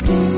그래 0.00 0.37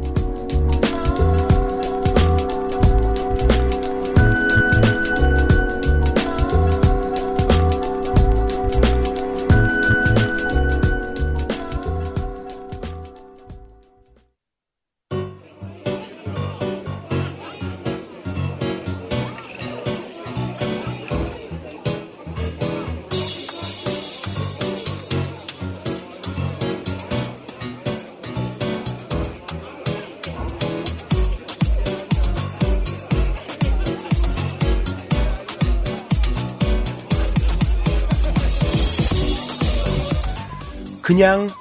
그냥 41.21 41.51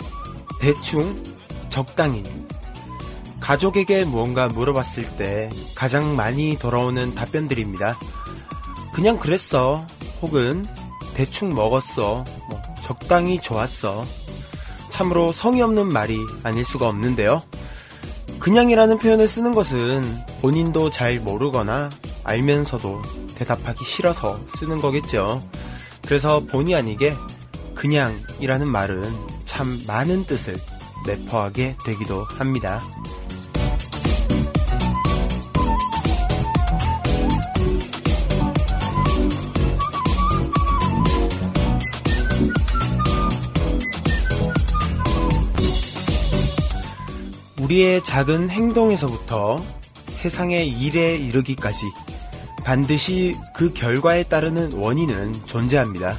대충 0.58 1.22
적당히 1.68 2.24
가족에게 3.42 4.04
무언가 4.06 4.48
물어봤을 4.48 5.18
때 5.18 5.50
가장 5.74 6.16
많이 6.16 6.56
돌아오는 6.58 7.14
답변들입니다. 7.14 7.98
그냥 8.94 9.18
그랬어. 9.18 9.86
혹은 10.22 10.64
대충 11.12 11.54
먹었어. 11.54 12.24
뭐 12.48 12.62
적당히 12.82 13.38
좋았어. 13.38 14.02
참으로 14.88 15.30
성의 15.30 15.60
없는 15.60 15.92
말이 15.92 16.16
아닐 16.42 16.64
수가 16.64 16.88
없는데요. 16.88 17.42
그냥이라는 18.38 18.96
표현을 18.96 19.28
쓰는 19.28 19.52
것은 19.52 20.02
본인도 20.40 20.88
잘 20.88 21.20
모르거나 21.20 21.90
알면서도 22.24 23.02
대답하기 23.34 23.84
싫어서 23.84 24.40
쓰는 24.56 24.78
거겠죠. 24.78 25.38
그래서 26.06 26.40
본의 26.40 26.76
아니게 26.76 27.14
그냥이라는 27.74 28.66
말은 28.66 29.29
참 29.60 29.78
많은 29.86 30.24
뜻을 30.24 30.56
내포하게 31.06 31.76
되기도 31.84 32.24
합니다. 32.24 32.80
우리의 47.60 48.02
작은 48.02 48.48
행동에서부터 48.48 49.62
세상의 50.06 50.68
일에 50.68 51.16
이르기까지 51.18 51.84
반드시 52.64 53.34
그 53.54 53.74
결과에 53.74 54.22
따르는 54.22 54.72
원인은 54.72 55.34
존재합니다. 55.44 56.16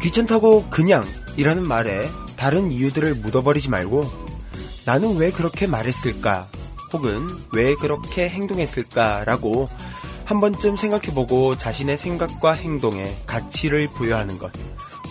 귀찮다고 0.00 0.66
그냥 0.70 1.04
이라는 1.36 1.66
말에 1.66 2.08
다른 2.44 2.70
이유들을 2.70 3.14
묻어버리지 3.14 3.70
말고 3.70 4.04
나는 4.84 5.16
왜 5.16 5.30
그렇게 5.30 5.66
말했을까? 5.66 6.46
혹은 6.92 7.26
왜 7.54 7.74
그렇게 7.74 8.28
행동했을까? 8.28 9.24
라고 9.24 9.66
한 10.26 10.40
번쯤 10.40 10.76
생각해보고 10.76 11.56
자신의 11.56 11.96
생각과 11.96 12.52
행동에 12.52 13.16
가치를 13.26 13.88
부여하는 13.88 14.38
것. 14.38 14.52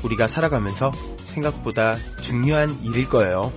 우리가 0.04 0.28
살아가면서 0.28 0.92
생각보다 1.18 1.96
중요한 2.22 2.80
일일 2.84 3.10
거예요. 3.10 3.52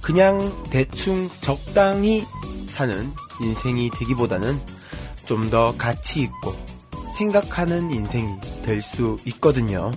그냥 0.00 0.40
대충 0.70 1.28
적당히 1.42 2.24
사는 2.66 3.12
인생이 3.42 3.90
되기보다는 3.90 4.58
좀 5.26 5.50
더 5.50 5.74
가치 5.76 6.22
있고 6.22 6.54
생각하는 7.18 7.90
인생이 7.90 8.40
될 8.64 8.80
수 8.80 9.18
있거든요. 9.26 9.92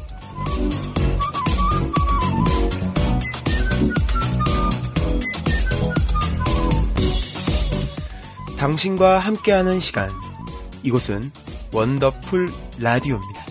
당신과 8.63 9.19
함께하는 9.19 9.81
시간. 9.81 10.09
이곳은 10.83 11.29
원더풀 11.73 12.49
라디오입니다. 12.79 13.42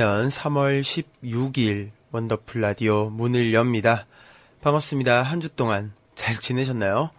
(2012년 0.00 0.30
3월 0.30 0.80
16일) 1.22 1.90
원더풀 2.10 2.60
라디오 2.62 3.10
문을 3.10 3.52
엽니다. 3.52 4.06
반갑습니다. 4.62 5.22
한 5.22 5.40
주 5.40 5.50
동안 5.50 5.92
잘 6.14 6.34
지내셨나요? 6.36 7.10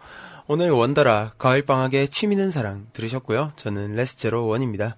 오늘 0.48 0.70
원더라 0.70 1.34
가을방학의 1.38 2.08
취미는 2.08 2.50
사랑 2.50 2.88
들으셨고요. 2.92 3.52
저는 3.54 3.94
레스제로 3.94 4.46
원입니다. 4.48 4.96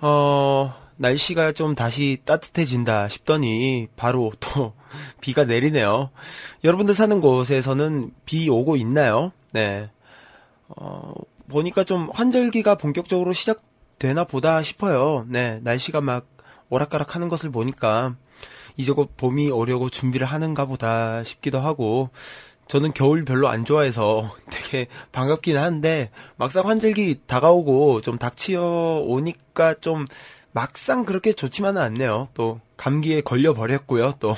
어, 0.00 0.74
날씨가 0.96 1.52
좀 1.52 1.74
다시 1.74 2.18
따뜻해진다 2.24 3.08
싶더니 3.08 3.88
바로 3.96 4.32
또 4.38 4.74
비가 5.20 5.44
내리네요. 5.44 6.10
여러분들 6.62 6.94
사는 6.94 7.20
곳에서는 7.20 8.12
비 8.24 8.48
오고 8.48 8.76
있나요? 8.76 9.32
네. 9.50 9.90
어, 10.68 11.12
보니까 11.50 11.82
좀 11.82 12.10
환절기가 12.12 12.76
본격적으로 12.76 13.32
시작 13.32 13.60
되나 13.98 14.24
보다 14.24 14.62
싶어요. 14.62 15.26
네. 15.28 15.58
날씨가 15.62 16.00
막 16.00 16.26
오락가락 16.72 17.14
하는 17.14 17.28
것을 17.28 17.50
보니까 17.50 18.16
이제 18.76 18.92
곧 18.92 19.14
봄이 19.16 19.50
오려고 19.50 19.90
준비를 19.90 20.26
하는가 20.26 20.64
보다 20.64 21.22
싶기도 21.22 21.60
하고 21.60 22.08
저는 22.66 22.94
겨울 22.94 23.24
별로 23.26 23.48
안 23.48 23.66
좋아해서 23.66 24.34
되게 24.50 24.86
반갑긴 25.12 25.58
한데 25.58 26.10
막상 26.36 26.66
환절기 26.66 27.20
다가오고 27.26 28.00
좀 28.00 28.16
닥치어 28.16 29.02
오니까 29.04 29.74
좀 29.74 30.06
막상 30.52 31.04
그렇게 31.04 31.32
좋지만은 31.32 31.82
않네요. 31.82 32.28
또 32.32 32.60
감기에 32.78 33.20
걸려 33.20 33.52
버렸고요. 33.52 34.14
또 34.20 34.34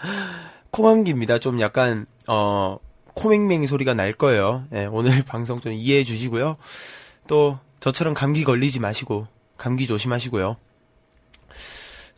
코감기입니다. 0.70 1.38
좀 1.38 1.60
약간 1.60 2.06
어 2.26 2.78
코맹맹이 3.14 3.66
소리가 3.66 3.92
날 3.94 4.12
거예요. 4.14 4.64
예, 4.74 4.86
오늘 4.86 5.22
방송 5.28 5.60
좀 5.60 5.72
이해해 5.72 6.04
주시고요. 6.04 6.56
또 7.26 7.58
저처럼 7.80 8.14
감기 8.14 8.44
걸리지 8.44 8.80
마시고 8.80 9.26
감기 9.58 9.86
조심하시고요. 9.86 10.56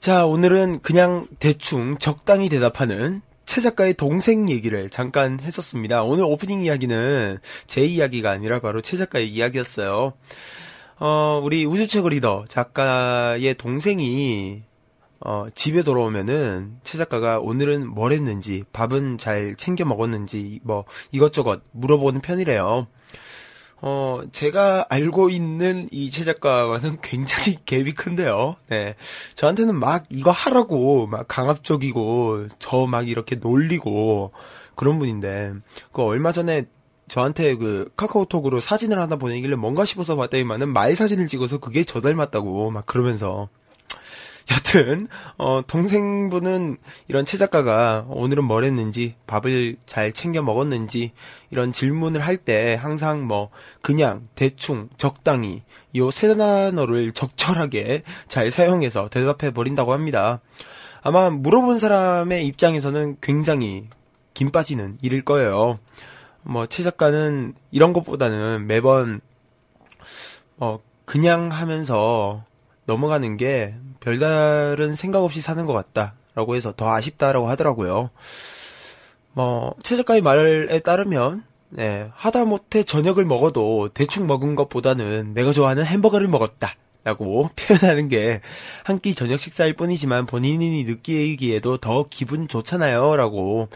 자, 0.06 0.24
오늘은 0.24 0.82
그냥 0.82 1.26
대충 1.40 1.98
적당히 1.98 2.48
대답하는 2.48 3.22
최 3.44 3.60
작가의 3.60 3.94
동생 3.94 4.48
얘기를 4.48 4.88
잠깐 4.88 5.40
했었습니다. 5.40 6.04
오늘 6.04 6.22
오프닝 6.26 6.62
이야기는 6.62 7.38
제 7.66 7.84
이야기가 7.84 8.30
아니라 8.30 8.60
바로 8.60 8.80
최 8.82 8.96
작가의 8.96 9.28
이야기였어요. 9.28 10.12
어, 11.00 11.40
우리 11.42 11.64
우주최고 11.66 12.10
리더 12.10 12.44
작가의 12.46 13.54
동생이 13.54 14.62
어, 15.18 15.46
집에 15.56 15.82
돌아오면은 15.82 16.76
최 16.84 16.98
작가가 16.98 17.40
오늘은 17.40 17.88
뭘 17.92 18.12
했는지, 18.12 18.62
밥은 18.72 19.18
잘 19.18 19.56
챙겨 19.56 19.84
먹었는지, 19.84 20.60
뭐 20.62 20.84
이것저것 21.10 21.62
물어보는 21.72 22.20
편이래요. 22.20 22.86
어, 23.82 24.22
제가 24.32 24.86
알고 24.88 25.28
있는 25.30 25.88
이 25.92 26.10
최 26.10 26.24
작가와는 26.24 26.98
굉장히 27.02 27.56
갭이 27.66 27.94
큰데요. 27.94 28.56
네. 28.68 28.94
저한테는 29.34 29.74
막 29.78 30.04
이거 30.10 30.30
하라고 30.30 31.06
막 31.06 31.26
강압적이고 31.28 32.48
저 32.58 32.86
막 32.86 33.08
이렇게 33.08 33.36
놀리고 33.36 34.32
그런 34.74 34.98
분인데 34.98 35.52
그 35.92 36.02
얼마 36.02 36.32
전에 36.32 36.64
저한테 37.08 37.54
그 37.56 37.88
카카오톡으로 37.96 38.60
사진을 38.60 38.98
하나 38.98 39.16
보내길래 39.16 39.56
뭔가 39.56 39.84
싶어서 39.84 40.16
봤더니만은 40.16 40.72
말 40.72 40.96
사진을 40.96 41.28
찍어서 41.28 41.58
그게 41.58 41.84
저 41.84 42.00
닮았다고 42.00 42.70
막 42.70 42.84
그러면서 42.86 43.48
여튼 44.50 45.08
어 45.38 45.60
동생분은 45.66 46.76
이런 47.08 47.24
최 47.24 47.36
작가가 47.36 48.06
오늘은 48.08 48.44
뭘 48.44 48.62
했는지 48.64 49.16
밥을 49.26 49.76
잘 49.86 50.12
챙겨 50.12 50.40
먹었는지 50.42 51.12
이런 51.50 51.72
질문을 51.72 52.20
할 52.20 52.36
때 52.36 52.74
항상 52.80 53.26
뭐 53.26 53.50
그냥 53.82 54.28
대충 54.36 54.88
적당히 54.98 55.62
요 55.96 56.10
세 56.10 56.28
단어를 56.36 57.12
적절하게 57.12 58.02
잘 58.28 58.50
사용해서 58.52 59.08
대답해 59.08 59.52
버린다고 59.52 59.92
합니다. 59.92 60.40
아마 61.02 61.30
물어본 61.30 61.78
사람의 61.80 62.46
입장에서는 62.46 63.16
굉장히 63.20 63.88
김 64.34 64.50
빠지는 64.50 64.98
일일 65.02 65.24
거예요. 65.24 65.78
뭐 66.42 66.66
최 66.66 66.84
작가는 66.84 67.54
이런 67.72 67.92
것보다는 67.92 68.66
매번 68.68 69.20
어 70.58 70.78
그냥 71.04 71.50
하면서 71.50 72.44
넘어가는 72.86 73.36
게 73.36 73.74
별다른 74.06 74.94
생각 74.94 75.24
없이 75.24 75.40
사는 75.40 75.66
것 75.66 75.72
같다라고 75.72 76.54
해서 76.54 76.72
더 76.76 76.92
아쉽다라고 76.92 77.48
하더라고요. 77.48 78.10
뭐, 79.32 79.74
최 79.82 79.96
작가의 79.96 80.22
말에 80.22 80.78
따르면, 80.78 81.42
네, 81.70 82.08
하다못해 82.14 82.84
저녁을 82.84 83.24
먹어도 83.24 83.88
대충 83.94 84.28
먹은 84.28 84.54
것보다는 84.54 85.34
내가 85.34 85.50
좋아하는 85.50 85.84
햄버거를 85.84 86.28
먹었다. 86.28 86.76
라고 87.02 87.50
표현하는 87.54 88.08
게 88.08 88.40
한 88.84 88.98
끼 88.98 89.14
저녁 89.14 89.40
식사일 89.40 89.74
뿐이지만 89.74 90.26
본인이 90.26 90.82
느끼기에도 90.84 91.76
더 91.78 92.04
기분 92.10 92.48
좋잖아요. 92.48 93.14
라고 93.16 93.68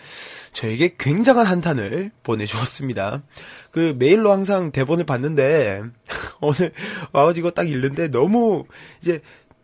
저에게 0.52 0.96
굉장한 0.98 1.46
한탄을 1.46 2.10
보내주었습니다. 2.24 3.22
그 3.70 3.94
메일로 3.98 4.32
항상 4.32 4.72
대본을 4.72 5.06
봤는데 5.06 5.82
오늘 6.40 6.72
와가지고 7.12 7.52
딱 7.52 7.68
읽는데 7.68 8.10
너무 8.10 8.64
이제 9.00 9.20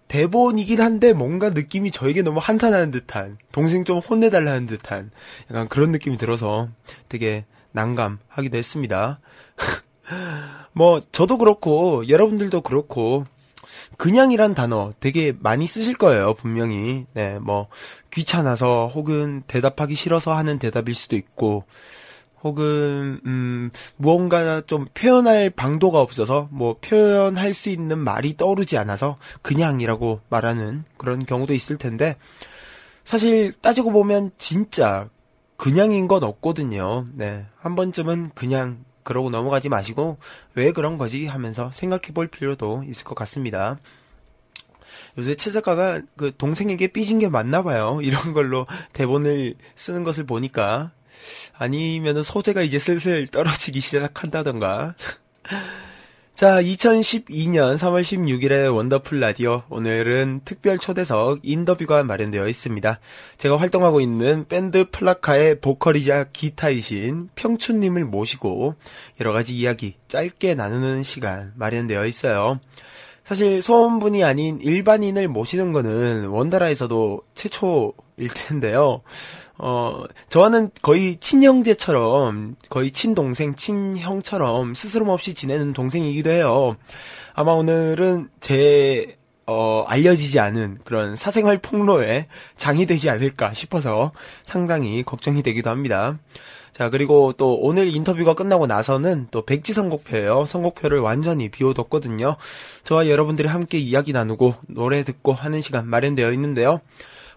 대본이긴 0.08 0.80
한데 0.80 1.12
뭔가 1.12 1.50
느낌이 1.50 1.90
저에게 1.90 2.22
너무 2.22 2.38
한탄하는 2.40 2.90
듯한 2.90 3.38
동생 3.52 3.84
좀 3.84 3.98
혼내달라는 3.98 4.66
듯한 4.66 5.10
약간 5.50 5.68
그런 5.68 5.90
느낌이 5.92 6.16
들어서 6.18 6.68
되게 7.08 7.44
난감하기도 7.72 8.56
했습니다. 8.56 9.20
뭐 10.72 11.00
저도 11.12 11.38
그렇고 11.38 12.08
여러분들도 12.08 12.60
그렇고 12.60 13.24
그냥이란 13.96 14.54
단어 14.54 14.92
되게 15.00 15.34
많이 15.38 15.66
쓰실 15.66 15.96
거예요, 15.96 16.34
분명히. 16.34 17.06
네, 17.14 17.38
뭐, 17.38 17.68
귀찮아서 18.12 18.90
혹은 18.92 19.42
대답하기 19.46 19.94
싫어서 19.94 20.36
하는 20.36 20.58
대답일 20.58 20.94
수도 20.94 21.16
있고, 21.16 21.64
혹은, 22.42 23.20
음, 23.24 23.70
무언가 23.96 24.60
좀 24.60 24.86
표현할 24.94 25.50
방도가 25.50 26.00
없어서, 26.00 26.48
뭐, 26.50 26.76
표현할 26.80 27.54
수 27.54 27.70
있는 27.70 27.98
말이 27.98 28.36
떠오르지 28.36 28.78
않아서, 28.78 29.18
그냥이라고 29.42 30.20
말하는 30.28 30.84
그런 30.96 31.24
경우도 31.24 31.54
있을 31.54 31.76
텐데, 31.76 32.16
사실 33.04 33.52
따지고 33.62 33.92
보면 33.92 34.32
진짜 34.36 35.08
그냥인 35.56 36.08
건 36.08 36.22
없거든요. 36.24 37.06
네. 37.14 37.46
한 37.58 37.74
번쯤은 37.74 38.32
그냥 38.34 38.84
그러고 39.02 39.30
넘어가지 39.30 39.68
마시고 39.68 40.18
왜 40.54 40.72
그런 40.72 40.98
거지 40.98 41.26
하면서 41.26 41.70
생각해 41.72 42.12
볼 42.12 42.26
필요도 42.26 42.84
있을 42.88 43.04
것 43.04 43.14
같습니다. 43.14 43.78
요새 45.16 45.36
최 45.36 45.50
작가가 45.50 46.00
그 46.16 46.36
동생에게 46.36 46.88
삐진 46.88 47.20
게 47.20 47.28
맞나 47.28 47.62
봐요. 47.62 48.00
이런 48.02 48.32
걸로 48.32 48.66
대본을 48.92 49.54
쓰는 49.76 50.02
것을 50.04 50.26
보니까 50.26 50.90
아니면은 51.58 52.22
소재가 52.22 52.62
이제 52.62 52.78
슬슬 52.78 53.26
떨어지기 53.26 53.80
시작한다던가. 53.80 54.94
자, 56.36 56.60
2012년 56.60 57.78
3월 57.78 58.02
16일에 58.02 58.70
원더풀 58.74 59.20
라디오. 59.20 59.62
오늘은 59.70 60.42
특별 60.44 60.78
초대석 60.78 61.40
인터뷰가 61.42 62.02
마련되어 62.02 62.46
있습니다. 62.46 63.00
제가 63.38 63.56
활동하고 63.56 64.02
있는 64.02 64.46
밴드 64.46 64.84
플라카의 64.90 65.60
보컬이자 65.60 66.24
기타이신 66.34 67.30
평춘님을 67.36 68.04
모시고 68.04 68.74
여러 69.18 69.32
가지 69.32 69.56
이야기 69.56 69.94
짧게 70.08 70.56
나누는 70.56 71.04
시간 71.04 71.54
마련되어 71.56 72.04
있어요. 72.04 72.60
사실 73.24 73.62
소원분이 73.62 74.22
아닌 74.22 74.60
일반인을 74.60 75.28
모시는 75.28 75.72
거는 75.72 76.26
원다라에서도 76.26 77.22
최초일 77.34 78.28
텐데요. 78.34 79.00
어, 79.58 80.04
저와는 80.28 80.70
거의 80.82 81.16
친형제처럼, 81.16 82.56
거의 82.68 82.90
친동생, 82.90 83.54
친형처럼 83.54 84.74
스스럼 84.74 85.08
없이 85.08 85.34
지내는 85.34 85.72
동생이기도 85.72 86.30
해요. 86.30 86.76
아마 87.34 87.52
오늘은 87.52 88.28
제, 88.40 89.16
어, 89.46 89.84
알려지지 89.86 90.40
않은 90.40 90.78
그런 90.84 91.16
사생활 91.16 91.58
폭로에 91.58 92.26
장이 92.56 92.86
되지 92.86 93.08
않을까 93.08 93.54
싶어서 93.54 94.12
상당히 94.44 95.02
걱정이 95.02 95.42
되기도 95.42 95.70
합니다. 95.70 96.18
자, 96.72 96.90
그리고 96.90 97.32
또 97.32 97.54
오늘 97.54 97.88
인터뷰가 97.88 98.34
끝나고 98.34 98.66
나서는 98.66 99.28
또 99.30 99.46
백지 99.46 99.72
선곡표예요. 99.72 100.44
선곡표를 100.44 100.98
완전히 100.98 101.48
비워뒀거든요. 101.48 102.36
저와 102.84 103.08
여러분들이 103.08 103.48
함께 103.48 103.78
이야기 103.78 104.12
나누고 104.12 104.54
노래 104.66 105.02
듣고 105.02 105.32
하는 105.32 105.62
시간 105.62 105.88
마련되어 105.88 106.32
있는데요. 106.32 106.82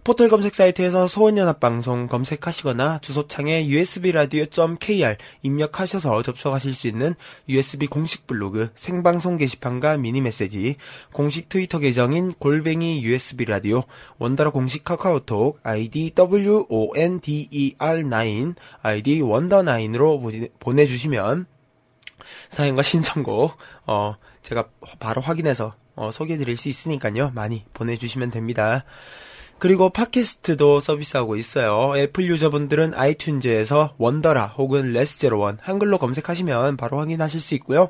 포털 0.03 0.29
검색 0.29 0.53
사이트에서 0.55 1.07
소원연합방송 1.07 2.07
검색하시거나 2.07 2.99
주소창에 2.99 3.65
usbradio.kr 3.65 5.17
입력하셔서 5.41 6.21
접속하실 6.23 6.73
수 6.73 6.87
있는 6.87 7.15
USB 7.49 7.87
공식 7.87 8.25
블로그 8.25 8.69
생방송 8.75 9.35
게시판과 9.37 9.97
미니 9.97 10.21
메시지, 10.21 10.77
공식 11.11 11.49
트위터 11.49 11.79
계정인 11.79 12.31
골뱅이 12.31 13.03
USB 13.03 13.43
라디오, 13.45 13.83
원더러 14.17 14.51
공식 14.51 14.85
카카오톡 14.85 15.59
아이디 15.63 16.13
WONDER9 16.15 18.55
아이디 18.81 19.19
원더9으로 19.21 20.49
보내주시면 20.59 21.45
사연과 22.49 22.83
신청곡 22.83 23.57
어 23.85 24.15
제가 24.43 24.69
바로 24.99 25.21
확인해서 25.21 25.75
어, 25.95 26.11
소개해드릴 26.11 26.55
수 26.55 26.69
있으니까요 26.69 27.31
많이 27.35 27.65
보내주시면 27.73 28.31
됩니다. 28.31 28.85
그리고 29.59 29.89
팟캐스트도 29.89 30.79
서비스하고 30.79 31.35
있어요. 31.35 31.93
애플 31.97 32.23
유저분들은 32.25 32.91
아이튠즈에서 32.91 33.93
원더라 33.97 34.47
혹은 34.57 34.93
레스제로원 34.93 35.57
한글로 35.61 35.97
검색하시면 35.97 36.77
바로 36.77 36.97
확인하실 36.99 37.41
수 37.41 37.55
있고요. 37.55 37.89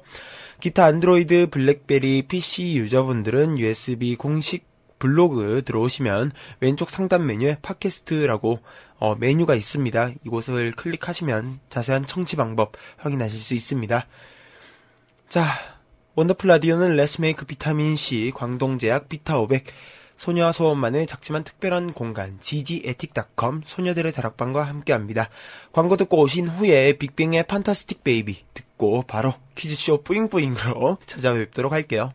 기타 0.60 0.86
안드로이드, 0.86 1.50
블랙베리, 1.52 2.24
PC 2.24 2.76
유저분들은 2.78 3.60
USB 3.60 4.16
공식 4.16 4.68
블로그 4.98 5.62
들어오시면 5.64 6.32
왼쪽 6.60 6.90
상단 6.90 7.26
메뉴에 7.26 7.58
팟캐스트라고 7.62 8.60
어, 8.98 9.16
메뉴가 9.16 9.54
있습니다. 9.54 10.12
이곳을 10.26 10.72
클릭하시면 10.72 11.60
자세한 11.70 12.06
청취 12.06 12.36
방법 12.36 12.74
확인하실 12.98 13.40
수 13.40 13.54
있습니다. 13.54 14.08
자, 15.30 15.46
원더풀 16.16 16.50
라디오는 16.50 16.96
레스메이크 16.96 17.46
비타민C, 17.46 18.32
광동제약 18.36 19.08
비타 19.08 19.40
500, 19.40 19.66
소녀와 20.20 20.52
소원만의 20.52 21.08
작지만 21.08 21.44
특별한 21.46 21.94
공간 21.94 22.38
ggetic.com 22.42 23.62
소녀들의 23.66 24.12
다락방과 24.12 24.64
함께합니다. 24.64 25.30
광고 25.72 25.96
듣고 25.96 26.20
오신 26.20 26.50
후에 26.50 26.94
빅뱅의 26.94 27.48
판타스틱 27.48 28.04
베이비 28.04 28.44
듣고 28.54 29.04
바로 29.04 29.34
퀴즈쇼 29.56 30.04
뿌잉뿌잉으로 30.04 30.98
찾아뵙도록 31.08 31.72
할게요. 31.72 32.12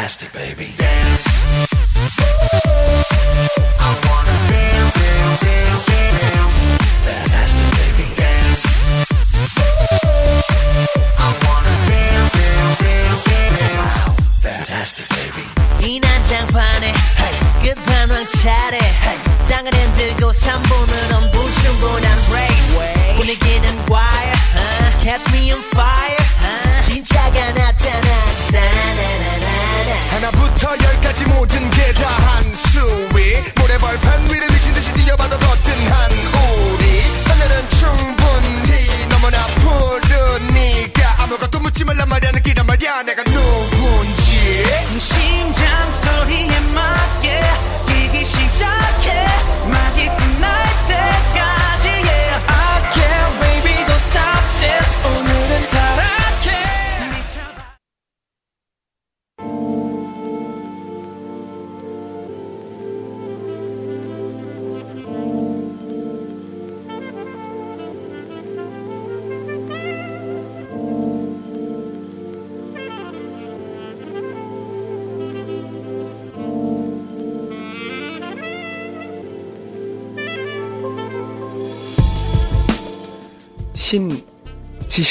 Fantastic, 0.00 0.32
baby. 0.32 1.19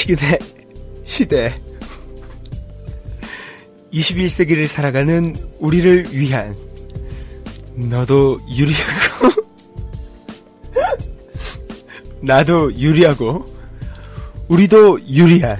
지식인의 0.10 0.39
시대 1.06 1.54
21세기를 3.94 4.68
살아가는 4.68 5.36
우리를 5.60 6.16
위한 6.16 6.58
너도 7.75 8.39
유리하고 8.50 9.44
나도 12.22 12.74
유리하고 12.75 13.46
우리도 14.48 15.08
유리한 15.08 15.58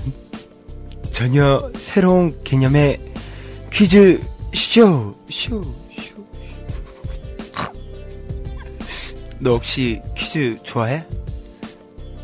전혀 1.12 1.72
새로운 1.75 2.36
개념의 2.44 3.00
퀴즈 3.72 4.20
쇼, 4.53 5.13
쇼, 5.29 5.62
쇼. 5.63 6.25
너 9.39 9.51
혹시 9.51 10.01
퀴즈 10.15 10.56
좋아해? 10.63 11.06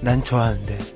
난 0.01 0.23
좋아하는데. 0.23 0.94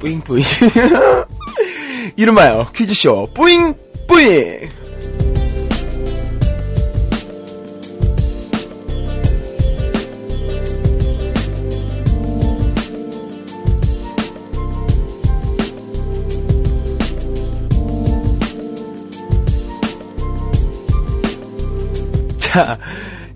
뿌잉뿌잉. 0.00 0.42
이름하여 2.16 2.70
퀴즈쇼 2.74 3.28
뿌잉뿌잉! 3.34 4.68
자, 22.38 22.76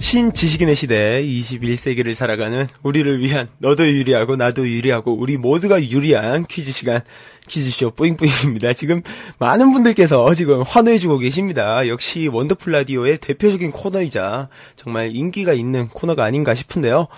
신지식인의 0.04 0.76
시대 0.76 1.22
21세기를 1.24 2.12
살아가는 2.12 2.68
우리를 2.82 3.20
위한 3.20 3.48
너도 3.56 3.88
유리하고 3.88 4.36
나도 4.36 4.68
유리하고 4.68 5.14
우리 5.14 5.38
모두가 5.38 5.82
유리한 5.82 6.44
퀴즈 6.44 6.72
시간 6.72 7.00
퀴즈쇼 7.48 7.92
뿌잉뿌잉입니다. 7.92 8.74
지금 8.74 9.00
많은 9.38 9.72
분들께서 9.72 10.34
지금 10.34 10.60
환호해주고 10.60 11.18
계십니다. 11.18 11.88
역시 11.88 12.28
원더풀 12.28 12.70
라디오의 12.72 13.16
대표적인 13.16 13.72
코너이자 13.72 14.50
정말 14.76 15.16
인기가 15.16 15.54
있는 15.54 15.88
코너가 15.88 16.22
아닌가 16.22 16.52
싶은데요. 16.52 17.08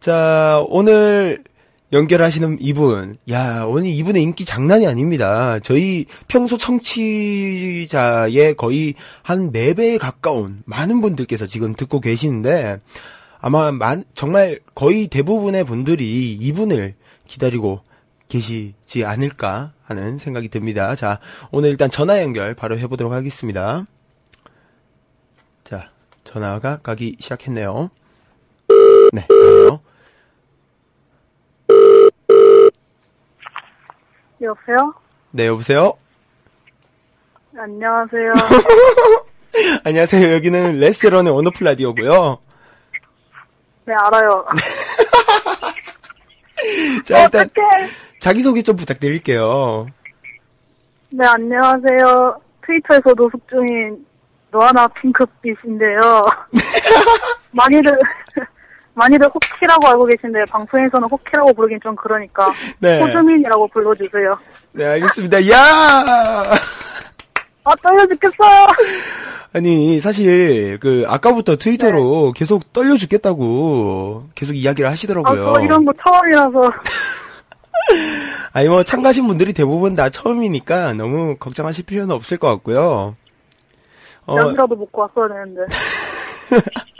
자, 0.00 0.60
오늘 0.66 1.44
연결하시는 1.92 2.56
이분, 2.60 3.16
야, 3.30 3.64
오늘 3.64 3.90
이분의 3.90 4.22
인기 4.22 4.46
장난이 4.46 4.86
아닙니다. 4.86 5.58
저희 5.60 6.06
평소 6.26 6.56
청취자의 6.56 8.54
거의 8.56 8.94
한 9.22 9.52
4배에 9.52 9.98
가까운 9.98 10.62
많은 10.64 11.02
분들께서 11.02 11.46
지금 11.46 11.74
듣고 11.74 12.00
계시는데, 12.00 12.80
아마 13.40 13.70
만, 13.72 14.04
정말 14.14 14.60
거의 14.74 15.06
대부분의 15.06 15.64
분들이 15.64 16.32
이분을 16.32 16.94
기다리고 17.26 17.82
계시지 18.28 19.04
않을까 19.04 19.74
하는 19.82 20.16
생각이 20.16 20.48
듭니다. 20.48 20.94
자, 20.94 21.18
오늘 21.50 21.68
일단 21.68 21.90
전화 21.90 22.22
연결 22.22 22.54
바로 22.54 22.78
해보도록 22.78 23.12
하겠습니다. 23.12 23.86
자, 25.62 25.90
전화가 26.24 26.78
가기 26.78 27.16
시작했네요. 27.20 27.90
네, 29.12 29.26
가네요. 29.28 29.91
여보세요? 34.42 34.94
네, 35.30 35.46
여보세요? 35.46 35.94
안녕하세요. 37.56 38.32
안녕하세요. 39.84 40.34
여기는 40.34 40.78
레스토랑의 40.78 41.32
원더풀 41.32 41.64
라디오고요. 41.66 42.38
네, 43.84 43.94
알아요. 43.94 44.46
자, 47.04 47.24
일단 47.24 47.42
어떡해. 47.42 47.88
자기소개 48.20 48.62
좀 48.62 48.76
부탁드릴게요. 48.76 49.86
네, 51.10 51.26
안녕하세요. 51.26 52.40
트위터에서 52.66 53.12
노숙 53.14 53.46
중인 53.48 54.06
노아나 54.50 54.88
핑크빛인데요. 54.88 56.24
많이들, 57.52 57.98
많이들 58.94 59.26
호키라고 59.28 59.88
알고 59.88 60.04
계신데, 60.04 60.44
방송에서는 60.50 61.08
호키라고 61.08 61.52
부르긴 61.54 61.78
좀 61.82 61.94
그러니까. 61.96 62.52
네. 62.78 63.00
호주민이라고 63.00 63.68
불러주세요. 63.68 64.38
네, 64.72 64.84
알겠습니다. 64.86 65.48
야! 65.50 65.56
아, 67.64 67.74
떨려 67.82 68.06
죽겠어! 68.06 68.34
아니, 69.54 70.00
사실, 70.00 70.78
그, 70.80 71.04
아까부터 71.06 71.56
트위터로 71.56 72.32
계속 72.32 72.72
떨려 72.72 72.96
죽겠다고 72.96 74.28
계속 74.34 74.54
이야기를 74.54 74.88
아, 74.88 74.92
하시더라고요. 74.92 75.52
저 75.54 75.62
이런 75.62 75.84
거 75.84 75.92
처음이라서. 76.04 76.72
아니, 78.52 78.68
뭐, 78.68 78.82
참가하신 78.82 79.26
분들이 79.26 79.52
대부분 79.52 79.94
다 79.94 80.10
처음이니까 80.10 80.94
너무 80.94 81.36
걱정하실 81.36 81.86
필요는 81.86 82.14
없을 82.14 82.38
것 82.38 82.48
같고요. 82.48 83.16
어, 84.26 84.36
약이라도 84.36 84.76
먹고 84.76 85.02
왔어야 85.02 85.28
되는데. 85.28 85.62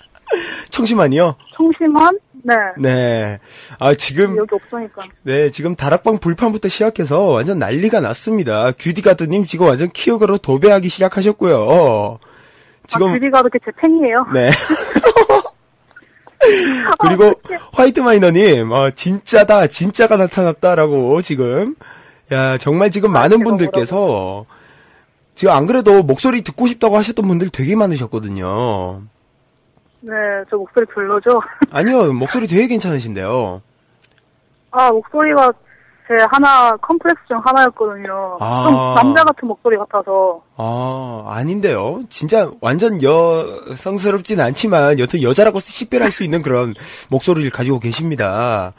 청심환이요? 0.71 1.37
청심환? 1.57 2.19
네. 2.45 2.55
네. 2.79 3.39
아, 3.79 3.95
지금, 3.95 4.37
여기 4.37 4.55
없으니까. 4.55 5.05
네, 5.23 5.51
지금 5.51 5.77
다락방 5.77 6.19
불판부터 6.19 6.69
시작해서 6.69 7.25
완전 7.27 7.59
난리가 7.59 8.01
났습니다. 8.01 8.73
규디가드님 8.73 9.47
지금 9.47 9.67
완전 9.67 9.89
키우그로 9.91 10.39
도배하기 10.39 10.89
시작하셨고요. 10.89 12.19
지금, 12.89 13.09
아, 13.09 13.19
그렇게 13.19 13.59
제 13.65 13.71
팬이에요? 13.81 14.27
네. 14.33 14.51
그리고 17.01 17.35
화이트 17.73 18.01
마이너님, 18.01 18.71
어, 18.73 18.91
진짜다, 18.91 19.69
진짜가 19.69 20.17
나타났다라고 20.17 21.23
지금, 21.23 21.77
야, 22.33 22.59
정말 22.59 22.91
지금 22.91 23.13
많은 23.13 23.39
제가 23.39 23.45
분들께서, 23.45 24.47
지금 25.35 25.55
안 25.55 25.67
그래도 25.67 26.03
목소리 26.03 26.43
듣고 26.43 26.67
싶다고 26.67 26.97
하셨던 26.97 27.27
분들 27.27 27.51
되게 27.51 27.77
많으셨거든요. 27.77 29.03
네, 30.03 30.13
저 30.51 30.57
목소리 30.57 30.85
별로죠? 30.87 31.41
아니요, 31.71 32.13
목소리 32.13 32.47
되게 32.47 32.67
괜찮으신데요. 32.67 33.63
아, 34.73 34.91
목소리가 34.91 35.53
제 36.09 36.25
하나, 36.31 36.77
컴플렉스 36.79 37.21
중 37.29 37.41
하나였거든요. 37.45 38.39
아. 38.41 38.65
좀 38.65 38.95
남자 38.95 39.25
같은 39.25 39.47
목소리 39.47 39.77
같아서. 39.77 40.43
아, 40.57 41.25
아닌데요. 41.29 42.03
진짜 42.09 42.51
완전 42.61 43.01
여성스럽진 43.01 44.41
않지만 44.41 44.99
여튼 44.99 45.23
여자라고 45.23 45.61
식별할 45.61 46.11
수 46.11 46.25
있는 46.25 46.43
그런 46.43 46.75
목소리를 47.09 47.51
가지고 47.51 47.79
계십니다. 47.79 48.73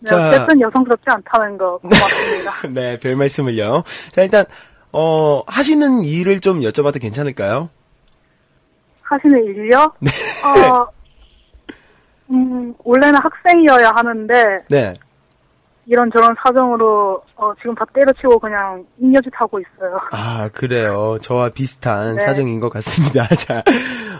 네, 0.00 0.12
어쨌든 0.12 0.60
여성스럽지 0.60 1.04
않다는 1.06 1.56
거 1.56 1.78
고맙습니다. 1.78 2.68
네, 2.74 2.98
별 2.98 3.14
말씀을요. 3.14 3.84
자, 4.10 4.22
일단 4.22 4.44
어, 4.92 5.42
하시는 5.46 6.04
일을 6.04 6.40
좀 6.40 6.60
여쭤봐도 6.60 7.00
괜찮을까요? 7.00 7.70
하시는 9.12 9.44
일이요? 9.44 9.92
네. 10.00 10.10
어, 10.46 10.88
음, 12.30 12.74
원래는 12.82 13.20
학생이어야 13.20 13.92
하는데, 13.94 14.58
네. 14.68 14.94
이런저런 15.86 16.34
사정으로, 16.42 17.22
어, 17.36 17.52
지금 17.60 17.74
다 17.74 17.84
때려치고 17.92 18.38
그냥 18.38 18.84
인여짓 18.98 19.30
하고 19.34 19.60
있어요. 19.60 19.98
아, 20.12 20.48
그래요. 20.52 21.18
저와 21.20 21.50
비슷한 21.50 22.16
네. 22.16 22.24
사정인 22.24 22.60
것 22.60 22.68
같습니다. 22.70 23.26
자, 23.36 23.62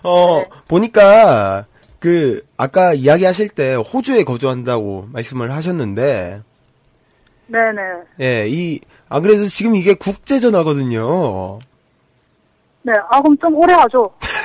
어, 0.03 0.39
네. 0.39 0.49
보니까, 0.69 1.65
그, 2.01 2.45
아까 2.57 2.93
이야기 2.95 3.25
하실 3.25 3.49
때 3.49 3.75
호주에 3.75 4.25
거주한다고 4.25 5.07
말씀을 5.13 5.53
하셨는데, 5.53 6.43
네네. 7.47 7.83
예, 8.21 8.49
이, 8.49 8.81
아, 9.09 9.21
그래서 9.21 9.45
지금 9.47 9.75
이게 9.75 9.95
국제전화거든요. 9.95 11.59
네, 12.83 12.93
아, 13.11 13.21
그럼 13.21 13.37
좀 13.39 13.55
오래 13.55 13.73
하죠. 13.75 14.11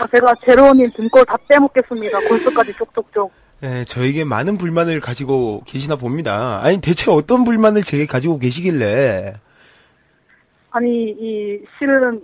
아, 0.00 0.06
제가 0.10 0.34
제로님 0.44 0.90
등골 0.94 1.24
다 1.24 1.36
빼먹겠습니다. 1.48 2.18
골수까지 2.28 2.74
쪽쪽쪽. 2.74 3.32
예, 3.62 3.84
저에게 3.84 4.24
많은 4.24 4.58
불만을 4.58 5.00
가지고 5.00 5.62
계시나 5.66 5.96
봅니다. 5.96 6.60
아니, 6.62 6.80
대체 6.80 7.10
어떤 7.10 7.44
불만을 7.44 7.82
제게 7.82 8.04
가지고 8.04 8.38
계시길래, 8.38 9.34
아니, 10.70 11.10
이, 11.18 11.58
실은 11.78 12.22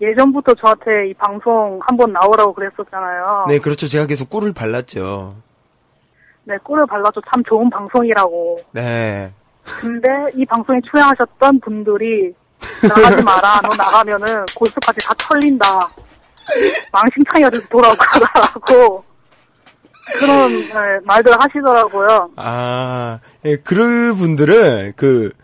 예전부터 0.00 0.54
저한테 0.54 1.10
이 1.10 1.14
방송 1.14 1.78
한번 1.86 2.12
나오라고 2.12 2.54
그랬었잖아요. 2.54 3.44
네, 3.48 3.58
그렇죠. 3.58 3.86
제가 3.86 4.06
계속 4.06 4.30
꿀을 4.30 4.54
발랐죠. 4.54 5.34
네, 6.44 6.56
꿀을 6.64 6.86
발라줘 6.86 7.20
참 7.30 7.44
좋은 7.44 7.68
방송이라고. 7.68 8.60
네. 8.72 9.30
근데 9.62 10.08
이 10.34 10.46
방송에 10.46 10.80
출연하셨던 10.90 11.60
분들이 11.60 12.34
나가지 12.88 13.22
마라. 13.22 13.60
너 13.62 13.74
나가면은 13.76 14.44
골수까지 14.54 15.00
다 15.06 15.14
털린다. 15.18 15.88
망신창이가 16.92 17.50
돌아가라고 17.70 19.04
그런 20.18 20.50
네, 20.50 20.98
말들 21.04 21.32
하시더라고요. 21.40 22.30
아, 22.36 23.20
예, 23.44 23.56
그런 23.56 24.14
분들은, 24.16 24.94
그, 24.96 25.30
그 25.36 25.39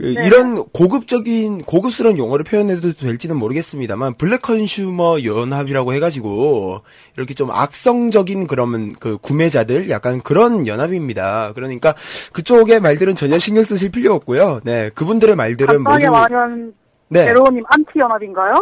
네. 0.00 0.10
이런 0.10 0.64
고급적인, 0.64 1.62
고급스러운 1.62 2.18
용어를 2.18 2.44
표현해도 2.44 2.92
될지는 2.92 3.36
모르겠습니다만, 3.36 4.14
블랙 4.14 4.42
컨슈머 4.42 5.24
연합이라고 5.24 5.92
해가지고, 5.94 6.82
이렇게 7.16 7.34
좀 7.34 7.50
악성적인 7.50 8.46
그러면 8.46 8.92
그 9.00 9.18
구매자들, 9.18 9.90
약간 9.90 10.20
그런 10.20 10.68
연합입니다. 10.68 11.52
그러니까, 11.54 11.96
그쪽의 12.32 12.80
말들은 12.80 13.16
전혀 13.16 13.38
신경 13.40 13.64
쓰실 13.64 13.90
필요 13.90 14.14
없고요. 14.14 14.60
네, 14.62 14.90
그분들의 14.94 15.34
말들은 15.34 15.82
모두, 15.82 16.10
말하면 16.10 16.74
네, 17.08 17.24
제로님 17.24 17.64
안티 17.66 17.98
연합인가요? 17.98 18.54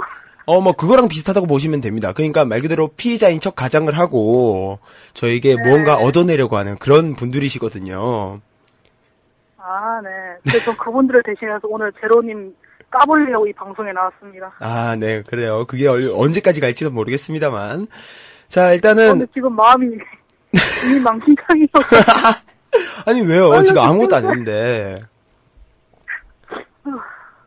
어, 0.46 0.60
뭐, 0.62 0.72
그거랑 0.72 1.08
비슷하다고 1.08 1.46
보시면 1.48 1.82
됩니다. 1.82 2.14
그러니까 2.14 2.46
말 2.46 2.62
그대로 2.62 2.88
피의자인 2.96 3.40
척 3.40 3.56
가장을 3.56 3.92
하고, 3.98 4.78
저에게 5.12 5.56
네. 5.56 5.62
무언가 5.62 5.96
얻어내려고 5.96 6.56
하는 6.56 6.76
그런 6.78 7.14
분들이시거든요. 7.14 8.40
아, 9.68 10.00
네. 10.02 10.08
그래서 10.44 10.66
전 10.66 10.76
그분들을 10.76 11.22
대신해서 11.24 11.60
오늘 11.64 11.92
제로님 12.00 12.54
까불려고 12.90 13.46
이 13.48 13.52
방송에 13.52 13.90
나왔습니다. 13.92 14.52
아, 14.60 14.94
네, 14.96 15.22
그래요. 15.22 15.64
그게 15.66 15.88
얼- 15.88 16.12
언제까지 16.14 16.60
갈지는 16.60 16.94
모르겠습니다만. 16.94 17.88
자, 18.48 18.68
어, 18.68 18.72
일단은, 18.74 19.08
근데 19.18 19.26
지금 19.34 19.54
마음이 19.56 19.86
이미 20.86 21.00
망신창이어서 21.00 21.72
아니, 23.06 23.22
왜요? 23.22 23.52
아니, 23.52 23.64
지금 23.64 23.82
아무것도 23.82 24.16
안. 24.16 24.24
했는데. 24.26 25.02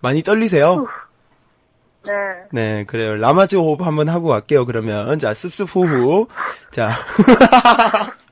많이 0.02 0.22
떨리세요? 0.24 0.86
네. 2.06 2.14
네, 2.52 2.84
그래요. 2.86 3.16
라마즈 3.16 3.56
호흡 3.56 3.82
한번 3.86 4.10
하고 4.10 4.28
갈게요, 4.28 4.66
그러면. 4.66 5.20
자, 5.20 5.34
습습 5.34 5.74
호흡. 5.76 6.28
자. 6.72 6.90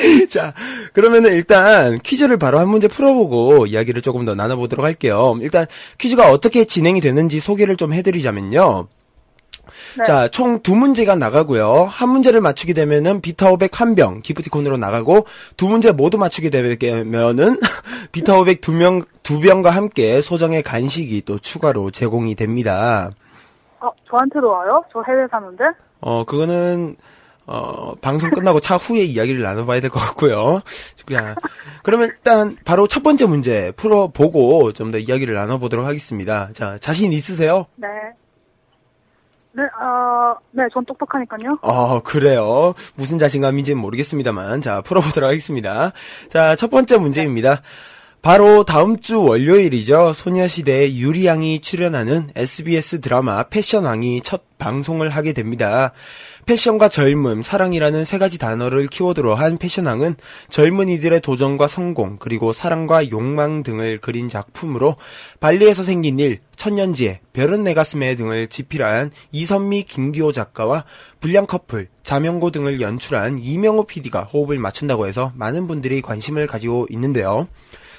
자, 0.28 0.52
그러면은 0.92 1.32
일단 1.32 1.98
퀴즈를 1.98 2.36
바로 2.38 2.58
한 2.58 2.68
문제 2.68 2.88
풀어보고 2.88 3.66
이야기를 3.66 4.02
조금 4.02 4.24
더 4.24 4.34
나눠보도록 4.34 4.84
할게요. 4.84 5.36
일단 5.40 5.66
퀴즈가 5.98 6.30
어떻게 6.30 6.64
진행이 6.64 7.00
되는지 7.00 7.40
소개를 7.40 7.76
좀 7.76 7.92
해드리자면요. 7.92 8.88
네. 9.98 10.02
자, 10.04 10.28
총 10.28 10.62
두 10.62 10.74
문제가 10.76 11.16
나가고요. 11.16 11.84
한 11.90 12.08
문제를 12.10 12.40
맞추게 12.40 12.72
되면은 12.72 13.20
비타오백 13.20 13.80
한 13.80 13.94
병, 13.94 14.20
기프티콘으로 14.22 14.76
나가고, 14.76 15.26
두 15.56 15.68
문제 15.68 15.90
모두 15.92 16.18
맞추게 16.18 16.50
되면은 16.50 17.60
비타오백 18.12 18.60
두 18.60 18.72
명, 18.72 19.02
두 19.22 19.40
병과 19.40 19.70
함께 19.70 20.20
소정의 20.20 20.62
간식이 20.62 21.22
또 21.24 21.38
추가로 21.38 21.90
제공이 21.90 22.34
됩니다. 22.36 23.10
어, 23.80 23.90
저한테도 24.08 24.48
와요? 24.48 24.84
저 24.92 25.02
해외 25.08 25.26
사는데? 25.30 25.64
어, 26.00 26.24
그거는, 26.24 26.96
어, 27.46 27.94
방송 28.00 28.30
끝나고 28.30 28.58
차 28.60 28.76
후에 28.76 29.00
이야기를 29.02 29.42
나눠봐야 29.42 29.80
될 29.80 29.90
것 29.90 30.00
같고요. 30.00 30.60
그냥, 31.06 31.34
그러면 31.84 32.08
일단 32.08 32.56
바로 32.64 32.86
첫 32.88 33.02
번째 33.02 33.26
문제 33.26 33.70
풀어보고 33.76 34.72
좀 34.72 34.90
더 34.90 34.98
이야기를 34.98 35.34
나눠보도록 35.34 35.86
하겠습니다. 35.86 36.50
자, 36.52 36.76
자신 36.78 37.12
있으세요? 37.12 37.66
네. 37.76 37.86
네, 39.52 39.62
어, 39.62 40.36
네, 40.50 40.64
전 40.72 40.84
똑똑하니까요. 40.84 41.58
어, 41.62 42.00
그래요. 42.02 42.74
무슨 42.94 43.18
자신감인지는 43.18 43.80
모르겠습니다만. 43.80 44.60
자, 44.60 44.82
풀어보도록 44.82 45.28
하겠습니다. 45.28 45.92
자, 46.28 46.56
첫 46.56 46.70
번째 46.70 46.98
문제입니다. 46.98 47.62
바로 48.20 48.64
다음 48.64 48.98
주 48.98 49.22
월요일이죠. 49.22 50.12
소녀시대의 50.12 50.98
유리양이 50.98 51.60
출연하는 51.60 52.30
SBS 52.34 53.00
드라마 53.00 53.44
패션왕이 53.44 54.20
첫 54.22 54.42
방송을 54.58 55.10
하게 55.10 55.32
됩니다. 55.32 55.92
패션과 56.46 56.88
젊음, 56.88 57.42
사랑이라는 57.42 58.04
세 58.04 58.18
가지 58.18 58.38
단어를 58.38 58.86
키워드로 58.86 59.34
한 59.34 59.58
패션왕은 59.58 60.14
젊은이들의 60.48 61.20
도전과 61.20 61.66
성공, 61.66 62.18
그리고 62.18 62.52
사랑과 62.52 63.10
욕망 63.10 63.64
등을 63.64 63.98
그린 63.98 64.28
작품으로 64.28 64.94
발리에서 65.40 65.82
생긴 65.82 66.20
일, 66.20 66.38
천년지에, 66.54 67.20
별은 67.32 67.64
내 67.64 67.74
가슴에 67.74 68.14
등을 68.14 68.46
집필한 68.46 69.10
이선미, 69.32 69.82
김기호 69.82 70.30
작가와 70.30 70.84
불량 71.18 71.46
커플, 71.46 71.88
자명고 72.04 72.52
등을 72.52 72.80
연출한 72.80 73.40
이명호 73.40 73.86
PD가 73.86 74.22
호흡을 74.22 74.60
맞춘다고 74.60 75.08
해서 75.08 75.32
많은 75.34 75.66
분들이 75.66 76.00
관심을 76.00 76.46
가지고 76.46 76.86
있는데요. 76.90 77.48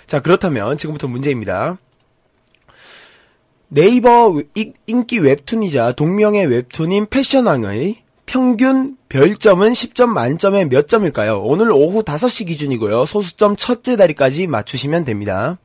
자, 0.07 0.21
그렇다면 0.21 0.77
지금부터 0.77 1.09
문제입니다. 1.09 1.77
네이버 3.67 4.41
이- 4.55 4.71
인기 4.85 5.19
웹툰이자 5.19 5.91
동명의 5.91 6.45
웹툰인 6.45 7.07
패션왕의 7.07 8.06
평균 8.27 8.95
별점은 9.09 9.71
10점 9.71 10.09
만점에 10.09 10.65
몇 10.65 10.87
점일까요? 10.87 11.41
오늘 11.41 11.71
오후 11.71 12.03
5시 12.03 12.45
기준이고요. 12.45 13.05
소수점 13.05 13.55
첫째 13.55 13.95
다리까지 13.95 14.45
맞추시면 14.47 15.05
됩니다. 15.05 15.57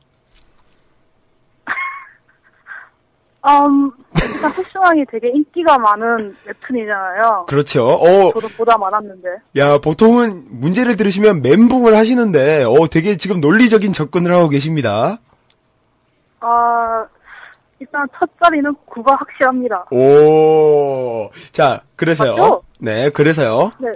음, 3.45 3.91
일단 4.15 4.53
패션왕이 4.53 5.05
되게 5.11 5.27
인기가 5.29 5.77
많은 5.77 6.35
웹툰이잖아요. 6.45 7.45
그렇죠. 7.49 7.85
어, 7.85 8.31
저도 8.33 8.47
보다 8.57 8.77
많았는데. 8.77 9.27
야, 9.57 9.77
보통은 9.79 10.45
문제를 10.49 10.95
들으시면 10.95 11.41
멘붕을 11.41 11.95
하시는데, 11.95 12.63
어, 12.63 12.87
되게 12.89 13.17
지금 13.17 13.41
논리적인 13.41 13.91
접근을 13.91 14.33
하고 14.33 14.47
계십니다. 14.47 15.19
아, 16.39 17.05
일단 17.83 18.07
첫 18.17 18.29
자리는 18.41 18.73
9가 18.87 19.17
확실합니다. 19.19 19.85
오, 19.91 21.29
자, 21.51 21.81
그래서요. 21.97 22.31
맞죠? 22.31 22.63
네, 22.79 23.09
그래서요. 23.09 23.73
네. 23.77 23.91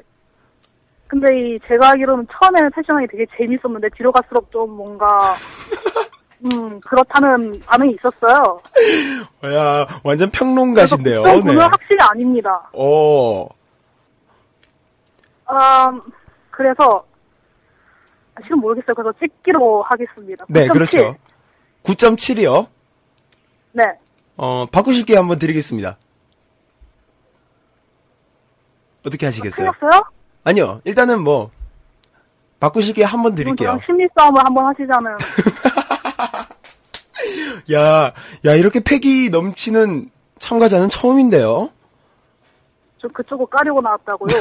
근데 1.07 1.27
이 1.39 1.57
제가 1.65 1.91
알기로는 1.91 2.27
처음에는 2.29 2.69
패션왕이 2.75 3.07
되게 3.07 3.25
재밌었는데 3.37 3.87
뒤로 3.95 4.11
갈수록 4.11 4.51
좀 4.51 4.69
뭔가 4.71 5.05
음 6.43 6.81
그렇다는 6.81 7.57
반응이 7.65 7.95
있었어요. 7.95 8.59
야, 9.45 9.87
완전 10.03 10.29
그래서 10.29 10.31
평론가신데요. 10.31 11.23
국정 11.23 11.43
네. 11.45 11.53
는 11.53 11.61
확실히 11.61 11.97
아닙니다. 12.11 12.69
오, 12.73 13.47
음 15.49 16.01
그래서 16.51 17.05
아, 18.35 18.41
지금 18.43 18.59
모르겠어요. 18.59 18.93
그래서 18.93 19.13
찍기로 19.17 19.83
하겠습니다. 19.83 20.45
네, 20.49 20.67
9.7. 20.67 20.73
그렇죠. 20.73 21.15
9.7이요. 21.83 22.67
네. 23.77 23.83
어, 24.37 24.65
바꾸실 24.71 25.05
기회 25.05 25.17
한번 25.17 25.37
드리겠습니다. 25.37 25.97
어떻게 29.05 29.27
하시겠어요? 29.27 29.71
틀렸어요? 29.79 30.03
아니요, 30.43 30.81
일단은 30.83 31.21
뭐, 31.21 31.51
바꾸실 32.59 32.95
기회 32.95 33.05
한번 33.05 33.35
드릴게요. 33.35 33.79
심리 33.85 34.07
싸움을 34.17 34.43
한번 34.43 34.65
하시자면 34.65 35.17
야, 37.71 38.13
야, 38.45 38.55
이렇게 38.55 38.79
패기 38.79 39.29
넘치는 39.29 40.09
참가자는 40.39 40.89
처음인데요? 40.89 41.69
저 42.99 43.07
그쪽을 43.09 43.45
까려고 43.51 43.79
나왔다고요. 43.81 44.35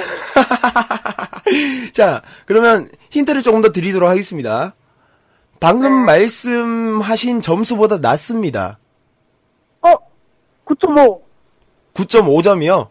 자, 1.93 2.23
그러면 2.47 2.89
힌트를 3.11 3.43
조금 3.43 3.61
더 3.61 3.71
드리도록 3.71 4.09
하겠습니다. 4.09 4.75
방금 5.61 5.93
말씀하신 6.07 7.43
점수보다 7.43 7.99
낮습니다. 7.99 8.79
어, 9.83 9.95
9.5. 10.65 11.21
9.5점이요. 11.95 12.89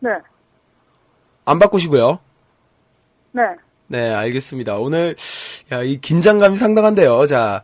네, 0.00 0.10
안 1.44 1.58
바꾸시고요. 1.58 2.18
네. 3.32 3.42
네, 3.88 4.14
알겠습니다. 4.14 4.76
오늘, 4.76 5.16
야, 5.72 5.82
이 5.82 6.00
긴장감이 6.00 6.56
상당한데요. 6.56 7.26
자, 7.26 7.62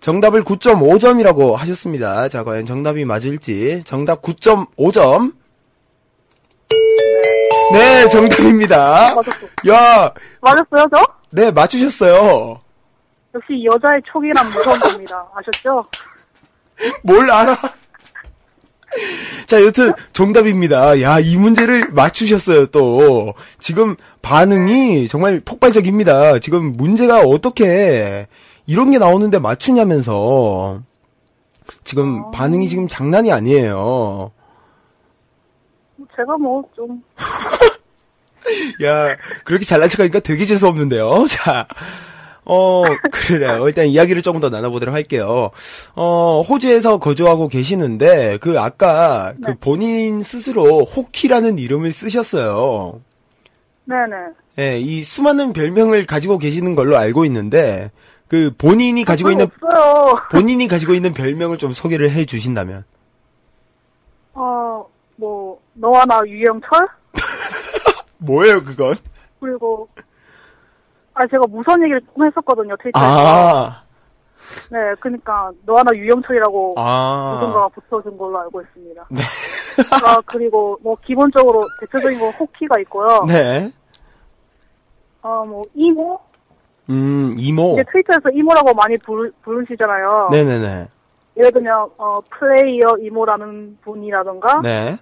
정답을 0.00 0.42
9.5점이라고 0.42 1.54
하셨습니다. 1.54 2.28
자, 2.28 2.42
과연 2.44 2.66
정답이 2.66 3.04
맞을지. 3.04 3.84
정답 3.84 4.20
9.5점. 4.20 5.32
네, 7.72 8.08
정답입니다. 8.08 9.14
맞았어. 9.14 9.46
야, 9.72 10.12
맞았어요, 10.40 10.86
저? 10.92 11.06
네, 11.30 11.50
맞추셨어요. 11.50 12.60
역시 13.34 13.64
여자의 13.64 14.00
촉이란 14.12 14.46
무서운 14.50 14.78
겁니다. 14.80 15.26
아셨죠? 15.34 15.86
뭘 17.02 17.30
알아? 17.30 17.56
자, 19.46 19.62
여튼 19.64 19.92
정답입니다. 20.12 21.00
야, 21.02 21.18
이 21.18 21.36
문제를 21.36 21.90
맞추셨어요, 21.90 22.66
또. 22.66 23.34
지금 23.58 23.96
반응이 24.22 25.08
정말 25.08 25.40
폭발적입니다. 25.44 26.38
지금 26.38 26.76
문제가 26.76 27.20
어떻게 27.20 28.26
이런 28.66 28.90
게 28.90 28.98
나오는데 28.98 29.38
맞추냐면서. 29.38 30.82
지금 31.82 32.30
반응이 32.30 32.68
지금 32.68 32.88
장난이 32.88 33.32
아니에요. 33.32 34.32
제가 36.16 36.36
뭐, 36.36 36.62
좀, 36.76 37.02
야, 38.84 39.16
그렇게 39.44 39.64
잘난 39.64 39.88
척하니까 39.88 40.20
되게 40.20 40.44
재수없는데요. 40.44 41.26
자, 41.28 41.66
어, 42.46 42.84
그래요. 43.10 43.66
일단 43.66 43.86
이야기를 43.86 44.22
조금 44.22 44.40
더 44.40 44.50
나눠보도록 44.50 44.94
할게요. 44.94 45.50
어, 45.94 46.42
호주에서 46.42 46.98
거주하고 46.98 47.48
계시는데, 47.48 48.38
그, 48.38 48.58
아까, 48.60 49.34
그 49.42 49.54
본인 49.58 50.22
스스로 50.22 50.84
호키라는 50.84 51.58
이름을 51.58 51.92
쓰셨어요. 51.92 53.00
네네. 53.86 54.16
예, 54.58 54.78
이 54.78 55.02
수많은 55.02 55.52
별명을 55.52 56.06
가지고 56.06 56.38
계시는 56.38 56.74
걸로 56.74 56.96
알고 56.96 57.24
있는데, 57.24 57.90
그 58.28 58.52
본인이 58.56 59.04
가지고 59.04 59.30
있는, 59.30 59.46
없어요. 59.46 60.14
본인이 60.30 60.68
가지고 60.68 60.94
있는 60.94 61.14
별명을 61.14 61.58
좀 61.58 61.72
소개를 61.72 62.10
해 62.10 62.24
주신다면. 62.24 62.84
어, 64.34 64.86
뭐, 65.16 65.60
너와 65.74 66.04
나 66.04 66.20
유영철? 66.26 66.88
뭐예요, 68.18 68.62
그건? 68.64 68.96
그리고, 69.40 69.88
아, 71.14 71.26
제가 71.28 71.46
무선 71.48 71.80
얘기를 71.82 72.00
조금 72.02 72.26
했었거든요, 72.26 72.76
트위터에서. 72.76 73.06
아, 73.08 73.82
네, 74.70 74.78
그니까, 75.00 75.50
너와 75.64 75.82
나 75.84 75.96
유영철이라고 75.96 76.74
아. 76.76 77.38
누군가가 77.40 77.68
붙여준 77.68 78.18
걸로 78.18 78.38
알고 78.40 78.60
있습니다. 78.62 79.06
네. 79.10 79.22
아, 80.04 80.20
그리고, 80.26 80.76
뭐, 80.82 80.96
기본적으로 81.04 81.62
대표적인 81.80 82.18
건 82.18 82.32
호키가 82.32 82.80
있고요. 82.80 83.24
네. 83.28 83.70
어, 85.22 85.44
뭐, 85.44 85.64
이모? 85.74 86.18
음, 86.90 87.34
이모. 87.38 87.72
이제 87.72 87.84
트위터에서 87.90 88.30
이모라고 88.30 88.74
많이 88.74 88.98
부르, 88.98 89.30
부르시잖아요. 89.42 90.28
네네네. 90.32 90.88
예를 91.36 91.52
들면, 91.52 91.90
어, 91.96 92.20
플레이어 92.30 92.98
이모라는 93.00 93.78
분이라던가. 93.82 94.60
네. 94.62 94.96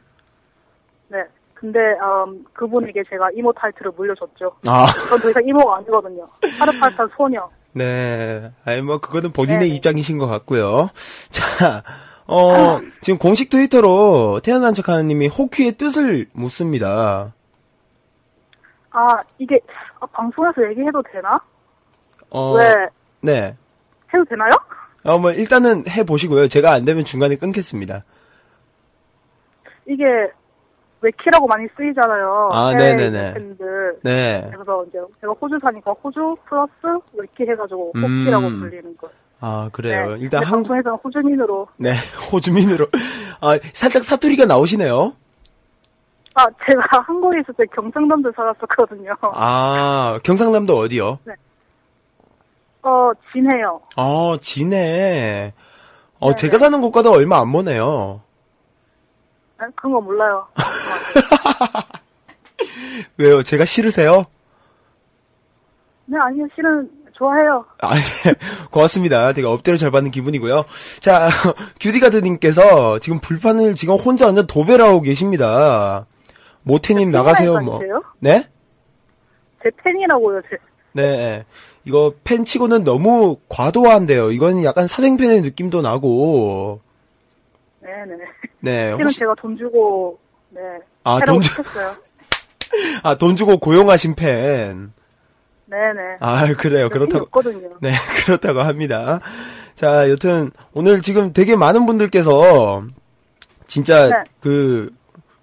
네. 1.08 1.24
근데, 1.62 1.78
음, 1.78 2.44
그분에게 2.52 3.04
제가 3.08 3.30
이모 3.36 3.52
타이틀을 3.52 3.92
물려줬죠. 3.96 4.52
아. 4.66 4.86
전더 5.08 5.30
이상 5.30 5.46
이모가 5.46 5.76
아니거든요. 5.76 6.28
파릇파릇한 6.58 7.08
소녀. 7.16 7.48
네. 7.72 8.50
아니, 8.64 8.82
뭐, 8.82 8.98
그거는 8.98 9.32
본인의 9.32 9.68
네. 9.68 9.74
입장이신 9.76 10.18
것 10.18 10.26
같고요. 10.26 10.90
자, 11.30 11.84
어, 12.26 12.80
지금 13.00 13.16
공식 13.16 13.48
트위터로 13.48 14.40
태어난 14.42 14.74
척하는 14.74 15.06
님이 15.06 15.28
호퀴의 15.28 15.72
뜻을 15.78 16.26
묻습니다. 16.32 17.32
아, 18.90 19.20
이게, 19.38 19.60
아, 20.00 20.06
방송에서 20.06 20.68
얘기해도 20.68 21.00
되나? 21.12 21.40
어, 22.30 22.54
왜, 22.54 22.88
네. 23.20 23.56
해도 24.12 24.24
되나요? 24.28 24.50
어, 25.04 25.16
뭐, 25.16 25.30
일단은 25.30 25.88
해보시고요. 25.88 26.48
제가 26.48 26.72
안 26.72 26.84
되면 26.84 27.04
중간에 27.04 27.36
끊겠습니다. 27.36 28.04
이게, 29.86 30.04
외키라고 31.02 31.46
많이 31.46 31.66
쓰이잖아요. 31.76 32.50
아, 32.52 32.72
네네네. 32.74 33.34
팬들. 33.34 33.98
네. 34.02 34.48
그래서 34.52 34.84
이제 34.88 34.98
제가 35.20 35.32
호주 35.40 35.58
사니까 35.60 35.92
호주 36.02 36.36
플러스 36.46 36.72
외키 37.14 37.42
해가지고 37.50 37.92
음. 37.96 38.02
호키라고 38.02 38.48
불리는 38.48 38.96
거예요. 38.96 39.14
아, 39.40 39.68
그래요. 39.72 40.14
네. 40.14 40.18
일단 40.20 40.44
한국, 40.44 40.68
방송에서는 40.68 40.98
호주민으로. 41.02 41.66
네, 41.76 41.94
호주민으로. 42.32 42.86
아, 43.40 43.58
살짝 43.74 44.04
사투리가 44.04 44.46
나오시네요. 44.46 45.12
아, 46.34 46.46
제가 46.70 46.82
한국에 47.04 47.40
있을 47.40 47.52
때 47.54 47.64
경상남도 47.74 48.32
살았었거든요. 48.36 49.12
아, 49.34 50.18
경상남도 50.22 50.78
어디요? 50.78 51.18
어, 52.84 53.10
진해요. 53.32 53.80
어, 53.96 54.36
진해. 54.38 55.52
어, 56.20 56.26
네네. 56.26 56.36
제가 56.36 56.58
사는 56.58 56.80
곳과도 56.80 57.10
얼마 57.12 57.40
안 57.40 57.50
머네요. 57.50 58.20
아, 59.62 59.66
그런 59.76 59.92
거 59.92 60.00
몰라요. 60.00 60.44
왜요? 63.16 63.42
제가 63.44 63.64
싫으세요? 63.64 64.26
네, 66.06 66.18
아니요, 66.20 66.46
실은 66.54 66.90
좋아해요. 67.12 67.64
아, 67.80 67.94
네. 67.94 68.34
고맙습니다. 68.72 69.32
되게 69.32 69.46
엎드려 69.46 69.76
잘 69.76 69.92
받는 69.92 70.10
기분이고요. 70.10 70.64
자, 71.00 71.28
규디가드님께서 71.80 72.98
지금 72.98 73.20
불판을 73.20 73.76
지금 73.76 73.94
혼자 73.94 74.26
완전 74.26 74.46
도배하고 74.48 75.00
계십니다. 75.02 76.06
모태님 76.64 77.12
나가세요, 77.12 77.60
뭐. 77.60 77.80
네? 78.18 78.48
제 79.62 79.70
팬이라고요, 79.82 80.42
제. 80.50 80.56
네. 80.92 81.44
이거 81.84 82.14
팬 82.24 82.44
치고는 82.44 82.82
너무 82.84 83.36
과도한데요. 83.48 84.32
이건 84.32 84.64
약간 84.64 84.86
사생팬의 84.88 85.42
느낌도 85.42 85.82
나고. 85.82 86.80
네네. 87.80 88.14
네. 88.62 88.90
실은 88.92 89.04
혹시, 89.04 89.18
제가 89.18 89.34
돈 89.40 89.56
주고, 89.56 90.18
네. 90.50 90.60
아, 91.04 91.20
돈 91.20 91.40
주- 91.40 91.50
시켰어요. 91.50 91.94
아, 93.02 93.16
돈 93.16 93.36
주고 93.36 93.58
고용하신 93.58 94.14
팬. 94.14 94.92
네네. 95.66 96.16
아, 96.20 96.52
그래요. 96.54 96.88
그렇다고. 96.88 97.24
없거든요. 97.24 97.68
네, 97.80 97.92
그렇다고 98.24 98.60
합니다. 98.60 99.20
자, 99.74 100.08
여튼, 100.10 100.50
오늘 100.72 101.02
지금 101.02 101.32
되게 101.32 101.56
많은 101.56 101.86
분들께서, 101.86 102.84
진짜, 103.66 104.08
네. 104.08 104.14
그, 104.40 104.90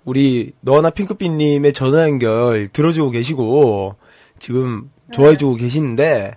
우리, 0.06 0.54
너나 0.62 0.90
핑크빛님의 0.92 1.74
전화 1.74 2.04
연결 2.04 2.70
들어주고 2.72 3.10
계시고, 3.12 3.96
지금 4.40 4.90
좋아해주고 5.12 5.56
계시는데, 5.56 6.36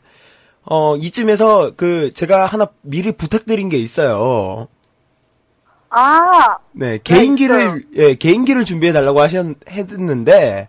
어, 0.65 0.97
이쯤에서 0.97 1.73
그, 1.77 2.13
제가 2.15 2.47
하나 2.47 2.67
미리 2.83 3.13
부탁드린 3.13 3.69
게 3.69 3.77
있어요. 3.79 4.69
아, 5.95 6.57
네, 6.73 6.99
개인기를, 7.05 7.61
있어요. 7.61 7.81
예, 7.97 8.15
개인기를 8.15 8.65
준비해달라고 8.65 9.21
하셨, 9.21 9.45
했는데, 9.69 10.69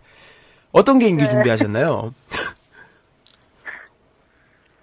어떤 0.73 0.99
개인기 0.99 1.23
네. 1.23 1.29
준비하셨나요? 1.29 2.13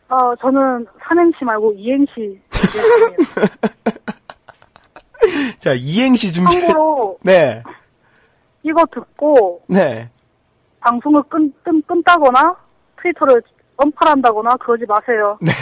어, 0.08 0.36
저는 0.40 0.86
삼행시 1.06 1.44
말고 1.44 1.74
이행시. 1.74 2.40
자, 5.60 5.74
이행시 5.74 6.32
준비. 6.32 6.58
참고로, 6.58 7.18
네, 7.20 7.62
이거 8.62 8.82
듣고, 8.94 9.60
네. 9.66 10.08
방송을 10.80 11.22
끈, 11.24 11.52
끈, 11.62 11.82
끈다거나, 11.82 12.56
트위터를 13.02 13.42
언팔한다거나, 13.76 14.56
그러지 14.56 14.86
마세요. 14.88 15.36
네. 15.42 15.52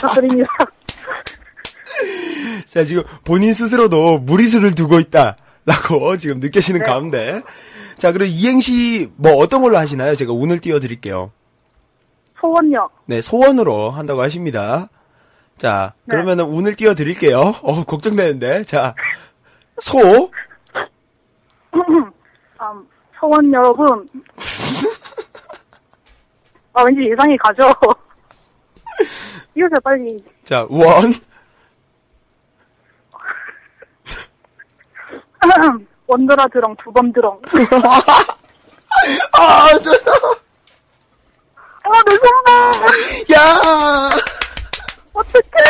부탁드립니다. 0.00 0.48
자, 2.66 2.84
지금 2.84 3.02
본인 3.24 3.54
스스로도 3.54 4.18
무리수를 4.18 4.74
두고 4.74 5.00
있다. 5.00 5.36
라고 5.66 6.16
지금 6.18 6.40
느끼시는 6.40 6.80
네. 6.80 6.86
가운데. 6.86 7.42
자, 7.96 8.12
그럼 8.12 8.28
이행시 8.30 9.10
뭐 9.16 9.34
어떤 9.36 9.62
걸로 9.62 9.76
하시나요? 9.76 10.14
제가 10.14 10.32
운을 10.32 10.58
띄워드릴게요. 10.60 11.30
소원력. 12.40 12.92
네, 13.06 13.20
소원으로 13.22 13.90
한다고 13.90 14.20
하십니다. 14.20 14.88
자, 15.56 15.94
네. 16.04 16.10
그러면은 16.10 16.44
운을 16.44 16.74
띄워드릴게요. 16.74 17.38
어, 17.62 17.84
걱정되는데. 17.84 18.64
자, 18.64 18.94
소, 19.78 19.98
음, 21.74 22.10
소원 23.18 23.52
여러분. 23.52 24.08
아, 26.72 26.82
왠지 26.82 27.08
예상이 27.10 27.36
가죠. 27.38 27.72
이거죠, 29.54 29.74
빨리. 29.82 30.22
자, 30.44 30.66
원, 30.68 31.14
원더라 36.06 36.46
드렁 36.48 36.76
두번 36.82 37.12
드렁. 37.12 37.40
아, 39.32 39.66
네. 39.78 39.90
아, 41.82 42.02
내 42.06 42.16
손발. 42.16 42.72
야. 43.34 44.10
어떡해. 45.12 45.64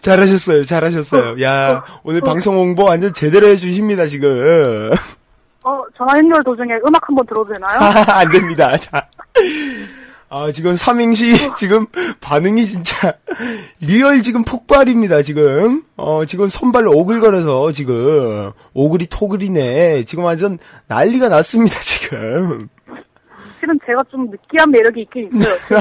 잘하셨어요, 0.00 0.64
잘하셨어요. 0.64 1.42
야, 1.42 1.84
오늘 2.02 2.20
어. 2.22 2.24
방송 2.24 2.56
홍보 2.56 2.84
완전 2.84 3.12
제대로 3.12 3.46
해주십니다, 3.48 4.06
지금. 4.06 4.90
어, 5.64 5.82
전화 5.96 6.18
연결 6.18 6.42
도중에 6.44 6.74
음악 6.86 7.06
한번 7.08 7.26
들어도 7.26 7.52
되나요? 7.52 7.78
안 8.08 8.30
됩니다. 8.30 8.76
자. 8.76 9.06
아, 10.36 10.50
지금 10.50 10.74
삼행시 10.74 11.32
지금 11.56 11.86
반응이 12.20 12.66
진짜 12.66 13.16
real 13.80 14.20
지금 14.24 14.42
폭발입니다, 14.42 15.22
지금. 15.22 15.84
어, 15.96 16.24
지금 16.24 16.48
손발 16.48 16.88
오글거려서 16.88 17.70
지금 17.70 18.50
오글이 18.72 19.06
토글이네. 19.06 20.02
지금 20.02 20.24
완전 20.24 20.58
난리가 20.88 21.28
났습니다, 21.28 21.78
지금. 21.78 22.68
실은 23.60 23.78
제가 23.86 24.00
좀 24.10 24.28
느끼한 24.28 24.72
매력이 24.72 25.02
있긴 25.02 25.30
있어요. 25.36 25.80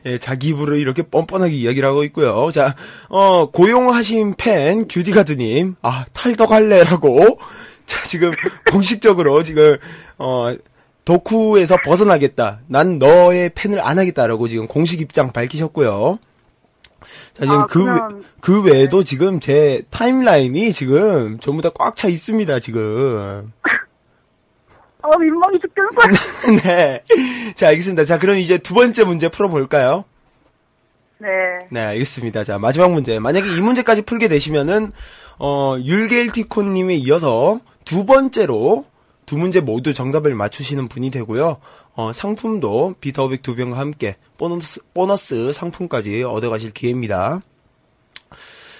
예, 0.06 0.16
자기 0.16 0.48
입으로 0.48 0.76
이렇게 0.76 1.02
뻔뻔하게 1.02 1.52
이야기를 1.52 1.86
하고 1.86 2.04
있고요. 2.04 2.50
자, 2.52 2.74
어, 3.10 3.50
고용하신 3.50 4.36
팬 4.38 4.88
규디가드님, 4.88 5.76
아, 5.82 6.06
탈덕할래라고. 6.14 7.38
자, 7.84 8.02
지금 8.04 8.32
공식적으로 8.70 9.42
지금, 9.42 9.76
어, 10.16 10.54
덕후에서 11.04 11.76
벗어나겠다. 11.84 12.60
난 12.68 12.98
너의 12.98 13.50
팬을 13.54 13.80
안 13.80 13.98
하겠다라고 13.98 14.48
지금 14.48 14.66
공식 14.66 15.00
입장 15.00 15.32
밝히셨고요. 15.32 16.18
자, 17.34 17.42
지금 17.42 17.58
아, 17.60 17.66
그, 17.66 17.82
그럼- 17.84 18.14
외, 18.18 18.22
그 18.40 18.62
외에도 18.62 19.02
지금 19.02 19.40
제 19.40 19.82
타임라인이 19.90 20.72
지금 20.72 21.38
전부 21.40 21.60
다 21.62 21.70
꽉 21.70 21.96
차 21.96 22.08
있습니다, 22.08 22.60
지금. 22.60 23.52
아, 25.04 25.18
민망이 25.18 25.58
죽겠어요. 25.60 26.60
네. 26.62 27.02
자, 27.56 27.68
알겠습니다. 27.68 28.04
자, 28.04 28.18
그럼 28.20 28.36
이제 28.36 28.58
두 28.58 28.72
번째 28.74 29.02
문제 29.04 29.28
풀어볼까요? 29.28 30.04
네. 31.18 31.28
네, 31.70 31.80
알겠습니다. 31.80 32.44
자, 32.44 32.58
마지막 32.58 32.92
문제. 32.92 33.18
만약에 33.18 33.48
이 33.48 33.60
문제까지 33.60 34.02
풀게 34.02 34.28
되시면은, 34.28 34.92
어, 35.40 35.76
율게일티콘님에 35.82 36.94
이어서 36.94 37.58
두 37.84 38.06
번째로 38.06 38.84
두 39.32 39.38
문제 39.38 39.60
모두 39.60 39.94
정답을 39.94 40.34
맞추시는 40.34 40.88
분이 40.88 41.10
되고요. 41.10 41.56
어, 41.94 42.12
상품도 42.12 42.96
비터백 43.00 43.40
두 43.40 43.56
병과 43.56 43.78
함께 43.78 44.16
보너스, 44.36 44.82
보너스 44.92 45.54
상품까지 45.54 46.22
얻어가실 46.22 46.72
기회입니다. 46.72 47.40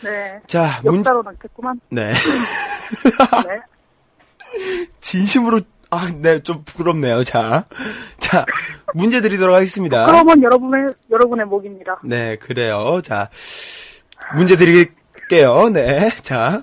네. 0.04 0.40
자, 0.46 0.82
문, 0.84 0.98
역사로 0.98 1.22
남겠구만. 1.22 1.80
네. 1.88 2.12
네. 3.48 4.86
진심으로, 5.00 5.62
아, 5.88 6.12
네, 6.14 6.42
좀 6.42 6.64
부끄럽네요. 6.66 7.24
자. 7.24 7.64
자, 8.18 8.44
문제 8.92 9.22
드리도록 9.22 9.56
하겠습니다. 9.56 10.04
그러면 10.04 10.42
여러분의, 10.42 10.88
여러분의 11.10 11.46
몫입니다. 11.46 11.98
네, 12.04 12.36
그래요. 12.36 13.00
자, 13.02 13.30
문제 14.36 14.58
드릴게요. 14.58 15.70
네, 15.70 16.10
자. 16.20 16.62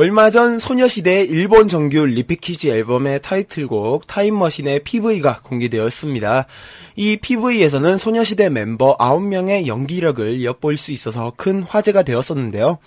얼마 0.00 0.30
전 0.30 0.60
소녀시대 0.60 1.24
일본 1.24 1.66
정규 1.66 2.06
repackage 2.06 2.68
앨범의 2.68 3.20
타이틀곡 3.20 4.06
타임머신의 4.06 4.84
PV가 4.84 5.40
공개되었습니다. 5.42 6.46
이 6.94 7.16
PV에서는 7.16 7.98
소녀시대 7.98 8.48
멤버 8.48 8.96
9명의 8.96 9.66
연기력을 9.66 10.44
엿볼 10.44 10.78
수 10.78 10.92
있어서 10.92 11.32
큰 11.36 11.64
화제가 11.64 12.04
되었었는데요. 12.04 12.78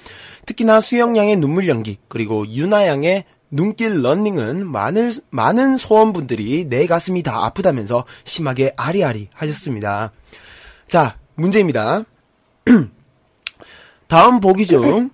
특히나 0.45 0.80
수영양의 0.80 1.36
눈물 1.36 1.67
연기, 1.67 1.97
그리고 2.08 2.47
윤아양의 2.48 3.26
눈길 3.50 4.02
런닝은 4.02 4.65
많은, 4.65 5.12
많은 5.32 5.78
소원분들이 5.78 6.67
내 6.69 6.88
가슴이 6.88 7.24
다 7.24 7.43
아프다면서 7.43 8.06
심하게 8.24 8.74
아리아리 8.78 9.28
하셨습니다. 9.34 10.13
자, 10.88 11.17
문제입니다. 11.36 12.06
다음 14.08 14.39
보기 14.39 14.65
중 14.65 15.10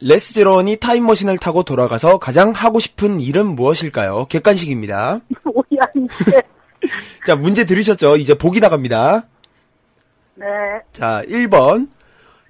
레스제론이 0.00 0.76
타임머신을 0.76 1.38
타고 1.38 1.62
돌아가서 1.62 2.18
가장 2.18 2.52
하고 2.52 2.78
싶은 2.78 3.20
일은 3.20 3.46
무엇일까요? 3.46 4.26
객관식입니다. 4.26 5.20
뭐야, 5.44 5.86
이게. 5.94 6.42
자, 7.26 7.34
문제 7.34 7.64
들으셨죠? 7.64 8.16
이제 8.16 8.34
보기 8.34 8.60
나갑니다. 8.60 9.26
네. 10.34 10.46
자, 10.92 11.22
1번. 11.28 11.88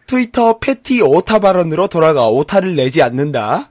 트위터 0.06 0.58
패티 0.58 1.02
오타 1.02 1.38
발언으로 1.38 1.88
돌아가 1.88 2.28
오타를 2.28 2.76
내지 2.76 3.02
않는다. 3.02 3.70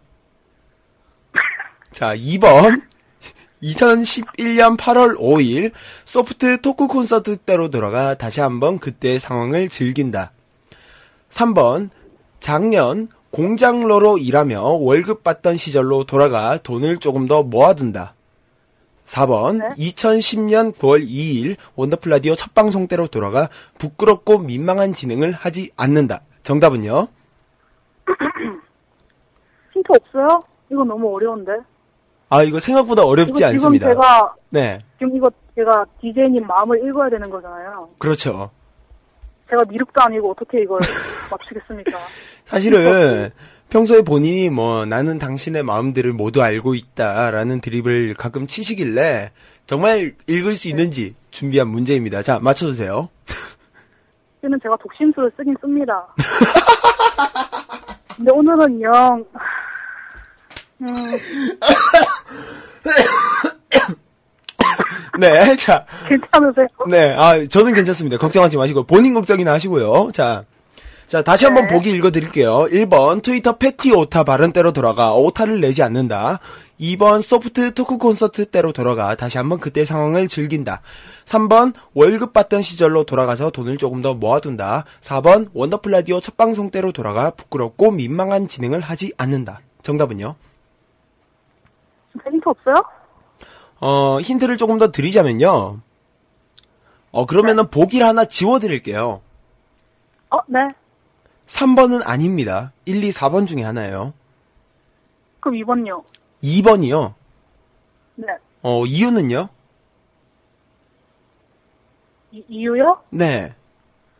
자, 1.92 2.16
2번. 2.16 2.82
2011년 3.64 4.78
8월 4.78 5.18
5일 5.18 5.72
소프트 6.04 6.62
토크 6.62 6.88
콘서트 6.88 7.38
때로 7.38 7.70
돌아가 7.70 8.14
다시 8.14 8.42
한번 8.42 8.80
그때의 8.80 9.20
상황을 9.20 9.70
즐긴다. 9.70 10.32
3번. 11.32 11.90
작년 12.40 13.08
공장로로 13.36 14.17
일하며 14.17 14.62
월급 14.62 15.21
받던 15.21 15.58
시절로 15.58 16.06
돌아가 16.06 16.58
돈을 16.58 17.00
조금 17.00 17.28
더 17.28 17.43
모아둔다. 17.43 18.13
4번 19.04 19.76
2010년 19.76 20.74
9월 20.74 21.06
2일 21.06 21.58
원더풀 21.76 22.13
라디오 22.13 22.34
첫 22.36 22.54
방송 22.54 22.88
때로 22.88 23.08
돌아가 23.08 23.50
부끄럽고 23.78 24.39
민망한 24.39 24.93
진행을 24.93 25.34
하지 25.34 25.69
않는다. 25.76 26.21
정답은요? 26.43 27.10
힌트 29.74 29.88
없어요? 29.89 30.41
이거 30.71 30.86
너무 30.86 31.13
어려운데. 31.13 31.52
아 32.30 32.41
이거 32.41 32.62
생각보다 32.62 33.04
어렵지 33.04 33.34
이거 33.39 33.48
않습니다. 33.48 33.89
지금 33.89 34.02
제가, 34.02 34.36
네, 34.50 34.80
지금 34.98 35.17
이거 35.17 35.30
제가 35.56 35.86
DJ님 36.00 36.48
마음을 36.48 36.88
읽어야 36.88 37.10
되는 37.10 37.30
거잖아요. 37.30 37.89
그렇죠. 38.00 38.50
제가 39.49 39.63
미륵도 39.69 40.01
아니고 40.01 40.31
어떻게 40.31 40.62
이걸 40.62 40.79
맞추겠습니까? 41.31 41.97
사실은 42.45 43.29
평소에 43.69 44.01
본인이 44.01 44.49
뭐 44.49 44.86
나는 44.86 45.19
당신의 45.19 45.63
마음들을 45.63 46.13
모두 46.13 46.41
알고 46.41 46.75
있다라는 46.75 47.62
드립을 47.62 48.13
가끔 48.13 48.47
치시길래 48.47 49.31
정말 49.65 50.13
읽을 50.27 50.55
수 50.55 50.69
있는지 50.69 51.15
준비한 51.31 51.67
문제입니다. 51.67 52.21
자, 52.21 52.39
맞춰주세요. 52.39 53.10
때는 54.41 54.60
제가 54.62 54.77
독심술을 54.77 55.31
쓰긴 55.36 55.55
씁니다. 55.60 56.08
근데 58.15 58.31
오늘은 58.31 58.81
영, 58.81 59.25
음, 60.81 60.88
네, 65.20 65.56
자, 65.58 65.86
괜찮으세요? 66.08 66.68
네, 66.88 67.16
아, 67.16 67.46
저는 67.46 67.74
괜찮습니다. 67.74 68.18
걱정하지 68.18 68.58
마시고, 68.58 68.84
본인 68.84 69.14
걱정이나 69.14 69.54
하시고요. 69.54 70.12
자, 70.14 70.46
자, 71.08 71.22
다시 71.22 71.46
한번 71.46 71.68
보기 71.68 71.92
읽어드릴게요. 71.92 72.66
1번, 72.72 73.22
트위터 73.22 73.58
패티 73.58 73.94
오타 73.94 74.24
발언 74.24 74.52
때로 74.52 74.74
돌아가, 74.74 75.14
오타를 75.14 75.62
내지 75.62 75.84
않는다. 75.84 76.40
2번, 76.80 77.22
소프트 77.22 77.76
토크 77.76 77.98
콘서트 77.98 78.46
때로 78.46 78.74
돌아가, 78.74 79.16
다시 79.16 79.38
한번 79.38 79.60
그때 79.60 79.86
상황을 79.86 80.28
즐긴다. 80.28 80.82
3번, 81.26 81.74
월급 81.94 82.34
받던 82.34 82.64
시절로 82.64 83.04
돌아가서 83.04 83.52
돈을 83.52 83.78
조금 83.78 84.02
더 84.02 84.16
모아둔다. 84.16 84.86
4번, 85.02 85.50
원더풀 85.54 85.92
라디오 85.92 86.20
첫 86.20 86.38
방송 86.38 86.72
때로 86.72 86.92
돌아가, 86.92 87.30
부끄럽고 87.30 87.92
민망한 87.92 88.48
진행을 88.48 88.80
하지 88.82 89.14
않는다. 89.18 89.62
정답은요? 89.84 90.36
힌트 92.26 92.50
없어요? 92.50 92.76
어, 93.86 94.19
힌트를 94.19 94.58
조금 94.58 94.80
더 94.80 94.91
드리자면요. 94.91 95.80
어, 97.12 97.26
그러면은 97.28 97.69
보기를 97.69 98.08
하나 98.08 98.26
지워드릴게요. 98.26 99.21
어, 100.32 100.38
네. 100.48 100.60
3번은 101.45 102.02
아닙니다. 102.04 102.71
1, 102.86 103.04
2, 103.04 103.12
4번 103.12 103.45
중에 103.45 103.62
하나예요. 103.62 104.13
그럼 105.39 105.60
2번요. 105.60 106.04
2번이요. 106.41 107.13
네. 108.15 108.28
어, 108.63 108.84
이유는요? 108.88 109.50
이, 112.32 112.43
이유요? 112.50 113.04
네. 113.12 113.54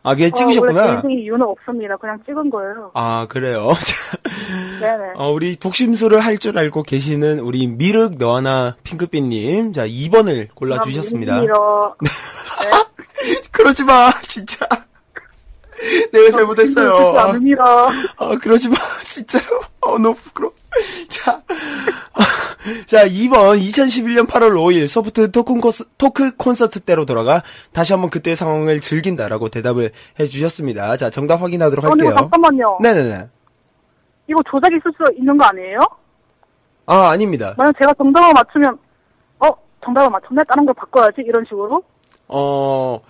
아, 0.06 0.14
걔 0.14 0.26
어, 0.26 0.30
찍으셨구나. 0.30 0.82
개인적인 0.86 1.18
이유는 1.18 1.42
없습니다. 1.42 1.96
그냥 1.96 2.18
찍은 2.24 2.48
거예요. 2.50 2.92
아, 2.94 3.26
그래요. 3.28 3.70
자, 3.84 4.18
네네. 4.80 5.12
어, 5.16 5.30
우리 5.32 5.56
독심술을 5.56 6.20
할 6.20 6.38
줄 6.38 6.56
알고 6.58 6.82
계시는 6.84 7.40
우리 7.40 7.66
미륵 7.66 8.16
너하나 8.18 8.76
핑크빛님. 8.84 9.72
자, 9.72 9.86
2번을 9.86 10.48
골라주셨습니다. 10.54 11.40
밀어. 11.40 11.96
그러지 13.50 13.84
마, 13.84 14.12
진짜. 14.22 14.66
내가 16.12 16.30
잘못했어요. 16.30 17.18
안 17.18 17.42
밀어. 17.42 17.88
아, 18.18 18.36
그러지 18.40 18.68
마, 18.68 18.76
진짜로. 19.08 19.60
어, 19.80 19.98
너무 19.98 20.14
부끄러워. 20.14 20.52
자, 21.08 21.42
자, 22.86 23.06
2번, 23.06 23.60
2011년 23.60 24.26
8월 24.26 24.52
5일 24.54 24.86
소프트 24.88 25.30
토크, 25.30 25.54
콘서, 25.54 25.84
토크 25.98 26.36
콘서트 26.36 26.80
때로 26.80 27.06
돌아가 27.06 27.42
다시 27.72 27.92
한번 27.92 28.10
그때의 28.10 28.36
상황을 28.36 28.80
즐긴다라고 28.80 29.48
대답을 29.48 29.92
해주셨습니다. 30.18 30.96
자, 30.96 31.10
정답 31.10 31.42
확인하도록 31.42 31.84
아니, 31.84 32.02
할게요. 32.02 32.16
잠깐만요. 32.18 32.78
네네네. 32.82 33.28
이거 34.28 34.40
조작 34.50 34.68
있을 34.72 34.92
수 34.96 35.12
있는 35.18 35.36
거 35.36 35.44
아니에요? 35.46 35.78
아, 36.86 37.10
아닙니다. 37.10 37.54
만약 37.56 37.72
제가 37.78 37.92
정답을 37.94 38.32
맞추면, 38.34 38.78
어, 39.40 39.48
정답을 39.84 40.10
맞췄네? 40.10 40.42
다른 40.48 40.64
걸 40.64 40.74
바꿔야지? 40.74 41.22
이런 41.24 41.44
식으로? 41.44 41.82
어, 42.28 43.00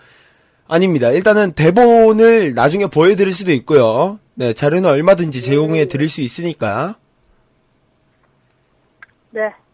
아닙니다. 0.69 1.11
일단은 1.11 1.53
대본을 1.53 2.55
나중에 2.55 2.87
보여드릴 2.87 3.33
수도 3.33 3.53
있고요. 3.53 4.19
네, 4.35 4.53
자료는 4.53 4.89
얼마든지 4.91 5.41
제공해 5.43 5.87
드릴 5.87 6.09
수 6.09 6.21
있으니까. 6.21 6.97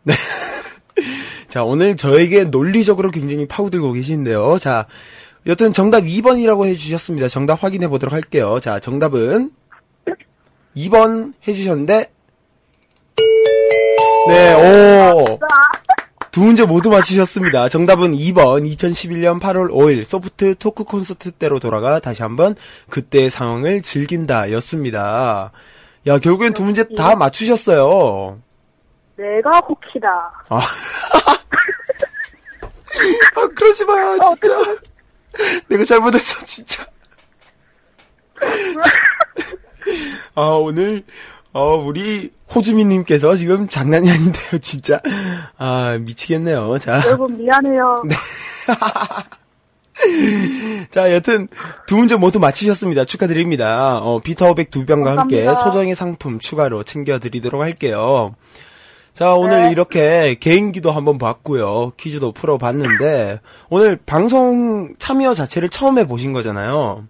네. 0.03 0.15
자, 1.49 1.63
오늘 1.65 1.97
저에게 1.97 2.45
논리적으로 2.45 3.11
굉장히 3.11 3.47
파고들고 3.47 3.93
계시는데요. 3.93 4.59
자, 4.59 4.87
여튼 5.47 5.73
정답 5.73 6.03
2번이라고 6.03 6.67
해주셨습니다. 6.67 7.29
정답 7.29 7.63
확인해 7.63 7.89
보도록 7.89 8.13
할게요. 8.15 8.59
자, 8.61 8.81
정답은 8.81 9.51
2번 10.77 11.35
해주셨는데, 11.47 12.11
네, 14.29 14.55
오. 14.55 15.39
두 16.31 16.41
문제 16.41 16.65
모두 16.65 16.89
맞히셨습니다. 16.89 17.69
정답은 17.69 18.13
2번 18.13 18.67
2011년 18.75 19.39
8월 19.39 19.71
5일 19.71 20.05
소프트 20.05 20.55
토크 20.55 20.85
콘서트 20.85 21.31
때로 21.31 21.61
돌아가 21.61 22.01
다시 22.01 22.23
한번 22.23 22.57
그때의 22.89 23.29
상황을 23.29 23.83
즐긴다 23.83 24.51
였습니다. 24.53 25.53
야, 26.07 26.19
결국엔 26.19 26.55
두 26.55 26.65
문제 26.65 26.85
다 26.97 27.17
맞추셨어요. 27.17 28.39
내가 29.23 29.61
혹시다. 29.61 30.09
아. 30.49 30.59
아, 33.37 33.49
그러지 33.55 33.85
마, 33.85 33.95
진짜. 34.19 34.77
내가 35.69 35.85
잘못했어, 35.85 36.45
진짜. 36.45 36.85
아, 40.35 40.43
오늘, 40.43 41.05
어, 41.53 41.77
우리 41.77 42.33
호주민님께서 42.55 43.35
지금 43.37 43.69
장난이 43.69 44.11
아닌데요, 44.11 44.59
진짜. 44.61 45.01
아, 45.57 45.97
미치겠네요. 46.01 46.79
자. 46.79 47.01
여러분 47.07 47.39
미안해요. 47.39 48.03
자, 50.91 51.15
여튼 51.15 51.47
두 51.87 51.97
문제 51.97 52.17
모두 52.17 52.41
맞히셨습니다. 52.41 53.05
축하드립니다. 53.05 53.99
어, 53.99 54.19
비타오백 54.19 54.71
두 54.71 54.85
병과 54.85 55.17
함께. 55.17 55.45
소정의 55.55 55.95
상품 55.95 56.41
추가로 56.41 56.83
챙겨드리도록 56.83 57.63
할게요. 57.63 58.35
자, 59.13 59.35
오늘 59.35 59.65
네. 59.65 59.71
이렇게 59.71 60.35
개인기도 60.35 60.91
한번 60.91 61.19
봤고요. 61.19 61.93
퀴즈도 61.99 62.33
풀어봤는데, 62.33 63.41
오늘 63.71 63.99
방송 64.07 64.95
참여 64.99 65.35
자체를 65.35 65.69
처음 65.69 65.99
해보신 65.99 66.33
거잖아요. 66.33 67.05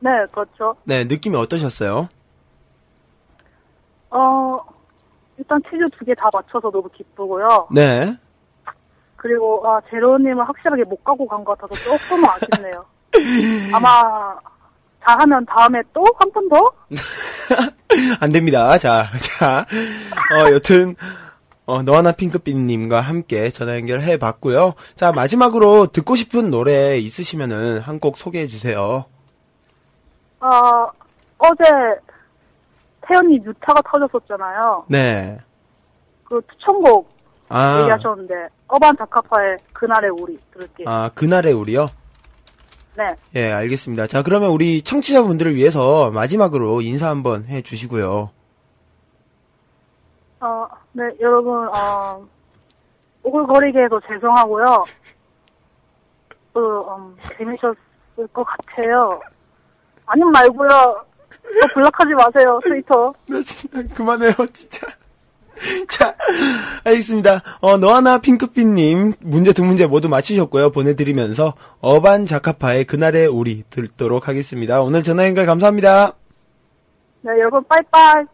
네, 0.00 0.10
그렇죠. 0.32 0.74
네, 0.84 1.04
느낌이 1.04 1.36
어떠셨어요? 1.36 2.08
어, 4.10 4.58
일단 5.38 5.60
퀴즈 5.62 5.84
두 5.96 6.04
개 6.04 6.14
다 6.14 6.28
맞춰서 6.32 6.70
너무 6.70 6.88
기쁘고요. 6.92 7.68
네. 7.72 8.16
그리고, 9.14 9.62
아, 9.68 9.80
제로님은 9.90 10.44
확실하게 10.44 10.82
못 10.84 11.04
가고 11.04 11.28
간 11.28 11.44
것 11.44 11.56
같아서 11.56 11.74
조금 11.98 12.24
아쉽네요. 12.24 12.84
아마, 13.74 14.34
잘하면 15.04 15.46
다음에 15.46 15.80
또 15.92 16.04
한 16.18 16.30
번 16.32 16.48
더? 16.48 16.72
안 18.20 18.30
됩니다. 18.32 18.76
자, 18.78 19.06
자, 19.20 19.66
어, 20.34 20.52
여튼, 20.52 20.94
어, 21.66 21.82
너와나 21.82 22.12
핑크빛님과 22.12 23.00
함께 23.00 23.50
전화 23.50 23.76
연결해 23.76 24.16
봤고요. 24.18 24.74
자, 24.94 25.12
마지막으로 25.12 25.86
듣고 25.88 26.16
싶은 26.16 26.50
노래 26.50 26.98
있으시면은 26.98 27.80
한 27.80 27.98
곡 28.00 28.16
소개해 28.18 28.46
주세요. 28.46 29.04
아, 30.40 30.86
어제, 31.38 31.64
태연이 33.02 33.36
유타가 33.44 33.80
터졌었잖아요. 33.90 34.84
네. 34.88 35.38
그 36.24 36.40
추천곡 36.52 37.08
아, 37.48 37.80
얘기하셨는데, 37.82 38.34
어반 38.68 38.96
자카파의 38.96 39.56
그날의 39.72 40.10
우리 40.20 40.36
들을게요. 40.52 40.88
아, 40.88 41.10
그날의 41.14 41.52
우리요? 41.52 41.88
네. 42.96 43.14
예, 43.34 43.52
알겠습니다. 43.52 44.06
자, 44.06 44.22
그러면 44.22 44.50
우리 44.50 44.82
청취자분들을 44.82 45.54
위해서 45.54 46.10
마지막으로 46.10 46.80
인사 46.80 47.08
한번 47.08 47.46
해 47.46 47.62
주시고요. 47.62 48.30
어, 50.40 50.66
네, 50.92 51.04
여러분, 51.20 51.68
어, 51.68 52.26
오글거리게 53.22 53.78
해서 53.84 54.00
죄송하고요. 54.08 54.84
그, 56.52 56.80
음, 56.80 57.16
재미있었을 57.36 58.26
것 58.32 58.44
같아요. 58.44 59.20
아님 60.06 60.30
말고요. 60.30 61.04
또 61.60 61.66
블락하지 61.74 62.14
마세요, 62.14 62.60
트위터. 62.64 63.12
나 63.26 63.40
진짜 63.42 63.94
그만해요, 63.94 64.32
진짜. 64.52 64.86
자, 65.88 66.14
알겠습니다. 66.84 67.42
어, 67.60 67.76
너하나 67.76 68.18
핑크빛님, 68.18 69.14
문제 69.20 69.52
두 69.52 69.64
문제 69.64 69.86
모두 69.86 70.08
맞히셨고요. 70.08 70.70
보내드리면서, 70.70 71.54
어반 71.80 72.26
자카파의 72.26 72.84
그날의 72.84 73.26
우리 73.26 73.64
듣도록 73.70 74.28
하겠습니다. 74.28 74.80
오늘 74.82 75.02
전화 75.02 75.26
연결 75.26 75.46
감사합니다. 75.46 76.14
네, 77.22 77.32
여러분, 77.32 77.62
빠이빠이. 77.64 78.24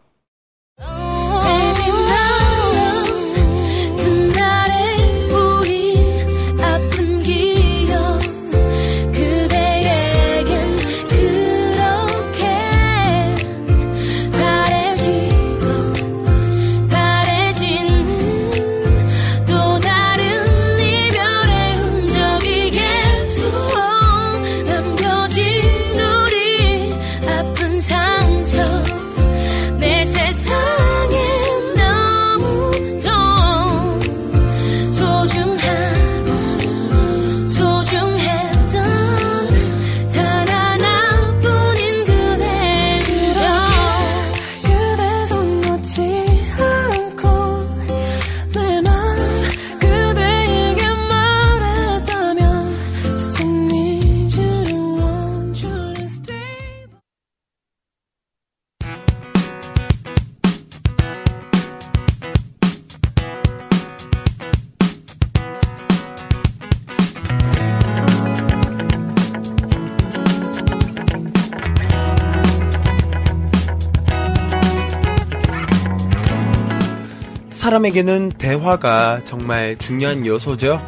사람에게는 77.87 78.33
대화가 78.37 79.21
정말 79.23 79.77
중요한 79.77 80.25
요소죠. 80.25 80.85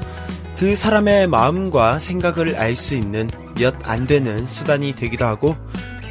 그 0.58 0.76
사람의 0.76 1.28
마음과 1.28 2.00
생각을 2.00 2.56
알 2.58 2.76
수 2.76 2.95
있는 2.95 3.30
몇 3.58 3.76
안 3.84 4.08
되는 4.08 4.45
수단이 4.47 4.93
되기도 4.93 5.26
하고 5.26 5.56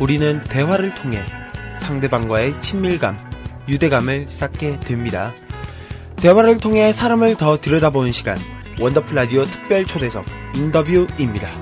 우리는 0.01 0.43
대화를 0.45 0.95
통해 0.95 1.25
상대방과의 1.81 2.61
친밀감, 2.61 3.19
유대감을 3.69 4.27
쌓게 4.29 4.81
됩니다. 4.81 5.33
대화를 6.17 6.59
통해 6.59 6.93
사람을 6.93 7.37
더 7.37 7.61
들여다보는 7.61 8.13
시간, 8.13 8.39
원더풀 8.81 9.15
라디오 9.15 9.45
특별 9.45 9.85
초대석 9.85 10.25
인터뷰입니다. 10.55 11.58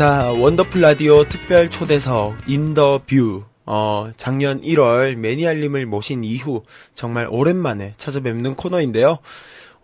자, 0.00 0.32
원더풀 0.32 0.80
라디오 0.80 1.24
특별 1.24 1.68
초대석 1.68 2.38
인터뷰. 2.46 3.44
어, 3.66 4.10
작년 4.16 4.62
1월 4.62 5.16
매니알님을 5.16 5.84
모신 5.84 6.24
이후 6.24 6.62
정말 6.94 7.28
오랜만에 7.30 7.92
찾아뵙는 7.98 8.54
코너인데요. 8.54 9.18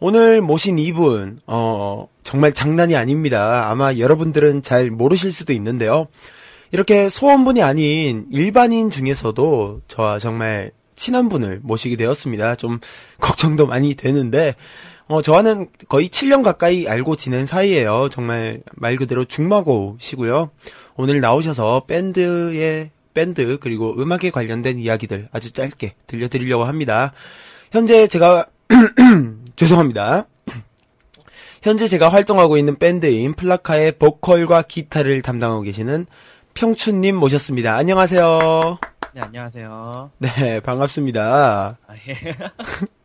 오늘 0.00 0.40
모신 0.40 0.78
이분, 0.78 1.40
어, 1.46 2.08
정말 2.24 2.52
장난이 2.52 2.96
아닙니다. 2.96 3.68
아마 3.70 3.94
여러분들은 3.94 4.62
잘 4.62 4.90
모르실 4.90 5.30
수도 5.30 5.52
있는데요. 5.52 6.06
이렇게 6.72 7.10
소원분이 7.10 7.62
아닌 7.62 8.24
일반인 8.32 8.90
중에서도 8.90 9.82
저와 9.86 10.18
정말 10.18 10.70
친한 10.94 11.28
분을 11.28 11.60
모시게 11.62 11.96
되었습니다. 11.96 12.54
좀 12.54 12.80
걱정도 13.20 13.66
많이 13.66 13.94
되는데, 13.94 14.54
어, 15.08 15.22
저와는 15.22 15.68
거의 15.88 16.08
7년 16.08 16.42
가까이 16.42 16.88
알고 16.88 17.16
지낸 17.16 17.46
사이예요. 17.46 18.08
정말 18.10 18.62
말 18.74 18.96
그대로 18.96 19.24
죽마고우시고요. 19.24 20.50
오늘 20.96 21.20
나오셔서 21.20 21.84
밴드의 21.86 22.90
밴드 23.14 23.58
그리고 23.58 23.94
음악에 23.98 24.30
관련된 24.30 24.78
이야기들 24.78 25.28
아주 25.32 25.52
짧게 25.52 25.94
들려드리려고 26.06 26.64
합니다. 26.64 27.12
현재 27.70 28.06
제가 28.08 28.46
죄송합니다. 29.56 30.26
현재 31.62 31.86
제가 31.86 32.08
활동하고 32.08 32.58
있는 32.58 32.76
밴드인 32.76 33.34
플라카의 33.34 33.92
보컬과 33.92 34.62
기타를 34.62 35.22
담당하고 35.22 35.62
계시는 35.62 36.06
평춘님 36.54 37.16
모셨습니다. 37.16 37.74
안녕하세요. 37.76 38.78
네, 39.14 39.20
안녕하세요. 39.20 40.10
네, 40.18 40.60
반갑습니다. 40.60 41.78
아, 41.86 41.94
예. 42.08 42.14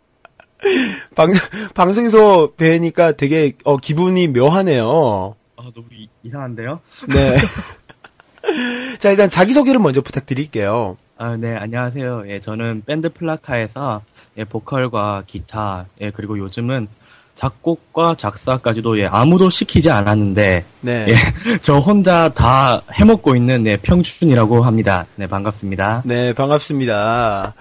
방, 1.16 1.34
방송에서 1.74 2.51
뵈니까 2.55 3.14
되게, 3.14 3.53
어, 3.64 3.78
기분이 3.78 4.28
묘하네요. 4.28 5.36
아, 5.57 5.64
너무 5.74 5.88
이, 5.93 6.07
이상한데요? 6.24 6.80
네. 7.09 7.38
자, 8.99 9.12
일단 9.12 9.30
자기소개를 9.30 9.80
먼저 9.80 10.01
부탁드릴게요. 10.01 10.97
아, 11.18 11.38
네, 11.38 11.55
안녕하세요. 11.55 12.24
예, 12.28 12.39
저는 12.39 12.84
밴드 12.86 13.09
플라카에서 13.14 14.01
예, 14.38 14.43
보컬과 14.43 15.24
기타, 15.28 15.86
예, 16.01 16.12
그리고 16.12 16.38
요즘은 16.39 16.88
작곡과 17.36 18.16
작사까지도 18.16 18.99
예, 18.99 19.05
아무도 19.05 19.49
시키지 19.49 19.89
않았는데 19.89 20.66
네. 20.82 21.05
예, 21.09 21.14
저 21.62 21.78
혼자 21.78 22.30
다 22.30 22.82
해먹고 22.91 23.36
있는 23.36 23.66
예, 23.68 23.78
평춘이라고 23.78 24.64
합니다. 24.64 25.05
네, 25.16 25.28
반갑습니다. 25.28 26.03
네, 26.05 26.34
반갑습니다. 26.34 27.53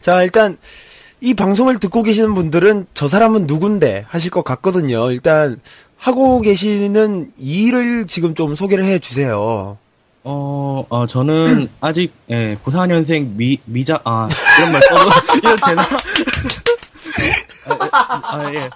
자, 0.00 0.22
일단, 0.22 0.56
이 1.20 1.34
방송을 1.34 1.78
듣고 1.78 2.02
계시는 2.02 2.34
분들은 2.34 2.86
저 2.94 3.08
사람은 3.08 3.46
누군데 3.46 4.04
하실 4.08 4.30
것 4.30 4.44
같거든요. 4.44 5.10
일단, 5.10 5.60
하고 5.96 6.40
계시는 6.40 7.32
일을 7.38 8.06
지금 8.06 8.34
좀 8.34 8.54
소개를 8.54 8.84
해 8.84 9.00
주세요. 9.00 9.76
어, 10.22 10.86
어, 10.88 11.06
저는 11.06 11.68
아직, 11.80 12.12
예, 12.30 12.56
94년생 12.64 13.36
미, 13.36 13.58
미자, 13.64 14.00
아, 14.04 14.28
이런 14.58 14.72
말 14.72 14.82
써도, 14.82 15.10
이거 15.38 15.56
되나? 15.66 15.82
아, 17.90 18.36
아, 18.36 18.54
예. 18.54 18.70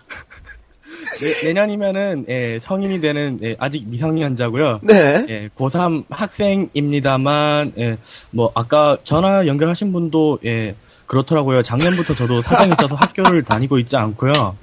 내, 1.20 1.44
내년이면은, 1.44 2.24
예, 2.28 2.58
성인이 2.60 3.00
되는, 3.00 3.38
예, 3.42 3.54
아직 3.60 3.88
미성년자고요 3.88 4.80
네. 4.82 5.26
예, 5.28 5.50
고3 5.56 6.04
학생입니다만, 6.10 7.74
예, 7.78 7.98
뭐, 8.30 8.50
아까 8.54 8.96
전화 9.04 9.46
연결하신 9.46 9.92
분도, 9.92 10.38
예, 10.44 10.74
그렇더라고요. 11.12 11.60
작년부터 11.60 12.14
저도 12.14 12.40
사정이 12.40 12.72
있어서 12.72 12.94
학교를 12.94 13.42
다니고 13.42 13.78
있지 13.80 13.96
않고요. 13.96 14.56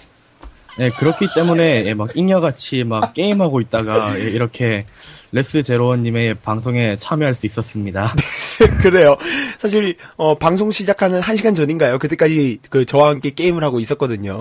예, 0.80 0.90
그렇기 0.90 1.28
때문에, 1.36 1.86
예, 1.86 1.94
막, 1.94 2.10
잉여같이 2.18 2.86
막 2.86 3.14
게임하고 3.14 3.62
있다가, 3.62 4.20
예, 4.20 4.24
이렇게, 4.24 4.86
레스 5.32 5.62
제로원님의 5.62 6.36
방송에 6.42 6.96
참여할 6.96 7.36
수 7.36 7.46
있었습니다. 7.46 8.12
그래요. 8.82 9.16
사실, 9.60 9.96
어, 10.16 10.40
방송 10.40 10.72
시작하는 10.72 11.22
1 11.22 11.38
시간 11.38 11.54
전인가요? 11.54 12.00
그때까지 12.00 12.58
그 12.72 12.84
저와 12.84 13.10
함께 13.10 13.30
게임을 13.30 13.64
하고 13.64 13.80
있었거든요. 13.80 14.40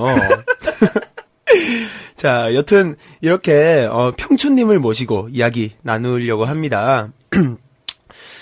자, 2.17 2.55
여튼, 2.55 2.97
이렇게, 3.21 3.87
어, 3.91 4.13
평춘님을 4.17 4.79
모시고 4.79 5.29
이야기 5.31 5.75
나누려고 5.83 6.47
합니다. 6.47 7.13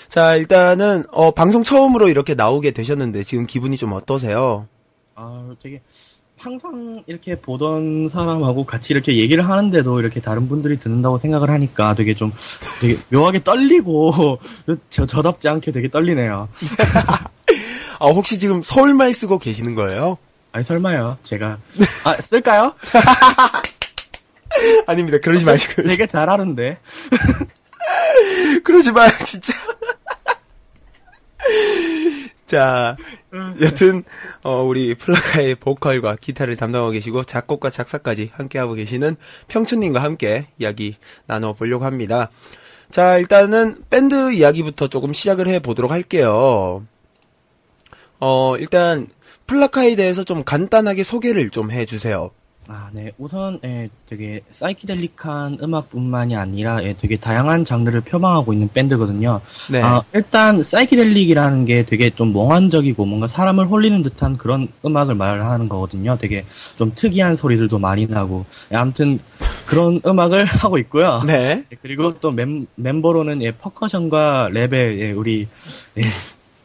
자, 0.09 0.35
일단은, 0.35 1.03
어, 1.11 1.31
방송 1.31 1.63
처음으로 1.63 2.09
이렇게 2.09 2.33
나오게 2.33 2.71
되셨는데, 2.71 3.23
지금 3.23 3.45
기분이 3.45 3.77
좀 3.77 3.93
어떠세요? 3.93 4.67
아, 5.15 5.53
되게, 5.61 5.81
항상 6.37 7.03
이렇게 7.07 7.39
보던 7.39 8.09
사람하고 8.09 8.65
같이 8.65 8.93
이렇게 8.93 9.17
얘기를 9.17 9.47
하는데도 9.47 9.99
이렇게 9.99 10.21
다른 10.21 10.47
분들이 10.47 10.79
듣는다고 10.79 11.17
생각을 11.17 11.49
하니까 11.49 11.93
되게 11.95 12.15
좀, 12.15 12.31
되게 12.79 12.97
묘하게 13.09 13.43
떨리고, 13.43 14.39
저, 14.89 15.05
저답지 15.05 15.49
않게 15.49 15.71
되게 15.71 15.89
떨리네요. 15.89 16.47
아, 17.99 18.05
혹시 18.07 18.39
지금 18.39 18.61
서울말 18.61 19.13
쓰고 19.13 19.39
계시는 19.39 19.75
거예요? 19.75 20.17
아니, 20.53 20.63
설마요. 20.63 21.17
제가. 21.23 21.57
아, 22.03 22.15
쓸까요? 22.15 22.73
아닙니다. 24.87 25.17
그러지 25.19 25.43
마시고요. 25.43 25.87
되게 25.87 26.07
잘하는데. 26.07 26.77
그러지 28.63 28.91
마요, 28.91 29.11
진짜. 29.25 29.53
자, 32.45 32.95
여튼, 33.61 34.03
어, 34.41 34.63
우리 34.63 34.95
플라카의 34.95 35.55
보컬과 35.55 36.15
기타를 36.15 36.55
담당하고 36.55 36.91
계시고, 36.91 37.25
작곡과 37.25 37.69
작사까지 37.69 38.31
함께하고 38.33 38.73
계시는 38.73 39.17
평춘님과 39.49 40.01
함께 40.01 40.47
이야기 40.57 40.95
나눠보려고 41.25 41.83
합니다. 41.83 42.29
자, 42.89 43.17
일단은 43.17 43.83
밴드 43.89 44.31
이야기부터 44.31 44.87
조금 44.87 45.11
시작을 45.11 45.49
해보도록 45.49 45.91
할게요. 45.91 46.85
어, 48.19 48.57
일단, 48.57 49.07
플라카에 49.45 49.95
대해서 49.95 50.23
좀 50.23 50.45
간단하게 50.45 51.03
소개를 51.03 51.49
좀 51.49 51.69
해주세요. 51.71 52.31
아, 52.69 52.89
네. 52.91 53.11
우선, 53.17 53.59
예, 53.63 53.89
되게 54.05 54.41
사이키델릭한 54.49 55.59
음악뿐만이 55.61 56.35
아니라, 56.35 56.83
예, 56.83 56.93
되게 56.97 57.15
다양한 57.15 57.63
장르를 57.63 58.01
표방하고 58.01 58.51
있는 58.51 58.69
밴드거든요. 58.73 59.39
네. 59.71 59.81
아, 59.81 60.03
일단, 60.13 60.61
사이키델릭이라는 60.61 61.63
게 61.65 61.85
되게 61.85 62.09
좀 62.09 62.33
몽환적이고 62.33 63.05
뭔가 63.05 63.27
사람을 63.27 63.67
홀리는 63.67 64.01
듯한 64.01 64.37
그런 64.37 64.67
음악을 64.85 65.15
말하는 65.15 65.69
거거든요. 65.69 66.17
되게 66.19 66.45
좀 66.75 66.91
특이한 66.93 67.37
소리들도 67.37 67.79
많이 67.79 68.05
나고. 68.05 68.45
예, 68.73 68.75
아무튼, 68.75 69.19
그런 69.65 70.01
음악을 70.05 70.43
하고 70.45 70.77
있고요. 70.77 71.21
네. 71.25 71.63
예, 71.71 71.77
그리고 71.81 72.19
또 72.19 72.31
멤, 72.31 72.67
멤버로는, 72.75 73.41
예, 73.43 73.51
퍼커션과 73.51 74.49
랩의, 74.51 74.99
예, 74.99 75.11
우리, 75.11 75.45
예, 75.97 76.01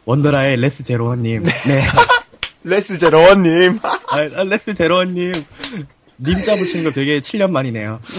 원더라의 0.04 0.56
레스 0.56 0.82
제로원님. 0.82 1.44
네. 1.44 1.82
레스 2.64 2.98
제로원님. 2.98 3.78
아, 3.82 3.98
아, 4.36 4.42
레스 4.44 4.74
제로원님. 4.74 5.32
님 6.24 6.44
자 6.44 6.54
붙이는 6.56 6.84
거 6.84 6.92
되게 6.92 7.20
7년 7.20 7.50
만이네요. 7.50 8.00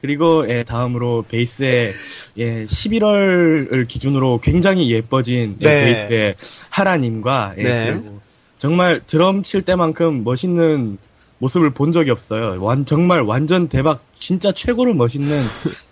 그리고 0.00 0.48
예, 0.48 0.62
다음으로 0.64 1.26
베이스에 1.28 1.92
예, 2.38 2.64
11월을 2.64 3.86
기준으로 3.86 4.38
굉장히 4.42 4.90
예뻐진 4.90 5.56
예, 5.60 5.64
네. 5.66 5.84
베이스의 5.84 6.36
하라님과 6.70 7.54
예, 7.58 7.62
네. 7.62 7.92
그리고 7.92 8.20
정말 8.56 9.02
드럼 9.06 9.42
칠 9.42 9.60
때만큼 9.62 10.24
멋있는 10.24 10.96
모습을 11.38 11.70
본 11.70 11.92
적이 11.92 12.10
없어요. 12.12 12.62
완 12.62 12.86
정말 12.86 13.20
완전 13.22 13.68
대박 13.68 14.02
진짜 14.18 14.52
최고로 14.52 14.94
멋있는 14.94 15.42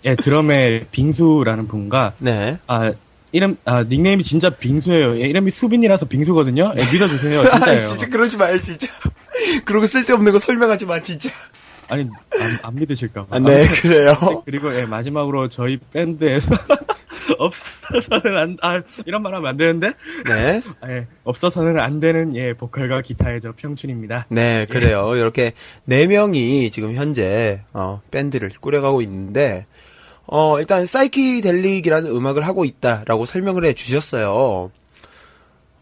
예, 0.05 0.15
드럼의 0.15 0.87
빙수라는 0.91 1.67
분과 1.67 2.13
네. 2.17 2.57
아 2.65 2.91
이름 3.31 3.57
아 3.65 3.83
닉네임이 3.83 4.23
진짜 4.23 4.49
빙수예요. 4.49 5.21
예, 5.21 5.27
이름이 5.27 5.51
수빈이라서 5.51 6.07
빙수거든요. 6.07 6.73
예, 6.75 6.91
믿어주세요. 6.91 7.43
진짜예요. 7.49 7.87
진짜 7.87 8.09
그러지 8.09 8.37
마요, 8.37 8.59
진짜. 8.59 8.87
그러고 9.65 9.85
쓸데없는 9.85 10.31
거 10.31 10.39
설명하지 10.39 10.85
마, 10.85 11.01
진짜. 11.01 11.29
아니 11.87 12.03
안, 12.39 12.59
안 12.61 12.75
믿으실까 12.75 13.25
봐. 13.25 13.35
아, 13.35 13.39
네, 13.39 13.67
그래요. 13.67 14.15
그리고 14.45 14.73
예, 14.75 14.85
마지막으로 14.85 15.47
저희 15.47 15.77
밴드에서 15.91 16.55
없어서는 17.39 18.37
안, 18.37 18.57
아, 18.61 18.81
이런 19.05 19.23
말 19.23 19.33
하면 19.33 19.49
안 19.49 19.57
되는데? 19.57 19.93
네. 20.25 20.61
아, 20.81 20.91
예, 20.91 21.07
없어서는 21.23 21.79
안 21.79 21.99
되는, 21.99 22.35
예, 22.35 22.53
보컬과 22.53 23.01
기타의 23.01 23.41
저 23.41 23.53
평춘입니다. 23.55 24.27
네, 24.29 24.67
그래요. 24.69 25.15
이렇게 25.15 25.53
네 25.85 26.05
명이 26.05 26.69
지금 26.71 26.93
현재 26.93 27.63
어, 27.73 28.01
밴드를 28.11 28.51
꾸려가고 28.59 29.01
있는데 29.01 29.65
어, 30.31 30.59
일단 30.59 30.85
사이키델릭이라는 30.85 32.11
음악을 32.11 32.45
하고 32.45 32.63
있다라고 32.63 33.25
설명을 33.25 33.65
해 33.65 33.73
주셨어요. 33.73 34.71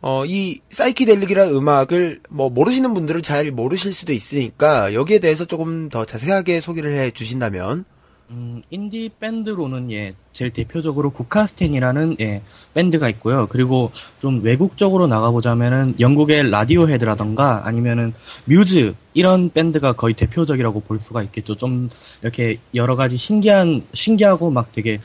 어, 0.02 0.26
이 0.26 0.60
사이키델릭이라는 0.70 1.54
음악을 1.54 2.22
뭐 2.30 2.50
모르시는 2.50 2.94
분들은 2.94 3.24
잘 3.24 3.52
모르실 3.52 3.94
수도 3.94 4.14
있으니까 4.14 4.94
여기에 4.94 5.20
대해서 5.20 5.44
조금 5.44 5.90
더 5.90 6.06
자세하게 6.06 6.62
소개를 6.62 6.98
해 6.98 7.12
주신다면 7.12 7.84
음, 8.30 8.62
인디 8.70 9.10
밴드로는 9.20 9.90
예, 9.92 10.14
제일 10.34 10.52
대표적으로 10.52 11.12
국카스텐이라는 11.12 12.18
예, 12.20 12.42
밴드가 12.74 13.08
있고요. 13.10 13.48
그리고 13.48 13.92
좀 14.20 14.44
외국적으로 14.44 15.08
나가보자면은 15.08 15.96
영국의 16.00 16.50
라디오 16.50 16.90
헤드라던가 16.90 17.66
아니면은 17.66 18.14
뮤즈 18.46 18.96
이런 19.14 19.50
밴드가 19.50 19.94
거의 19.94 20.14
대표적이라고 20.14 20.82
볼 20.82 21.00
수가 21.00 21.24
있겠죠. 21.24 21.56
좀 21.56 21.90
이렇게 22.22 22.60
여러 22.76 22.98
가지 22.98 23.16
신기한 23.16 23.84
신기하고 23.94 24.52
막 24.52 24.74
되게 24.74 25.00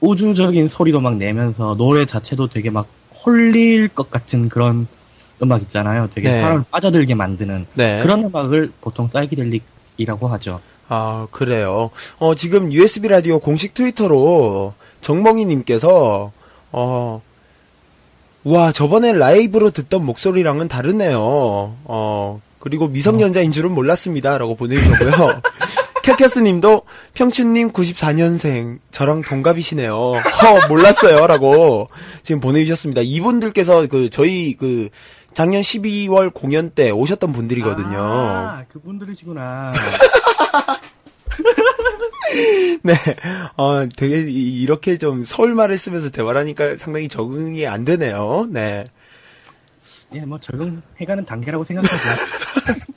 우주적인 0.00 0.68
소리도 0.68 1.00
막 1.00 1.16
내면서 1.16 1.74
노래 1.74 2.04
자체도 2.04 2.48
되게 2.48 2.68
막 2.68 2.86
홀릴 3.24 3.88
것 3.88 4.10
같은 4.10 4.50
그런 4.50 4.86
음악 5.42 5.62
있잖아요. 5.62 6.08
되게 6.10 6.30
네. 6.30 6.40
사람을 6.40 6.64
빠져들게 6.70 7.14
만드는 7.14 7.66
네. 7.74 8.00
그런 8.02 8.24
음악을 8.24 8.72
보통 8.80 9.08
사이키델릭이라고 9.08 10.28
하죠. 10.28 10.60
아, 10.88 11.26
그래요. 11.30 11.90
어, 12.18 12.34
지금 12.34 12.72
USB 12.72 13.08
라디오 13.08 13.38
공식 13.38 13.74
트위터로 13.74 14.72
정멍이님께서, 15.02 16.32
어, 16.72 17.22
와, 18.44 18.72
저번에 18.72 19.12
라이브로 19.12 19.70
듣던 19.70 20.04
목소리랑은 20.04 20.68
다르네요. 20.68 21.20
어, 21.84 22.40
그리고 22.58 22.88
미성년자인 22.88 23.52
줄은 23.52 23.72
몰랐습니다. 23.72 24.38
라고 24.38 24.54
보내주셨고요. 24.54 25.42
캣캐스 26.02 26.38
님도 26.38 26.82
평춘님 27.12 27.72
94년생, 27.72 28.78
저랑 28.90 29.20
동갑이시네요. 29.22 29.94
허, 29.94 30.68
몰랐어요. 30.68 31.26
라고 31.26 31.90
지금 32.22 32.40
보내주셨습니다. 32.40 33.02
이분들께서 33.02 33.86
그, 33.88 34.08
저희 34.08 34.56
그, 34.56 34.88
작년 35.38 35.62
12월 35.62 36.34
공연 36.34 36.70
때 36.70 36.90
오셨던 36.90 37.32
분들이거든요. 37.32 37.96
아, 37.96 38.64
그분들이시구나. 38.72 39.70
네. 42.82 42.94
어, 43.56 43.86
되게 43.96 44.22
이- 44.28 44.60
이렇게 44.62 44.98
좀 44.98 45.24
서울말을 45.24 45.78
쓰면서 45.78 46.10
대화를 46.10 46.40
하니까 46.40 46.76
상당히 46.76 47.06
적응이 47.06 47.68
안 47.68 47.84
되네요. 47.84 48.48
네. 48.50 48.86
예, 50.16 50.20
뭐 50.22 50.40
적응해가는 50.40 51.24
단계라고 51.24 51.62
생각하고요. 51.62 52.14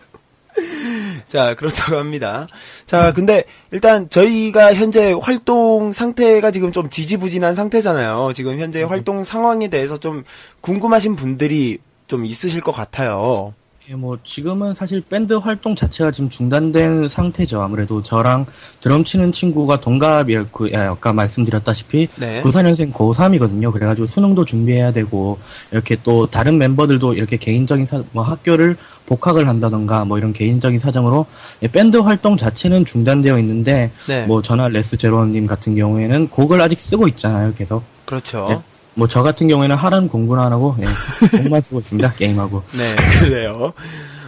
자, 1.28 1.54
그렇다고 1.54 2.00
합니다. 2.00 2.48
자, 2.88 3.14
근데 3.14 3.44
일단 3.70 4.10
저희가 4.10 4.74
현재 4.74 5.14
활동 5.22 5.94
상태가 5.94 6.50
지금 6.50 6.72
좀 6.72 6.89
지지부진한 6.89 7.54
상태잖아요. 7.54 8.34
지금 8.34 8.60
현재 8.60 8.82
활동 8.82 9.24
상황에 9.24 9.68
대해서 9.68 10.00
좀 10.00 10.24
궁금하신 10.62 11.16
분들이 11.16 11.78
좀 12.12 12.26
있으실 12.26 12.59
것 12.59 12.74
같아요. 12.74 13.53
예, 13.89 13.95
뭐 13.95 14.18
지금은 14.22 14.74
사실 14.74 14.99
밴드 14.99 15.32
활동 15.34 15.78
자체가 15.78 16.12
지금 16.12 16.30
중단된 16.30 17.07
상태죠. 17.07 17.62
아무래도 17.62 18.03
저랑 18.03 18.47
드럼 18.82 19.05
치는 19.05 19.32
친구가 19.32 19.80
동갑이었고, 19.80 20.72
예, 20.72 20.76
아까 20.76 21.14
말씀드렸다시피 21.14 22.09
네. 22.18 22.41
94년생 22.43 22.91
고3이거든요. 22.91 23.72
그래가지고 23.72 24.07
수능도 24.07 24.43
준비해야 24.43 24.91
되고 24.91 25.39
이렇게 25.72 25.95
또 26.03 26.28
다른 26.28 26.57
멤버들도 26.57 27.14
이렇게 27.14 27.38
개인적인 27.38 27.86
사, 27.86 28.03
뭐 28.12 28.24
학교를 28.24 28.76
복학을 29.05 29.47
한다던가 29.47 30.03
뭐 30.03 30.18
이런 30.18 30.34
개인적인 30.34 30.80
사정으로 30.80 31.26
예, 31.64 31.70
밴드 31.70 31.95
활동 31.95 32.36
자체는 32.36 32.84
중단되어 32.84 33.39
있는데 33.39 33.89
네. 34.05 34.26
뭐 34.26 34.41
저나 34.41 34.68
레스 34.68 34.97
제로님 34.97 35.47
같은 35.47 35.76
경우에는 35.76 36.28
곡을 36.28 36.59
아직 36.59 36.78
쓰고 36.78 37.07
있잖아요. 37.07 37.53
계속 37.53 37.84
그렇죠. 38.03 38.47
예. 38.51 38.70
뭐 38.94 39.08
저 39.08 39.24
같은 39.24 39.48
경우에는 39.48 39.76
하라는 39.76 40.08
공부는 40.10 40.44
안 40.44 40.52
하고 40.52 40.76
예, 40.80 40.86
곡만 41.44 41.62
쓰고 41.62 41.80
있습니다. 41.80 42.14
게임하고. 42.14 42.64
네, 42.72 42.96
그래요. 43.20 43.74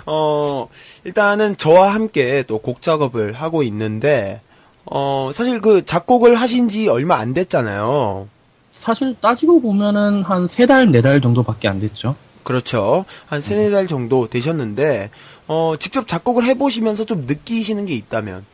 어, 0.06 0.68
일단은 1.04 1.58
저와 1.58 1.94
함께 1.94 2.44
또 2.44 2.60
곡 2.60 2.82
작업을 2.82 3.34
하고 3.34 3.64
있는데, 3.64 4.42
어, 4.86 5.32
사실 5.34 5.62
그 5.62 5.86
작곡을 5.86 6.36
하신 6.36 6.70
지 6.70 6.88
얼마 6.90 7.16
안 7.18 7.34
됐잖아요. 7.34 8.28
사실 8.74 9.16
따지고 9.22 9.62
보면은 9.62 10.24
한 10.24 10.48
세 10.48 10.66
달, 10.66 10.92
네 10.92 11.02
달 11.02 11.22
정도밖에 11.22 11.68
안 11.70 11.80
됐죠. 11.80 12.16
그렇죠. 12.44 13.06
한 13.28 13.42
세네 13.42 13.70
달 13.70 13.88
정도 13.88 14.28
되셨는데, 14.28 15.10
어, 15.48 15.76
직접 15.80 16.08
작곡을 16.08 16.44
해 16.44 16.54
보시면서 16.56 17.06
좀 17.06 17.26
느끼시는 17.26 17.86
게 17.86 17.96
있다면, 17.96 18.46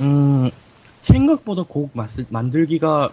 음, 0.00 0.50
생각보다 1.00 1.64
곡 1.66 1.90
만들기가 2.28 3.10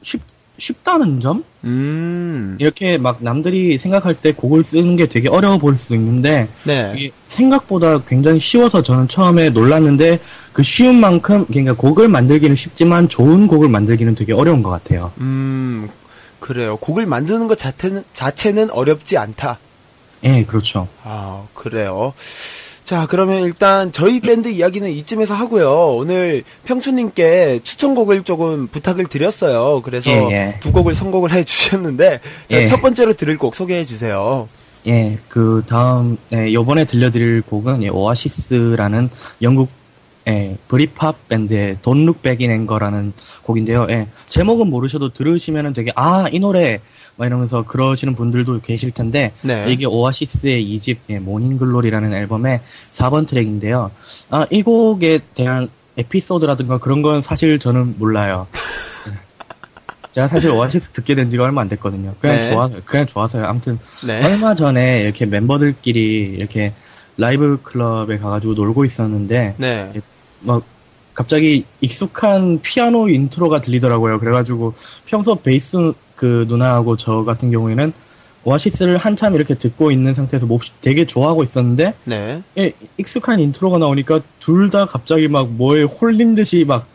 쉽, 0.00 0.22
쉽다는 0.60 1.20
점? 1.20 1.42
음, 1.64 2.56
이렇게 2.60 2.98
막 2.98 3.18
남들이 3.20 3.78
생각할 3.78 4.14
때 4.14 4.32
곡을 4.32 4.62
쓰는 4.62 4.96
게 4.96 5.06
되게 5.06 5.28
어려워 5.28 5.58
보일 5.58 5.76
수 5.76 5.94
있는데, 5.94 6.48
네. 6.64 7.10
생각보다 7.26 8.04
굉장히 8.04 8.38
쉬워서 8.38 8.82
저는 8.82 9.08
처음에 9.08 9.50
놀랐는데, 9.50 10.20
그 10.52 10.62
쉬운 10.62 11.00
만큼, 11.00 11.46
그러니까 11.46 11.74
곡을 11.74 12.08
만들기는 12.08 12.54
쉽지만 12.56 13.08
좋은 13.08 13.48
곡을 13.48 13.68
만들기는 13.68 14.14
되게 14.14 14.32
어려운 14.32 14.62
것 14.62 14.70
같아요. 14.70 15.12
음, 15.18 15.88
그래요. 16.38 16.76
곡을 16.76 17.06
만드는 17.06 17.48
것 17.48 17.58
자체는, 17.58 18.04
자체는 18.12 18.70
어렵지 18.70 19.16
않다. 19.16 19.58
예, 20.24 20.44
그렇죠. 20.44 20.88
아, 21.02 21.44
그래요. 21.54 22.12
자, 22.90 23.06
그러면 23.08 23.44
일단 23.44 23.92
저희 23.92 24.18
밴드 24.18 24.48
이야기는 24.48 24.90
이쯤에서 24.90 25.32
하고요. 25.32 25.94
오늘 25.94 26.42
평춘님께 26.64 27.60
추천곡을 27.62 28.24
조금 28.24 28.66
부탁을 28.66 29.06
드렸어요. 29.06 29.80
그래서 29.82 30.10
예, 30.10 30.32
예. 30.32 30.56
두 30.58 30.72
곡을 30.72 30.96
선곡을 30.96 31.30
해 31.30 31.44
주셨는데, 31.44 32.18
자, 32.18 32.62
예. 32.62 32.66
첫 32.66 32.82
번째로 32.82 33.12
들을 33.12 33.38
곡 33.38 33.54
소개해 33.54 33.86
주세요. 33.86 34.48
예, 34.88 35.20
그 35.28 35.62
다음, 35.68 36.18
예, 36.32 36.52
요번에 36.52 36.84
들려드릴 36.84 37.42
곡은, 37.42 37.84
예, 37.84 37.90
오아시스라는 37.90 39.10
영국, 39.42 39.68
예, 40.26 40.56
브리팝 40.66 41.28
밴드의 41.28 41.76
Don't 41.82 42.02
Look 42.02 42.22
Back 42.22 42.44
in 42.44 42.50
Anger라는 42.50 43.12
곡인데요. 43.44 43.86
예, 43.90 44.08
제목은 44.26 44.68
모르셔도 44.68 45.12
들으시면은 45.12 45.74
되게, 45.74 45.92
아, 45.94 46.26
이 46.32 46.40
노래! 46.40 46.80
막 47.20 47.26
이러면서 47.26 47.64
그러시는 47.64 48.14
분들도 48.14 48.62
계실 48.62 48.92
텐데, 48.92 49.32
네. 49.42 49.66
이게 49.68 49.84
오아시스의 49.84 50.64
2집, 50.74 50.96
예, 51.10 51.18
Morning 51.18 51.58
Glory라는 51.58 52.14
앨범의 52.14 52.60
4번 52.90 53.28
트랙인데요. 53.28 53.90
아, 54.30 54.46
이 54.48 54.62
곡에 54.62 55.18
대한 55.34 55.68
에피소드라든가 55.98 56.78
그런 56.78 57.02
건 57.02 57.20
사실 57.20 57.58
저는 57.58 57.96
몰라요. 57.98 58.46
예. 59.06 59.12
제가 60.12 60.28
사실 60.28 60.48
오아시스 60.48 60.92
듣게 60.92 61.14
된 61.14 61.28
지가 61.28 61.44
얼마 61.44 61.60
안 61.60 61.68
됐거든요. 61.68 62.14
그냥 62.20 62.36
네. 62.36 62.50
좋아, 62.50 62.70
그냥 62.86 63.06
좋아서요. 63.06 63.44
아무튼, 63.44 63.78
네. 64.06 64.24
얼마 64.24 64.54
전에 64.54 65.02
이렇게 65.02 65.26
멤버들끼리 65.26 66.36
이렇게 66.38 66.72
라이브 67.18 67.60
클럽에 67.62 68.16
가가지고 68.16 68.54
놀고 68.54 68.86
있었는데 68.86 69.56
네. 69.58 69.92
막 70.40 70.62
갑자기 71.20 71.66
익숙한 71.82 72.60
피아노 72.62 73.10
인트로가 73.10 73.60
들리더라고요. 73.60 74.18
그래가지고 74.20 74.72
평소 75.04 75.34
베이스 75.34 75.92
그 76.16 76.46
누나하고 76.48 76.96
저 76.96 77.24
같은 77.24 77.50
경우에는 77.50 77.92
오아시스를 78.44 78.96
한참 78.96 79.34
이렇게 79.34 79.52
듣고 79.54 79.90
있는 79.90 80.14
상태에서 80.14 80.46
몹시 80.46 80.72
되게 80.80 81.04
좋아하고 81.04 81.42
있었는데 81.42 81.92
네. 82.04 82.42
예, 82.56 82.72
익숙한 82.96 83.38
인트로가 83.38 83.76
나오니까 83.76 84.20
둘 84.38 84.70
다 84.70 84.86
갑자기 84.86 85.28
막 85.28 85.50
뭐에 85.50 85.82
홀린 85.82 86.34
듯이 86.34 86.64
막 86.66 86.86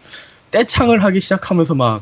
떼창을 0.50 1.04
하기 1.04 1.20
시작하면서 1.20 1.76
막 1.76 2.02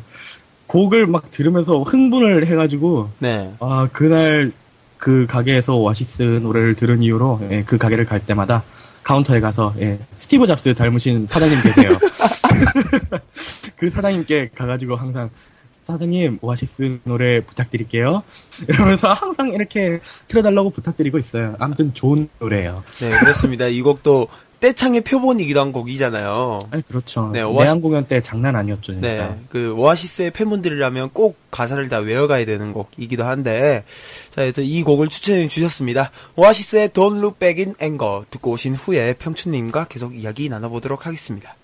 곡을 0.67 1.07
막 1.07 1.29
들으면서 1.29 1.81
흥분을 1.81 2.47
해가지고 2.47 3.09
네. 3.19 3.51
아, 3.59 3.89
그날 3.91 4.53
그 4.97 5.25
가게에서 5.27 5.75
오아시스 5.75 6.39
노래를 6.41 6.75
들은 6.75 7.03
이후로 7.03 7.41
예, 7.51 7.63
그 7.65 7.77
가게를 7.77 8.05
갈 8.05 8.25
때마다 8.25 8.63
카운터에 9.03 9.39
가서 9.39 9.73
예, 9.79 9.99
스티브 10.15 10.47
잡스 10.47 10.73
닮으신 10.73 11.25
사장님 11.25 11.61
계세요. 11.61 11.97
그 13.75 13.89
사장님께 13.89 14.51
가가지고 14.55 14.95
항상 14.95 15.29
사장님 15.71 16.39
오아시스 16.41 16.99
노래 17.03 17.41
부탁드릴게요. 17.41 18.23
이러면서 18.67 19.11
항상 19.11 19.49
이렇게 19.49 19.99
틀어달라고 20.27 20.69
부탁드리고 20.69 21.17
있어요. 21.19 21.55
아무튼 21.59 21.93
좋은 21.93 22.29
노래예요. 22.39 22.83
네, 23.01 23.09
그렇습니다. 23.09 23.67
이 23.67 23.81
곡도 23.81 24.29
떼창의 24.63 25.01
표본이기도 25.01 25.59
한 25.59 25.73
곡이잖아요. 25.73 26.59
아니 26.71 26.81
그렇죠. 26.83 27.29
네, 27.33 27.41
오아시- 27.41 27.63
내한 27.63 27.81
공연 27.81 28.07
때 28.07 28.21
장난 28.21 28.55
아니었죠 28.55 28.93
진짜. 28.93 29.09
네, 29.27 29.41
그 29.49 29.73
오아시스의 29.73 30.31
팬분들이라면 30.31 31.09
꼭 31.11 31.35
가사를 31.51 31.89
다 31.89 31.97
외워가야 31.97 32.45
되는 32.45 32.71
곡이기도 32.71 33.25
한데, 33.25 33.83
자, 34.29 34.41
그래서 34.41 34.61
이 34.61 34.81
곡을 34.83 35.09
추천해 35.09 35.49
주셨습니다. 35.49 36.11
오아시스의 36.37 36.89
Don't 36.89 37.17
Look 37.17 37.39
Back 37.39 37.61
in 37.65 37.75
Anger 37.81 38.23
듣고 38.31 38.51
오신 38.51 38.75
후에 38.75 39.15
평춘님과 39.15 39.87
계속 39.89 40.17
이야기 40.17 40.47
나눠보도록 40.47 41.07
하겠습니다. 41.07 41.57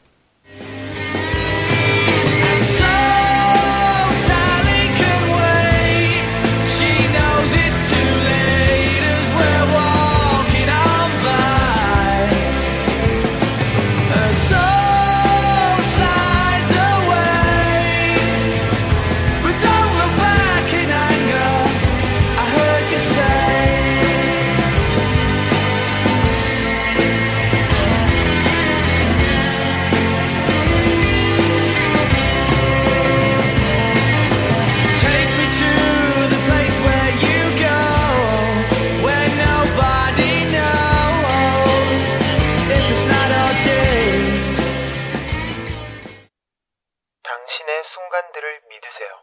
순간들을 48.29 48.61
믿으세요. 48.69 49.21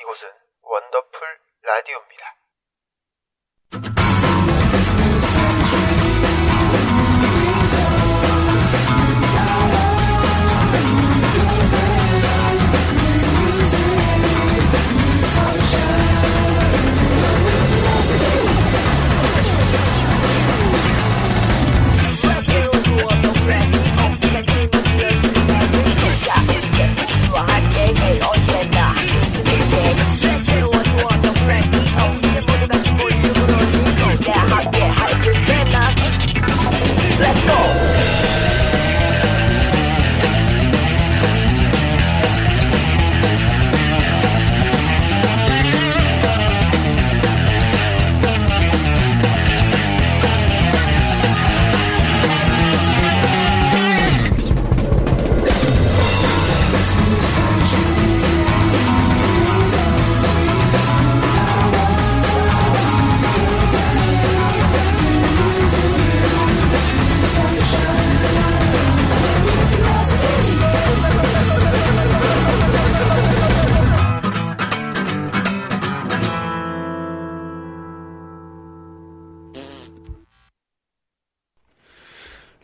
이곳은 0.00 0.32
원더풀 0.62 1.38
라디오입니다. 1.62 2.09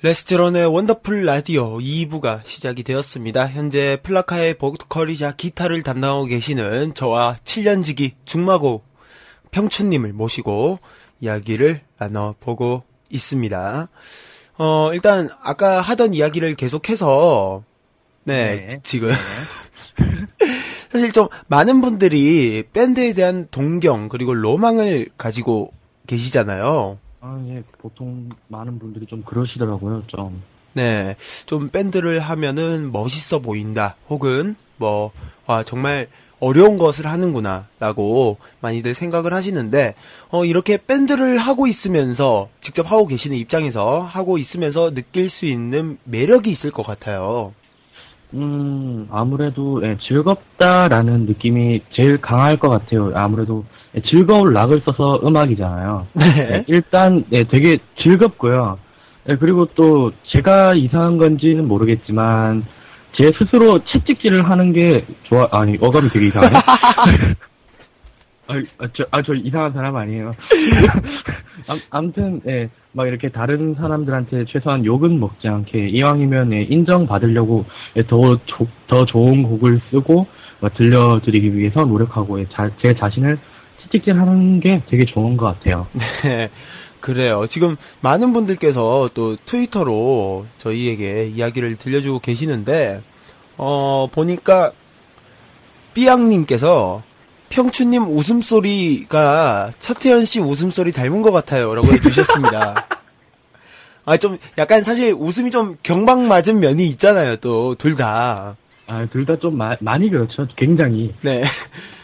레스제로의 0.06 0.66
원더풀 0.66 1.24
라디오 1.24 1.78
2부가 1.78 2.40
시작이 2.44 2.84
되었습니다. 2.84 3.48
현재 3.48 3.98
플라카의 4.04 4.54
보컬이자 4.54 5.32
기타를 5.32 5.82
담당하고 5.82 6.26
계시는 6.26 6.94
저와 6.94 7.38
7년지기 7.42 8.12
죽마고우 8.24 8.84
평춘님을 9.50 10.12
모시고 10.12 10.78
이야기를 11.18 11.80
나눠보고 11.98 12.84
있습니다. 13.10 13.88
어, 14.58 14.90
일단 14.94 15.28
아까 15.42 15.80
하던 15.80 16.14
이야기를 16.14 16.54
계속해서 16.54 17.64
네, 18.22 18.54
네. 18.54 18.80
지금 18.84 19.10
사실 20.92 21.10
좀 21.10 21.26
많은 21.48 21.80
분들이 21.80 22.62
밴드에 22.72 23.12
대한 23.12 23.48
동경 23.50 24.08
그리고 24.08 24.34
로망을 24.34 25.08
가지고 25.18 25.72
계시잖아요. 26.06 26.98
아, 27.26 27.44
예, 27.48 27.64
보통 27.78 28.28
많은 28.46 28.78
분들이 28.78 29.04
좀 29.04 29.22
그러시더라고요, 29.22 30.04
좀. 30.06 30.42
네, 30.74 31.16
좀 31.46 31.70
밴드를 31.70 32.20
하면은 32.20 32.92
멋있어 32.92 33.40
보인다. 33.40 33.96
혹은 34.08 34.54
뭐, 34.76 35.10
와, 35.46 35.64
정말 35.64 36.06
어려운 36.38 36.76
것을 36.76 37.06
하는구나. 37.06 37.66
라고 37.80 38.36
많이들 38.60 38.94
생각을 38.94 39.32
하시는데, 39.32 39.96
어, 40.30 40.44
이렇게 40.44 40.78
밴드를 40.78 41.38
하고 41.38 41.66
있으면서, 41.66 42.48
직접 42.60 42.92
하고 42.92 43.06
계시는 43.06 43.36
입장에서 43.36 43.98
하고 44.00 44.38
있으면서 44.38 44.94
느낄 44.94 45.28
수 45.28 45.46
있는 45.46 45.98
매력이 46.04 46.48
있을 46.48 46.70
것 46.70 46.86
같아요. 46.86 47.54
음, 48.34 49.08
아무래도, 49.10 49.82
예, 49.84 49.98
즐겁다라는 50.06 51.26
느낌이 51.26 51.82
제일 51.92 52.20
강할 52.20 52.56
것 52.56 52.68
같아요. 52.68 53.10
아무래도, 53.16 53.64
예, 53.64 53.75
즐거운 54.04 54.52
락을 54.52 54.82
써서 54.86 55.20
음악이잖아요. 55.26 56.06
예, 56.38 56.64
일단, 56.68 57.24
예, 57.32 57.44
되게 57.44 57.78
즐겁고요. 58.02 58.78
예, 59.28 59.36
그리고 59.36 59.66
또, 59.74 60.12
제가 60.34 60.74
이상한 60.76 61.16
건지는 61.18 61.66
모르겠지만, 61.66 62.62
제 63.18 63.30
스스로 63.40 63.78
채찍질을 63.92 64.50
하는 64.50 64.72
게 64.72 65.06
좋아, 65.24 65.46
아니, 65.50 65.78
어감이 65.80 66.08
되게 66.08 66.26
이상하네. 66.26 66.54
아, 68.48 68.54
아, 68.78 68.88
저, 68.94 69.04
아, 69.10 69.22
저 69.22 69.34
이상한 69.34 69.72
사람 69.72 69.96
아니에요. 69.96 70.30
암, 71.68 71.78
아무튼, 71.90 72.40
예, 72.46 72.68
막 72.92 73.08
이렇게 73.08 73.28
다른 73.30 73.74
사람들한테 73.74 74.44
최소한 74.48 74.84
욕은 74.84 75.18
먹지 75.18 75.48
않게, 75.48 75.88
이왕이면, 75.88 76.52
예, 76.52 76.62
인정받으려고, 76.62 77.64
예, 77.96 78.02
더, 78.02 78.36
조- 78.44 78.68
더 78.88 79.04
좋은 79.06 79.42
곡을 79.42 79.80
쓰고, 79.90 80.26
뭐 80.60 80.70
들려드리기 80.76 81.56
위해서 81.56 81.84
노력하고, 81.84 82.38
예, 82.40 82.46
자, 82.52 82.70
제 82.84 82.92
자신을 82.92 83.38
채찍질 83.86 84.18
하는 84.18 84.60
게 84.60 84.82
되게 84.90 85.04
좋은 85.06 85.36
것 85.36 85.46
같아요. 85.46 85.86
네, 86.24 86.50
그래요. 87.00 87.46
지금 87.48 87.76
많은 88.00 88.32
분들께서 88.32 89.10
또 89.14 89.36
트위터로 89.36 90.46
저희에게 90.58 91.28
이야기를 91.34 91.76
들려주고 91.76 92.18
계시는데, 92.20 93.02
어, 93.56 94.08
보니까, 94.12 94.72
삐양님께서, 95.94 97.02
평춘님 97.48 98.08
웃음소리가 98.08 99.72
차태현 99.78 100.24
씨 100.24 100.40
웃음소리 100.40 100.92
닮은 100.92 101.22
것 101.22 101.30
같아요. 101.30 101.74
라고 101.74 101.92
해주셨습니다. 101.92 102.88
아, 104.04 104.16
좀, 104.16 104.38
약간 104.58 104.82
사실 104.82 105.14
웃음이 105.16 105.50
좀 105.50 105.76
경박 105.82 106.20
맞은 106.22 106.60
면이 106.60 106.86
있잖아요, 106.88 107.36
또, 107.36 107.74
둘 107.76 107.96
다. 107.96 108.56
아, 108.88 109.04
둘 109.12 109.26
다 109.26 109.36
좀 109.40 109.58
많이 109.58 110.08
그렇죠. 110.10 110.46
굉장히. 110.56 111.12
네. 111.22 111.42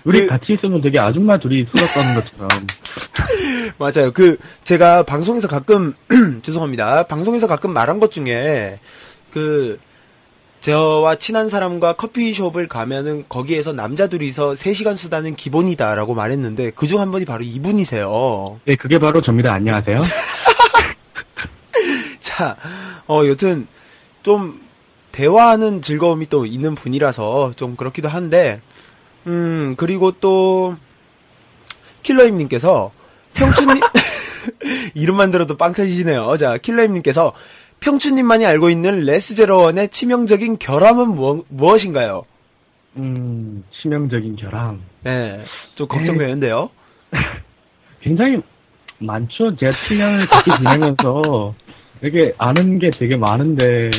우리 0.04 0.22
그- 0.22 0.26
같이 0.26 0.54
있으면 0.54 0.80
되게 0.80 0.98
아줌마 0.98 1.38
둘이 1.38 1.64
수다 1.66 1.86
떠는 1.94 2.14
것처럼. 2.16 2.48
맞아요. 3.78 4.10
그 4.12 4.36
제가 4.64 5.04
방송에서 5.04 5.46
가끔 5.48 5.94
죄송합니다. 6.42 7.04
방송에서 7.04 7.46
가끔 7.46 7.72
말한 7.72 8.00
것 8.00 8.10
중에 8.10 8.80
그 9.30 9.78
저와 10.60 11.14
친한 11.16 11.48
사람과 11.48 11.92
커피숍을 11.94 12.66
가면은 12.68 13.24
거기에서 13.28 13.72
남자 13.72 14.06
둘이서 14.08 14.54
3시간 14.54 14.96
수다는 14.96 15.34
기본이다라고 15.36 16.14
말했는데 16.14 16.70
그중 16.70 17.00
한 17.00 17.10
분이 17.12 17.24
바로 17.24 17.42
이분이세요. 17.44 18.60
네, 18.64 18.74
그게 18.76 18.98
바로 18.98 19.20
접니다. 19.22 19.52
안녕하세요. 19.54 20.00
자, 22.20 22.56
어 23.08 23.22
여튼 23.26 23.66
좀 24.22 24.60
대화하는 25.12 25.82
즐거움이 25.82 26.26
또 26.26 26.46
있는 26.46 26.74
분이라서 26.74 27.52
좀 27.56 27.76
그렇기도 27.76 28.08
한데 28.08 28.60
음 29.26 29.74
그리고 29.76 30.10
또 30.12 30.76
킬러임님께서 32.02 32.90
평춘님 33.34 33.82
이름만 34.94 35.30
들어도 35.30 35.56
빵 35.56 35.72
터지시네요. 35.72 36.36
자 36.36 36.58
킬러임님께서 36.58 37.32
평춘님만이 37.80 38.46
알고 38.46 38.70
있는 38.70 39.04
레스 39.04 39.34
제로원의 39.34 39.88
치명적인 39.88 40.58
결함은 40.58 41.14
무엇, 41.14 41.44
무엇인가요? 41.48 42.24
음, 42.96 43.64
치명적인 43.80 44.36
결함. 44.36 44.82
네, 45.02 45.44
좀 45.74 45.88
걱정되는데요. 45.88 46.70
굉장히 48.00 48.40
많죠. 48.98 49.56
제가 49.56 49.70
7년을 49.72 50.30
같이 50.30 50.50
지내면서 50.58 51.54
되게 52.00 52.32
아는 52.38 52.78
게 52.78 52.90
되게 52.90 53.16
많은데 53.16 53.90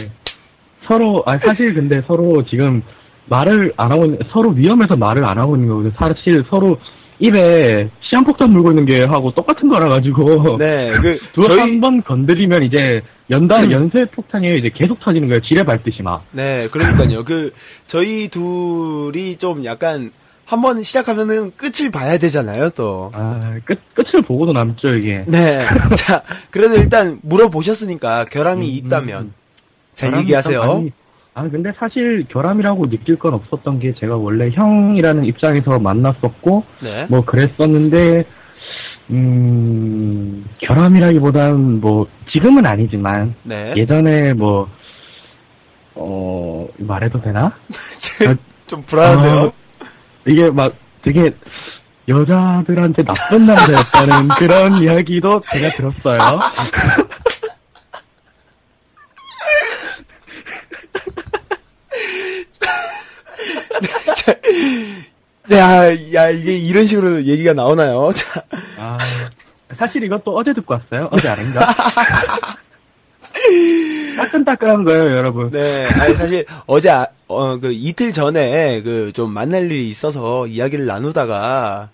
서로 0.87 1.23
아 1.25 1.37
사실 1.41 1.73
근데 1.73 2.01
서로 2.07 2.43
지금 2.49 2.81
말을 3.29 3.73
안 3.77 3.91
하고 3.91 4.05
있는 4.05 4.19
서로 4.31 4.49
위험해서 4.51 4.95
말을 4.95 5.23
안 5.23 5.37
하고 5.37 5.55
있는 5.55 5.69
거거든요. 5.69 5.93
사실 5.97 6.43
서로 6.49 6.77
입에 7.19 7.89
시한폭탄 8.09 8.49
물고 8.49 8.71
있는 8.71 8.85
게 8.85 9.03
하고 9.03 9.31
똑같은 9.33 9.69
거라 9.69 9.87
가지고 9.87 10.57
네, 10.57 10.93
그 11.01 11.17
두 11.33 11.41
저희 11.41 11.59
한번 11.59 12.03
건드리면 12.03 12.63
이제 12.63 13.01
연다 13.29 13.69
연쇄 13.71 14.05
폭탄이 14.13 14.51
이제 14.57 14.69
계속 14.73 14.99
터지는 14.99 15.29
거예요. 15.29 15.39
지뢰 15.41 15.63
밟듯이 15.63 16.01
막. 16.01 16.25
네, 16.31 16.67
그러니까요. 16.69 17.23
그 17.23 17.51
저희 17.87 18.27
둘이 18.27 19.37
좀 19.37 19.63
약간 19.63 20.11
한번 20.45 20.83
시작하면은 20.83 21.51
끝을 21.55 21.89
봐야 21.89 22.17
되잖아요, 22.17 22.69
또. 22.71 23.11
아, 23.13 23.39
끝 23.65 23.79
끝을 23.93 24.21
보고도 24.27 24.51
남죠 24.51 24.93
이게. 24.99 25.23
네. 25.27 25.65
자, 25.95 26.21
그래도 26.51 26.75
일단 26.75 27.19
물어보셨으니까 27.23 28.25
결함이 28.25 28.67
음, 28.67 28.85
있다면 28.85 29.23
음. 29.23 29.33
잘 29.93 30.09
결함이 30.09 30.23
얘기하세요. 30.23 30.59
참 30.59 30.67
많이- 30.69 30.91
아, 31.35 31.49
근데 31.49 31.71
사실 31.79 32.25
결함이라고 32.29 32.89
느낄 32.89 33.17
건 33.17 33.33
없었던 33.33 33.79
게 33.79 33.93
제가 33.99 34.15
원래 34.17 34.51
형이라는 34.51 35.25
입장에서 35.25 35.79
만났었고, 35.79 36.63
네. 36.83 37.07
뭐 37.09 37.21
그랬었는데, 37.25 38.23
음, 39.09 40.45
결함이라기보단 40.61 41.81
뭐, 41.81 42.07
지금은 42.31 42.65
아니지만, 42.65 43.33
네. 43.43 43.73
예전에 43.75 44.33
뭐, 44.35 44.69
어, 45.95 46.67
말해도 46.77 47.21
되나? 47.21 47.51
좀 48.67 48.83
불안한데요. 48.83 49.51
아, 49.79 49.85
이게 50.27 50.49
막 50.51 50.73
되게 51.03 51.31
여자들한테 52.07 53.03
나쁜 53.03 53.45
남자였다는 53.45 54.27
그런 54.37 54.73
이야기도 54.81 55.41
제가 55.51 55.69
들었어요. 55.75 56.19
야, 65.51 65.87
야, 66.13 66.29
이게 66.29 66.55
이런 66.57 66.85
식으로 66.87 67.23
얘기가 67.25 67.53
나오나요? 67.53 68.11
자, 68.15 68.43
아, 68.77 68.97
사실 69.75 70.03
이것도 70.03 70.35
어제 70.35 70.53
듣고 70.53 70.73
왔어요. 70.75 71.09
어제 71.11 71.27
아닌가? 71.29 71.67
따끈따끈한 74.17 74.83
거예요, 74.83 75.03
여러분. 75.15 75.49
네. 75.51 75.85
아니, 75.87 76.15
사실 76.15 76.45
어제, 76.67 76.89
아- 76.91 77.07
어, 77.27 77.57
그 77.59 77.71
이틀 77.73 78.13
전에 78.13 78.81
그 78.83 79.11
좀 79.13 79.33
만날 79.33 79.65
일이 79.65 79.89
있어서 79.89 80.45
이야기를 80.47 80.85
나누다가, 80.85 81.89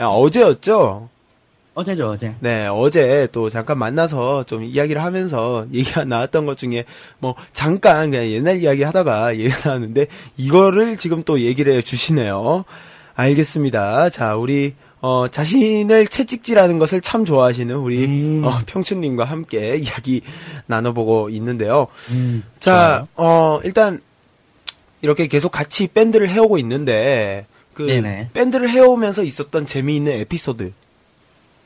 야, 0.00 0.06
어제였죠? 0.06 1.08
어제죠, 1.74 2.10
어제. 2.10 2.34
네, 2.40 2.66
어제 2.66 3.26
또 3.32 3.48
잠깐 3.48 3.78
만나서 3.78 4.44
좀 4.44 4.62
이야기를 4.62 5.02
하면서 5.02 5.66
얘기가 5.72 6.04
나왔던 6.04 6.44
것 6.44 6.58
중에 6.58 6.84
뭐 7.18 7.34
잠깐 7.52 8.10
그냥 8.10 8.26
옛날 8.26 8.60
이야기 8.60 8.82
하다가 8.82 9.36
얘기가 9.38 9.68
나왔는데 9.68 10.06
이거를 10.36 10.96
지금 10.96 11.22
또 11.22 11.40
얘기를 11.40 11.72
해 11.74 11.82
주시네요. 11.82 12.64
알겠습니다. 13.14 14.10
자, 14.10 14.36
우리 14.36 14.74
어 15.00 15.26
자신을 15.28 16.06
채찍질하는 16.06 16.78
것을 16.78 17.00
참 17.00 17.24
좋아하시는 17.24 17.74
우리 17.74 18.04
음. 18.04 18.42
어, 18.44 18.52
평춘님과 18.66 19.24
함께 19.24 19.74
이야기 19.82 20.20
나눠보고 20.66 21.28
있는데요. 21.30 21.88
음, 22.10 22.44
자, 22.60 23.06
어 23.16 23.60
일단 23.64 24.00
이렇게 25.00 25.26
계속 25.26 25.50
같이 25.50 25.88
밴드를 25.88 26.28
해오고 26.28 26.58
있는데 26.58 27.46
그 27.74 27.82
네네. 27.82 28.30
밴드를 28.32 28.70
해오면서 28.70 29.24
있었던 29.24 29.66
재미있는 29.66 30.12
에피소드. 30.12 30.72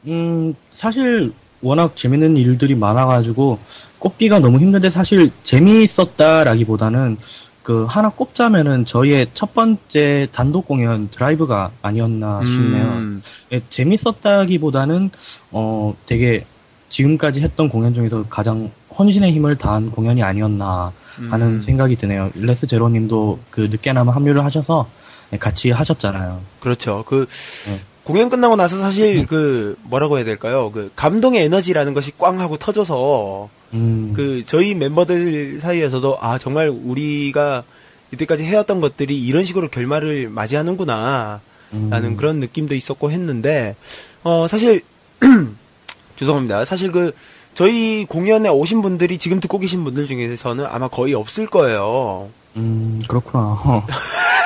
음, 0.07 0.54
사실 0.70 1.32
워낙 1.62 1.96
재밌는 1.96 2.36
일들이 2.36 2.74
많아가지고 2.74 3.59
꼽기가 3.98 4.38
너무 4.38 4.59
힘든데 4.59 4.90
사실 4.90 5.30
재미있었다라기보다는 5.42 7.16
그 7.62 7.84
하나 7.86 8.11
꼽자면은 8.11 8.84
저희의 8.84 9.26
첫 9.34 9.52
번째 9.52 10.28
단독 10.30 10.68
공연 10.68 11.09
드라이브가 11.11 11.72
아니었나 11.82 12.44
싶네요. 12.44 12.86
음, 12.86 13.22
예, 13.50 13.61
재밌었다기보다는 13.68 15.11
어 15.50 15.94
되게 16.07 16.46
지금까지 16.88 17.40
했던 17.40 17.68
공연 17.68 17.92
중에서 17.92 18.24
가장 18.28 18.70
혼신의 18.96 19.32
힘을 19.32 19.59
다한 19.59 19.90
공연이 19.90 20.22
아니었나 20.22 20.92
하는 21.28 21.46
음. 21.46 21.61
생각이 21.61 21.96
드네요. 21.96 22.30
레스 22.34 22.68
제로님도 22.68 23.40
그 23.50 23.62
늦게나마 23.62 24.12
합류를 24.12 24.44
하셔서 24.44 24.88
예, 25.32 25.36
같이 25.36 25.72
하셨잖아요. 25.72 26.40
그렇죠. 26.61 27.02
그 27.04 27.26
네. 27.66 27.80
공연 28.07 28.30
끝나고 28.30 28.54
나서 28.54 28.78
사실 28.78 29.26
그 29.26 29.76
뭐라고 29.82 30.16
해야 30.16 30.24
될까요? 30.24 30.70
그 30.72 30.92
감동의 30.94 31.42
에너지라는 31.42 31.92
것이 31.92 32.12
꽝 32.16 32.38
하고 32.38 32.57
터져서 32.57 33.48
음, 33.74 34.12
그 34.14 34.44
저희 34.46 34.76
멤버들 34.76 35.59
사이에서도 35.61 36.16
아 36.20 36.38
정말 36.38 36.68
우리가 36.68 37.64
이때까지 38.12 38.44
해왔던 38.44 38.80
것들이 38.80 39.20
이런 39.20 39.44
식으로 39.44 39.66
결말을 39.68 40.28
맞이하는구나 40.28 41.40
음, 41.72 41.90
라는 41.90 42.16
그런 42.16 42.38
느낌도 42.38 42.76
있었고 42.76 43.11
했는데 43.11 43.74
어 44.22 44.46
사실 44.46 44.82
죄송합니다. 46.14 46.64
사실 46.64 46.92
그 46.92 47.11
저희 47.54 48.07
공연에 48.09 48.48
오신 48.48 48.82
분들이 48.82 49.18
지금 49.18 49.40
듣고 49.40 49.59
계신 49.59 49.82
분들 49.82 50.07
중에서는 50.07 50.64
아마 50.64 50.86
거의 50.86 51.12
없을 51.14 51.48
거예요. 51.48 52.28
음, 52.54 53.02
그렇구나. 53.09 53.84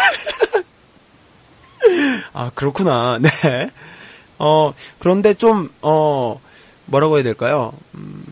어. 1.83 2.21
아, 2.33 2.51
그렇구나. 2.55 3.19
네. 3.23 3.31
어, 4.39 4.73
그런데 4.99 5.35
좀, 5.35 5.71
어, 5.83 6.41
뭐라고 6.87 7.17
해야 7.17 7.23
될까요? 7.25 7.73
음, 7.95 8.25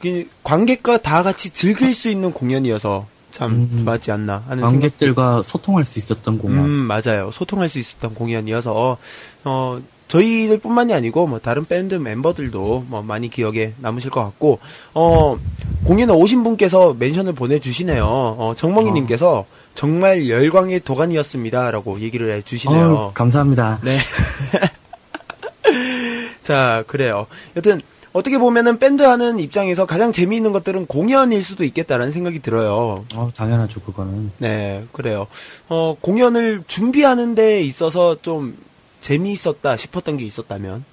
그 0.00 0.28
관객과 0.42 0.98
다 0.98 1.22
같이 1.22 1.50
즐길 1.50 1.94
수 1.94 2.08
있는 2.08 2.32
공연이어서 2.32 3.06
참 3.30 3.68
음. 3.72 3.84
좋았지 3.84 4.10
않나 4.12 4.44
하는 4.46 4.58
생각. 4.58 4.70
관객들과 4.72 5.42
소통할 5.44 5.84
수 5.84 5.98
있었던 5.98 6.38
공연. 6.38 6.64
음, 6.64 6.70
맞아요. 6.70 7.30
소통할 7.32 7.68
수 7.68 7.78
있었던 7.78 8.14
공연이어서, 8.14 8.98
어, 9.44 9.80
저희들 10.08 10.58
뿐만이 10.58 10.92
아니고, 10.92 11.26
뭐, 11.26 11.38
다른 11.38 11.64
밴드 11.64 11.94
멤버들도, 11.94 12.86
뭐, 12.88 13.02
많이 13.02 13.30
기억에 13.30 13.72
남으실 13.78 14.10
것 14.10 14.22
같고, 14.22 14.58
어, 14.92 15.38
공연에 15.84 16.12
오신 16.12 16.44
분께서 16.44 16.94
멘션을 16.98 17.32
보내주시네요. 17.34 18.04
어, 18.04 18.54
정몽이님께서, 18.56 19.46
정말 19.74 20.28
열광의 20.28 20.80
도가니였습니다. 20.80 21.70
라고 21.70 21.98
얘기를 22.00 22.32
해 22.32 22.42
주시네요. 22.42 22.94
어우, 22.94 23.10
감사합니다. 23.14 23.80
네. 23.82 23.90
자, 26.42 26.84
그래요. 26.86 27.26
여튼, 27.56 27.80
어떻게 28.12 28.36
보면은 28.36 28.78
밴드 28.78 29.02
하는 29.02 29.38
입장에서 29.38 29.86
가장 29.86 30.12
재미있는 30.12 30.52
것들은 30.52 30.86
공연일 30.86 31.42
수도 31.42 31.64
있겠다라는 31.64 32.12
생각이 32.12 32.40
들어요. 32.40 33.04
어, 33.14 33.30
당연하죠, 33.34 33.80
그거는. 33.80 34.32
네, 34.38 34.84
그래요. 34.92 35.26
어, 35.68 35.96
공연을 36.00 36.64
준비하는 36.66 37.34
데 37.34 37.62
있어서 37.62 38.20
좀 38.20 38.58
재미있었다 39.00 39.78
싶었던 39.78 40.18
게 40.18 40.24
있었다면? 40.24 40.84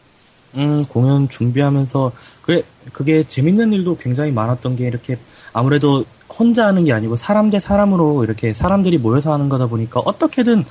음, 0.55 0.85
공연 0.85 1.27
준비하면서, 1.27 2.13
그래, 2.41 2.63
그게 2.93 3.25
재밌는 3.27 3.73
일도 3.73 3.97
굉장히 3.97 4.31
많았던 4.31 4.77
게 4.77 4.87
이렇게 4.87 5.17
아무래도 5.51 6.05
혼자 6.39 6.65
하는 6.67 6.85
게 6.85 6.93
아니고 6.93 7.17
사람 7.17 7.49
대 7.49 7.59
사람으로 7.59 8.23
이렇게 8.23 8.53
사람들이 8.53 8.97
모여서 8.97 9.33
하는 9.33 9.49
거다 9.49 9.67
보니까 9.67 9.99
어떻게든 9.99 10.63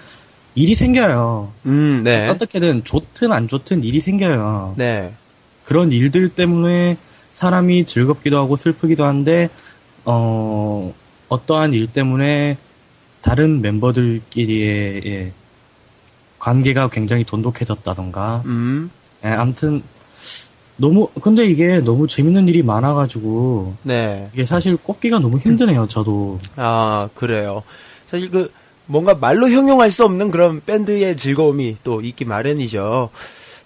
일이 0.55 0.75
생겨요. 0.75 1.53
음, 1.66 2.01
네. 2.03 2.27
어떻게든 2.29 2.85
좋든 2.85 3.31
안 3.33 3.47
좋든 3.47 3.85
일이 3.85 4.01
생겨요. 4.01 4.75
네. 4.77 5.12
그런 5.64 5.93
일들 5.93 6.31
때문에 6.31 6.97
사람이 7.31 7.85
즐겁기도 7.85 8.39
하고 8.39 8.57
슬프기도 8.57 9.05
한데, 9.05 9.51
어, 10.05 10.93
어떠한 11.29 11.75
일 11.75 11.93
때문에 11.93 12.57
다른 13.21 13.61
멤버들끼리의 13.61 15.03
예, 15.05 15.33
관계가 16.39 16.89
굉장히 16.89 17.25
돈독해졌다던가, 17.25 18.43
음, 18.47 18.91
예, 19.25 19.29
아무튼, 19.29 19.83
너무, 20.79 21.09
근데 21.20 21.45
이게 21.45 21.81
너무 21.81 22.07
재밌는 22.07 22.49
일이 22.49 22.62
많아가지고, 22.62 23.74
네. 23.83 24.31
이게 24.33 24.47
사실 24.47 24.76
꼽기가 24.76 25.18
너무 25.18 25.39
힘드네요, 25.39 25.87
저도. 25.89 26.39
아, 26.57 27.09
그래요. 27.14 27.64
사실 28.07 28.31
그, 28.31 28.51
뭔가 28.87 29.14
말로 29.14 29.51
형용할 29.51 29.91
수 29.91 30.05
없는 30.05 30.31
그런 30.31 30.62
밴드의 30.64 31.16
즐거움이 31.16 31.79
또 31.83 32.01
있기 32.01 32.24
마련이죠. 32.24 33.11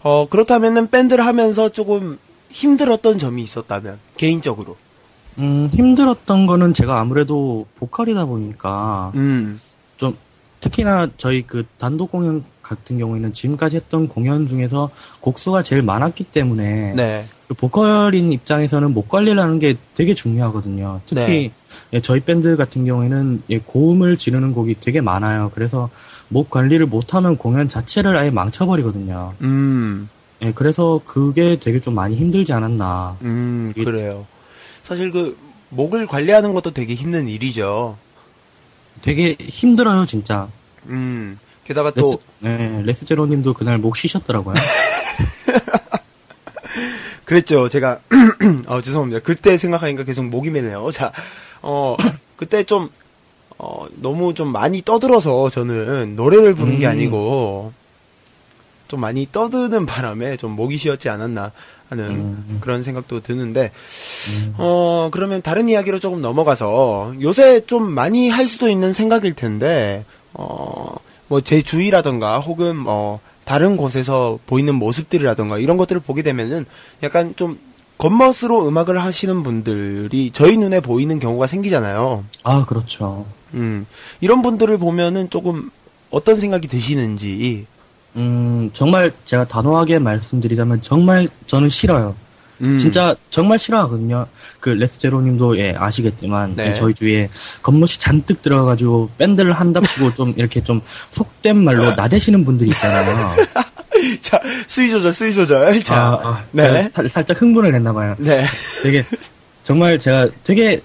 어, 0.02 0.26
그렇다면은 0.28 0.88
밴드를 0.88 1.24
하면서 1.26 1.68
조금 1.68 2.18
힘들었던 2.50 3.18
점이 3.18 3.42
있었다면, 3.42 3.98
개인적으로. 4.16 4.76
음, 5.38 5.68
힘들었던 5.70 6.46
거는 6.46 6.72
제가 6.72 6.98
아무래도 6.98 7.66
보컬이다 7.76 8.24
보니까, 8.24 9.12
음, 9.14 9.60
좀 9.98 10.16
특히나 10.60 11.08
저희 11.18 11.42
그 11.42 11.64
단독 11.76 12.10
공연 12.10 12.42
같은 12.74 12.98
경우에는 12.98 13.32
지금까지 13.32 13.76
했던 13.76 14.08
공연 14.08 14.46
중에서 14.46 14.90
곡수가 15.20 15.62
제일 15.62 15.82
많았기 15.82 16.24
때문에 16.24 16.94
네. 16.94 17.24
그 17.48 17.54
보컬인 17.54 18.32
입장에서는 18.32 18.92
목 18.92 19.08
관리라는 19.08 19.58
게 19.58 19.76
되게 19.94 20.14
중요하거든요. 20.14 21.00
특히 21.06 21.24
네. 21.26 21.52
예, 21.94 22.00
저희 22.00 22.20
밴드 22.20 22.56
같은 22.56 22.84
경우에는 22.84 23.42
예, 23.50 23.58
고음을 23.58 24.16
지르는 24.16 24.54
곡이 24.54 24.76
되게 24.80 25.00
많아요. 25.00 25.50
그래서 25.54 25.90
목 26.28 26.50
관리를 26.50 26.86
못하면 26.86 27.36
공연 27.36 27.68
자체를 27.68 28.16
아예 28.16 28.30
망쳐버리거든요. 28.30 29.34
음, 29.42 30.08
예, 30.42 30.52
그래서 30.52 31.00
그게 31.04 31.58
되게 31.60 31.80
좀 31.80 31.94
많이 31.94 32.16
힘들지 32.16 32.52
않았나. 32.52 33.16
음, 33.22 33.72
그래요. 33.74 34.26
사실 34.84 35.10
그, 35.10 35.36
목을 35.70 36.06
관리하는 36.06 36.52
것도 36.52 36.72
되게 36.72 36.94
힘든 36.94 37.28
일이죠. 37.28 37.96
되게 39.00 39.36
힘들어요, 39.40 40.04
진짜. 40.06 40.48
음, 40.86 41.38
게다가 41.64 41.92
레스, 41.94 42.10
또, 42.10 42.20
예, 42.44 42.82
레스 42.84 43.04
제로님도 43.04 43.54
그날 43.54 43.78
목 43.78 43.96
쉬셨더라고요. 43.96 44.54
그랬죠. 47.24 47.68
제가 47.68 48.00
어, 48.66 48.82
죄송합니다. 48.84 49.20
그때 49.20 49.56
생각하니까 49.56 50.04
계속 50.04 50.24
목이 50.26 50.50
메네요. 50.50 50.90
자, 50.90 51.12
어 51.62 51.96
그때 52.36 52.64
좀 52.64 52.90
어, 53.58 53.86
너무 53.94 54.34
좀 54.34 54.48
많이 54.48 54.82
떠들어서 54.82 55.48
저는 55.50 56.16
노래를 56.16 56.54
부른 56.54 56.78
게 56.80 56.86
음. 56.86 56.90
아니고 56.90 57.72
좀 58.88 59.00
많이 59.00 59.26
떠드는 59.30 59.86
바람에 59.86 60.36
좀 60.36 60.50
목이 60.52 60.76
쉬었지 60.76 61.08
않았나 61.08 61.52
하는 61.88 62.04
음. 62.10 62.58
그런 62.60 62.82
생각도 62.82 63.20
드는데 63.20 63.70
음. 64.28 64.54
어 64.58 65.08
그러면 65.12 65.40
다른 65.42 65.68
이야기로 65.68 65.98
조금 66.00 66.20
넘어가서 66.20 67.14
요새 67.22 67.64
좀 67.66 67.90
많이 67.90 68.28
할 68.28 68.48
수도 68.48 68.68
있는 68.68 68.92
생각일 68.92 69.34
텐데 69.34 70.04
어 70.34 70.96
뭐 71.32 71.40
제 71.40 71.62
주위라던가 71.62 72.40
혹은 72.40 72.76
뭐 72.76 73.20
다른 73.44 73.76
곳에서 73.78 74.38
보이는 74.46 74.74
모습들이라던가 74.74 75.58
이런 75.58 75.78
것들을 75.78 76.02
보게 76.02 76.22
되면은 76.22 76.66
약간 77.02 77.34
좀 77.36 77.58
겉멋으로 77.96 78.68
음악을 78.68 79.02
하시는 79.02 79.42
분들이 79.42 80.30
저희 80.32 80.56
눈에 80.58 80.80
보이는 80.80 81.18
경우가 81.18 81.46
생기잖아요. 81.46 82.24
아, 82.44 82.64
그렇죠. 82.66 83.24
음 83.54 83.86
이런 84.20 84.42
분들을 84.42 84.76
보면은 84.76 85.30
조금 85.30 85.70
어떤 86.10 86.38
생각이 86.38 86.68
드시는지 86.68 87.66
음, 88.16 88.70
정말 88.74 89.12
제가 89.24 89.46
단호하게 89.48 90.00
말씀드리자면 90.00 90.82
정말 90.82 91.28
저는 91.46 91.70
싫어요. 91.70 92.14
음, 92.62 92.78
진짜 92.78 93.14
정말 93.30 93.58
싫어하거든요. 93.58 94.26
그 94.60 94.70
레스제로님도 94.70 95.58
예 95.58 95.74
아시겠지만 95.76 96.54
네. 96.56 96.74
저희 96.74 96.94
주위에 96.94 97.28
겉멋이 97.62 97.98
잔뜩 97.98 98.40
들어가가지고 98.42 99.10
밴드를 99.18 99.52
한답시고 99.52 100.14
좀 100.14 100.32
이렇게 100.36 100.62
좀 100.62 100.80
속된 101.10 101.62
말로 101.62 101.92
나대시는 101.94 102.44
분들이 102.44 102.70
있잖아요. 102.70 103.36
자 104.20 104.40
수위 104.66 104.90
조절 104.90 105.12
수위 105.12 105.34
조절 105.34 105.82
자 105.82 105.94
아, 106.22 106.28
아, 106.28 106.44
네. 106.52 106.88
살- 106.88 107.08
살짝 107.08 107.40
흥분을 107.40 107.74
했나 107.74 107.92
봐요. 107.92 108.14
네. 108.18 108.44
되게 108.82 109.04
정말 109.62 109.98
제가 109.98 110.28
되게 110.42 110.80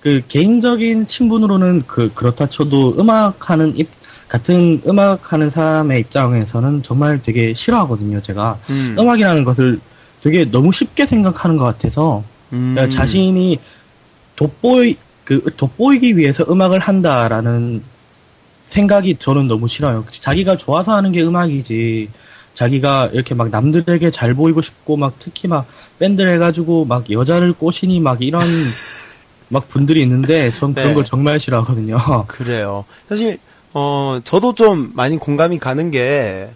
그 0.00 0.22
개인적인 0.28 1.06
친분으로는 1.06 1.84
그 1.86 2.10
그렇다 2.12 2.48
쳐도 2.48 2.96
음악하는 2.98 3.76
입 3.78 3.88
같은 4.28 4.80
음악하는 4.86 5.50
사람의 5.50 6.00
입장에서는 6.00 6.82
정말 6.82 7.20
되게 7.22 7.52
싫어하거든요. 7.54 8.20
제가 8.22 8.58
음, 8.70 8.96
음악이라는 8.98 9.44
것을 9.44 9.78
되게 10.22 10.50
너무 10.50 10.72
쉽게 10.72 11.06
생각하는 11.06 11.56
것 11.56 11.64
같아서 11.64 12.22
음, 12.52 12.74
그러니까 12.74 12.94
자신이 12.96 13.58
돋보이 14.36 14.96
그 15.24 15.52
돋보이기 15.56 16.16
위해서 16.16 16.44
음악을 16.48 16.78
한다라는 16.80 17.82
생각이 18.64 19.16
저는 19.18 19.48
너무 19.48 19.68
싫어요. 19.68 20.04
자기가 20.08 20.56
좋아서 20.56 20.94
하는 20.94 21.12
게 21.12 21.22
음악이지. 21.22 22.08
자기가 22.54 23.10
이렇게 23.12 23.34
막 23.34 23.48
남들에게 23.48 24.10
잘 24.10 24.34
보이고 24.34 24.60
싶고 24.60 24.96
막 24.96 25.14
특히 25.18 25.48
막 25.48 25.66
밴드를 25.98 26.34
해가지고 26.34 26.84
막 26.84 27.10
여자를 27.10 27.54
꼬시니 27.54 28.00
막 28.00 28.20
이런 28.22 28.42
막 29.48 29.68
분들이 29.68 30.02
있는데 30.02 30.52
전 30.52 30.74
그런 30.74 30.88
네. 30.88 30.94
걸 30.94 31.04
정말 31.04 31.40
싫어하거든요. 31.40 32.26
그래요. 32.28 32.84
사실 33.08 33.38
어 33.72 34.20
저도 34.24 34.54
좀 34.54 34.92
많이 34.94 35.16
공감이 35.16 35.58
가는 35.58 35.90
게 35.90 36.50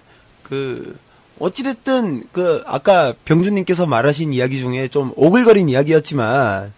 그 0.49 0.97
어찌됐든 1.39 2.25
그 2.33 2.63
아까 2.67 3.13
병주님께서 3.25 3.87
말하신 3.87 4.33
이야기 4.33 4.61
중에 4.61 4.89
좀 4.89 5.13
오글거린 5.17 5.69
이야기였지만 5.69 6.73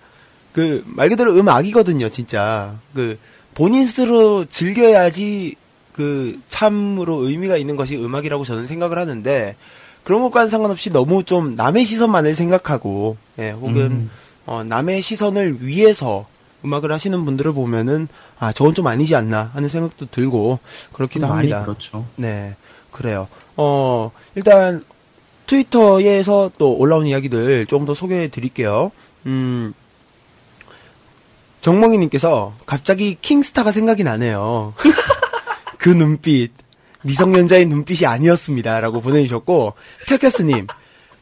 그 0.53 0.83
말 0.87 1.09
그대로 1.09 1.35
음악이거든요, 1.37 2.09
진짜. 2.09 2.75
그 2.95 3.19
본인 3.55 3.87
스스로 3.87 4.45
즐겨야지 4.45 5.55
그 5.93 6.41
참으로 6.49 7.29
의미가 7.29 7.57
있는 7.57 7.77
것이 7.77 7.97
음악이라고 7.97 8.45
저는 8.45 8.67
생각을 8.67 8.99
하는데 8.99 9.57
그런 10.05 10.23
것과는 10.23 10.49
상관없이 10.49 10.91
너무 10.91 11.23
좀 11.25 11.55
남의 11.55 11.85
시선만을 11.85 12.35
생각하고 12.35 13.17
예, 13.39 13.51
혹은 13.51 13.77
음. 13.77 14.11
어, 14.47 14.65
남의 14.65 15.03
시선을 15.03 15.59
위해서 15.67 16.27
음악을 16.65 16.91
하시는 16.93 17.25
분들을 17.25 17.53
보면은 17.53 18.09
아 18.39 18.53
저건 18.53 18.75
좀 18.75 18.87
아니지 18.87 19.15
않나 19.15 19.51
하는 19.55 19.69
생각도 19.69 20.07
들고 20.11 20.59
그렇기도 20.93 21.27
합니다. 21.27 21.63
그렇죠. 21.63 22.07
네, 22.17 22.57
그래요. 22.99 23.29
어, 23.57 24.11
일단, 24.35 24.85
트위터에서 25.47 26.51
또 26.59 26.77
올라온 26.77 27.07
이야기들 27.07 27.67
조금 27.67 27.87
더 27.87 27.95
소개해 27.95 28.29
드릴게요. 28.29 28.91
음, 29.25 29.73
정몽이님께서 31.61 32.55
갑자기 32.67 33.17
킹스타가 33.21 33.71
생각이 33.71 34.03
나네요. 34.03 34.75
그 35.79 35.91
눈빛, 35.91 36.51
미성년자의 37.03 37.67
눈빛이 37.67 38.05
아니었습니다. 38.05 38.81
라고 38.81 39.01
보내주셨고, 39.01 39.75
테크스님, 40.09 40.67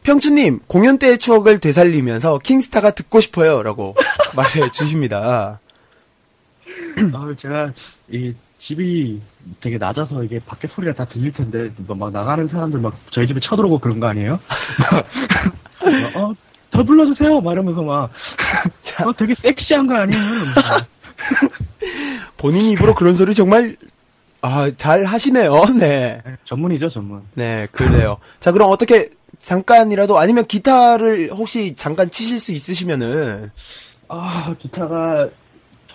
평추님, 0.02 0.60
공연 0.66 0.98
때의 0.98 1.18
추억을 1.18 1.58
되살리면서 1.58 2.38
킹스타가 2.38 2.92
듣고 2.92 3.20
싶어요. 3.20 3.62
라고 3.62 3.94
말해 4.34 4.70
주십니다. 4.72 5.60
아, 7.12 7.34
제가 7.36 7.72
이 8.10 8.34
집이 8.58 9.20
되게 9.60 9.78
낮아서 9.78 10.22
이게 10.24 10.38
밖에 10.38 10.66
소리가 10.66 10.94
다 10.94 11.04
들릴 11.04 11.32
텐데 11.32 11.70
뭐막 11.76 12.12
나가는 12.12 12.46
사람들 12.48 12.80
막 12.80 12.96
저희 13.10 13.26
집에 13.26 13.40
쳐들어오고 13.40 13.80
그런 13.80 14.00
거 14.00 14.06
아니에요? 14.06 14.38
막, 14.92 15.06
어, 16.16 16.34
더 16.70 16.84
불러주세요. 16.84 17.40
막 17.40 17.52
이러면서 17.52 17.82
막 17.82 18.10
어, 19.04 19.12
되게 19.16 19.34
섹시한 19.34 19.86
거 19.86 19.94
아니에요? 19.94 20.22
본인 22.38 22.70
입으로 22.70 22.94
그런 22.94 23.14
소리 23.14 23.34
정말, 23.34 23.76
아, 24.42 24.70
잘 24.76 25.04
하시네요. 25.04 25.64
네. 25.78 26.22
전문이죠, 26.46 26.90
전문. 26.90 27.22
네, 27.34 27.66
그래요. 27.72 28.18
자, 28.40 28.52
그럼 28.52 28.70
어떻게 28.70 29.10
잠깐이라도 29.40 30.18
아니면 30.18 30.46
기타를 30.46 31.30
혹시 31.32 31.74
잠깐 31.76 32.10
치실 32.10 32.40
수 32.40 32.52
있으시면은 32.52 33.50
아, 34.08 34.54
기타가 34.60 35.28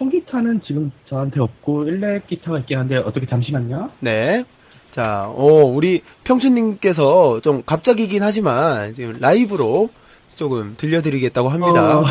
통기타는 0.01 0.61
지금 0.65 0.91
저한테 1.07 1.39
없고 1.39 1.85
일렉 1.85 2.25
기타가 2.25 2.57
있긴 2.59 2.79
한데 2.79 2.97
어떻게 2.97 3.27
잠시만요. 3.27 3.91
네. 3.99 4.43
자, 4.89 5.27
어, 5.27 5.45
우리 5.45 6.01
평춘님께서 6.23 7.41
좀 7.41 7.61
갑자기긴 7.63 8.23
하지만 8.23 8.93
지금 8.93 9.17
라이브로 9.19 9.89
조금 10.33 10.73
들려드리겠다고 10.75 11.49
합니다. 11.49 11.99
어, 11.99 12.03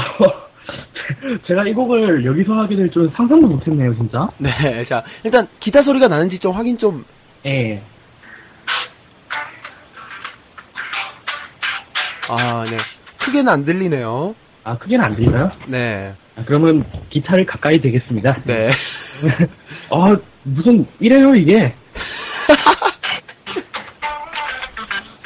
제가 1.48 1.66
이 1.66 1.74
곡을 1.74 2.24
여기서 2.24 2.68
될 2.68 2.90
줄은 2.90 3.10
상상도 3.16 3.48
못했네요, 3.48 3.94
진짜. 3.96 4.28
네, 4.38 4.84
자, 4.84 5.02
일단 5.24 5.48
기타 5.58 5.82
소리가 5.82 6.06
나는지 6.06 6.38
좀 6.38 6.52
확인 6.52 6.78
좀. 6.78 7.04
예. 7.44 7.82
아, 12.28 12.64
네. 12.70 12.78
크게는 13.18 13.52
안 13.52 13.64
들리네요. 13.64 14.36
아, 14.64 14.76
크게는 14.78 15.04
안 15.04 15.16
들려요? 15.16 15.50
네. 15.68 16.14
아, 16.36 16.44
그러면 16.46 16.84
기타를 17.10 17.44
가까이 17.46 17.80
대겠습니다. 17.80 18.42
네. 18.42 18.68
아, 19.90 20.16
무슨, 20.44 20.86
이래요, 20.98 21.34
이게. 21.34 21.58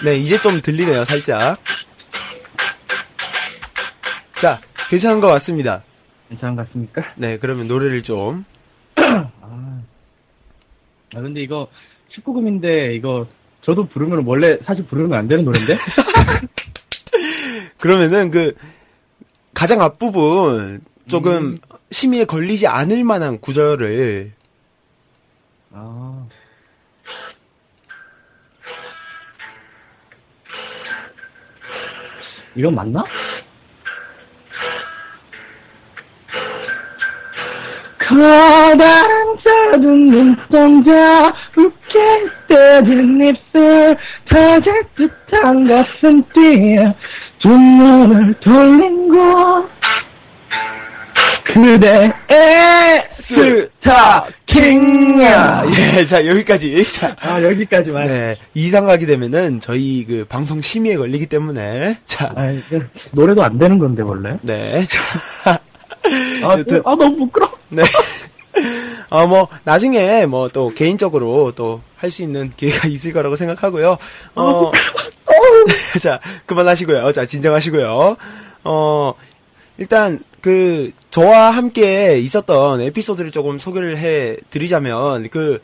네, 0.04 0.16
이제 0.16 0.38
좀 0.38 0.60
들리네요, 0.60 1.04
살짝. 1.04 1.56
자, 4.38 4.60
괜찮은 4.88 5.20
것 5.20 5.28
같습니다. 5.28 5.82
괜찮은 6.28 6.56
것 6.56 6.66
같습니까? 6.66 7.02
네, 7.16 7.38
그러면 7.38 7.68
노래를 7.68 8.02
좀. 8.02 8.44
아, 8.96 9.80
아, 11.14 11.20
근데 11.20 11.42
이거 11.42 11.68
19금인데, 12.16 12.94
이거, 12.94 13.26
저도 13.64 13.88
부르면 13.88 14.24
원래 14.26 14.50
사실 14.66 14.84
부르면 14.86 15.18
안 15.18 15.26
되는 15.26 15.44
노래인데? 15.44 15.74
그러면은 17.80 18.30
그 18.30 18.54
가장 19.54 19.80
앞부분 19.80 20.80
조금 21.08 21.56
심의에 21.90 22.24
걸리지 22.24 22.66
않을 22.66 23.04
만한 23.04 23.38
구절을 23.40 24.32
아. 25.72 26.26
이건 32.56 32.74
맞나? 32.74 33.02
커다란 38.08 39.38
작은 39.44 40.04
눈동자 40.04 41.32
웃게 41.56 42.34
떠든 42.48 43.24
입술 43.24 43.96
터질 44.30 44.82
듯한 44.94 45.66
가슴 45.66 46.22
뛰두 46.32 46.92
눈을 47.44 48.34
돌린 48.40 49.08
곳 49.08 49.68
그대의 51.54 52.10
스타킹아 54.44 55.64
예, 55.98 56.04
자 56.04 56.26
여기까지. 56.26 56.82
자, 56.92 57.14
아 57.20 57.42
여기까지만 57.42 58.06
네 58.06 58.36
이상 58.54 58.86
가게 58.86 59.06
되면은 59.06 59.60
저희 59.60 60.04
그 60.06 60.24
방송 60.28 60.60
심의에 60.60 60.96
걸리기 60.96 61.26
때문에. 61.26 61.98
자, 62.06 62.32
아, 62.36 62.48
노래도 63.12 63.42
안 63.44 63.58
되는 63.58 63.78
건데 63.78 64.02
원래. 64.02 64.36
네, 64.42 64.82
자, 64.84 65.00
아, 66.42 66.58
여튼- 66.58 66.82
아 66.84 66.94
너무 66.96 67.16
부끄러 67.18 67.48
네. 67.68 67.82
어, 69.10 69.26
뭐, 69.26 69.48
나중에, 69.64 70.26
뭐, 70.26 70.48
또, 70.48 70.70
개인적으로 70.74 71.52
또, 71.52 71.82
할 71.96 72.10
수 72.10 72.22
있는 72.22 72.52
기회가 72.56 72.86
있을 72.88 73.12
거라고 73.12 73.34
생각하고요. 73.36 73.96
어, 74.34 74.70
자, 76.00 76.20
그만하시고요. 76.46 77.12
자, 77.12 77.26
진정하시고요. 77.26 78.16
어, 78.64 79.14
일단, 79.78 80.20
그, 80.40 80.92
저와 81.10 81.50
함께 81.50 82.18
있었던 82.18 82.80
에피소드를 82.80 83.30
조금 83.30 83.58
소개를 83.58 83.98
해 83.98 84.36
드리자면, 84.50 85.28
그, 85.30 85.60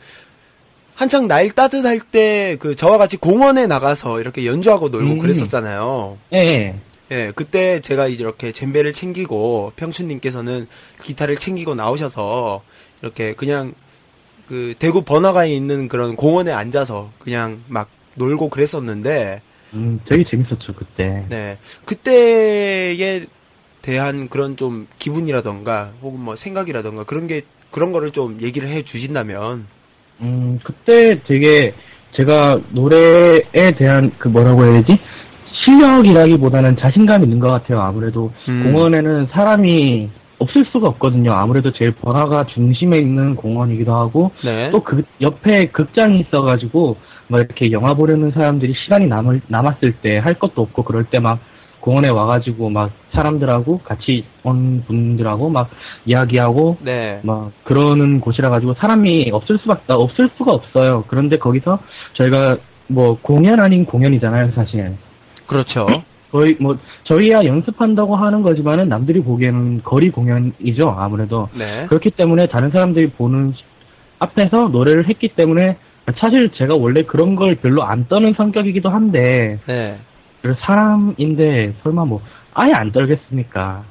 한창 0.95 1.27
날 1.27 1.49
따뜻할 1.51 1.99
때, 1.99 2.57
그, 2.59 2.75
저와 2.75 2.97
같이 2.97 3.17
공원에 3.17 3.67
나가서 3.67 4.21
이렇게 4.21 4.45
연주하고 4.45 4.89
놀고 4.89 5.13
음. 5.13 5.17
그랬었잖아요. 5.19 6.17
예 6.33 6.75
예, 7.11 7.33
그때 7.35 7.81
제가 7.81 8.07
이렇게 8.07 8.53
젬베를 8.53 8.93
챙기고 8.93 9.73
평춘님께서는 9.75 10.67
기타를 11.03 11.35
챙기고 11.35 11.75
나오셔서 11.75 12.63
이렇게 13.01 13.33
그냥 13.33 13.73
그 14.47 14.73
대구 14.79 15.01
번화가에 15.01 15.53
있는 15.53 15.89
그런 15.89 16.15
공원에 16.15 16.53
앉아서 16.53 17.11
그냥 17.19 17.63
막 17.67 17.89
놀고 18.15 18.49
그랬었는데 18.49 19.41
음 19.73 19.99
되게 20.09 20.23
재밌었죠 20.29 20.73
그때 20.75 21.25
네 21.29 21.57
그때에 21.85 23.25
대한 23.81 24.27
그런 24.27 24.57
좀 24.57 24.87
기분이라던가 24.99 25.93
혹은 26.01 26.19
뭐 26.19 26.35
생각이라던가 26.35 27.03
그런 27.05 27.27
게 27.27 27.41
그런 27.71 27.91
거를 27.91 28.11
좀 28.11 28.39
얘기를 28.41 28.67
해 28.69 28.83
주신다면 28.83 29.65
음, 30.21 30.59
그때 30.63 31.21
되게 31.27 31.73
제가 32.17 32.59
노래에 32.71 33.71
대한 33.77 34.11
그 34.19 34.27
뭐라고 34.27 34.63
해야 34.63 34.81
되지? 34.81 34.99
실력이라기보다는 35.65 36.77
자신감 36.83 37.23
있는 37.23 37.39
것 37.39 37.49
같아요. 37.49 37.81
아무래도 37.81 38.31
음. 38.49 38.63
공원에는 38.63 39.27
사람이 39.33 40.09
없을 40.41 40.65
수가 40.71 40.89
없거든요. 40.89 41.31
아무래도 41.31 41.71
제일 41.73 41.91
번화가 41.93 42.45
중심에 42.53 42.97
있는 42.97 43.35
공원이기도 43.35 43.93
하고 43.93 44.31
네. 44.43 44.69
또그 44.71 45.03
옆에 45.21 45.65
극장이 45.65 46.19
있어가지고 46.19 46.97
막 47.27 47.39
이렇게 47.39 47.71
영화 47.71 47.93
보려는 47.93 48.31
사람들이 48.31 48.73
시간이 48.83 49.07
남을 49.07 49.41
남았을 49.47 49.93
때 50.01 50.17
할 50.19 50.33
것도 50.35 50.61
없고 50.61 50.83
그럴 50.83 51.05
때 51.05 51.19
막 51.19 51.39
공원에 51.81 52.09
와가지고 52.09 52.69
막 52.69 52.91
사람들하고 53.15 53.79
같이 53.79 54.23
온 54.43 54.83
분들하고 54.87 55.49
막 55.49 55.69
이야기하고 56.05 56.77
네. 56.81 57.19
막 57.23 57.51
그러는 57.63 58.21
곳이라 58.21 58.49
가지고 58.49 58.75
사람이 58.79 59.31
없을 59.33 59.57
수밖에 59.59 59.85
없을 59.89 60.29
수가 60.37 60.51
없어요. 60.51 61.03
그런데 61.07 61.37
거기서 61.37 61.79
저희가 62.19 62.57
뭐 62.87 63.17
공연 63.21 63.59
아닌 63.59 63.85
공연이잖아요, 63.85 64.51
사실. 64.53 64.95
그렇죠. 65.47 65.87
거의 66.31 66.55
뭐 66.59 66.77
저희야 67.03 67.41
연습한다고 67.45 68.15
하는 68.15 68.41
거지만은 68.41 68.87
남들이 68.87 69.21
보기에는 69.21 69.81
거리 69.83 70.09
공연이죠, 70.11 70.87
아무래도. 70.97 71.49
네. 71.57 71.85
그렇기 71.87 72.11
때문에 72.11 72.47
다른 72.47 72.71
사람들이 72.71 73.11
보는 73.11 73.53
시- 73.55 73.63
앞에서 74.19 74.69
노래를 74.69 75.05
했기 75.09 75.29
때문에 75.35 75.77
사실 76.19 76.51
제가 76.57 76.75
원래 76.79 77.01
그런 77.03 77.35
걸 77.35 77.55
별로 77.55 77.83
안 77.83 78.07
떠는 78.07 78.33
성격이기도 78.37 78.89
한데 78.89 79.59
네. 79.67 79.97
사람인데 80.65 81.75
설마 81.83 82.05
뭐 82.05 82.21
아예 82.53 82.71
안 82.73 82.91
떨겠습니까? 82.91 83.83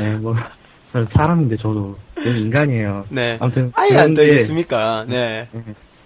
네, 0.00 0.18
뭐저 0.20 1.08
사람인데 1.16 1.56
저도 1.58 1.96
인간이에요. 2.24 3.04
네. 3.10 3.36
아무튼 3.40 3.72
아예 3.76 3.98
안 3.98 4.14
게, 4.14 4.24
되겠습니까? 4.26 5.04
네. 5.08 5.48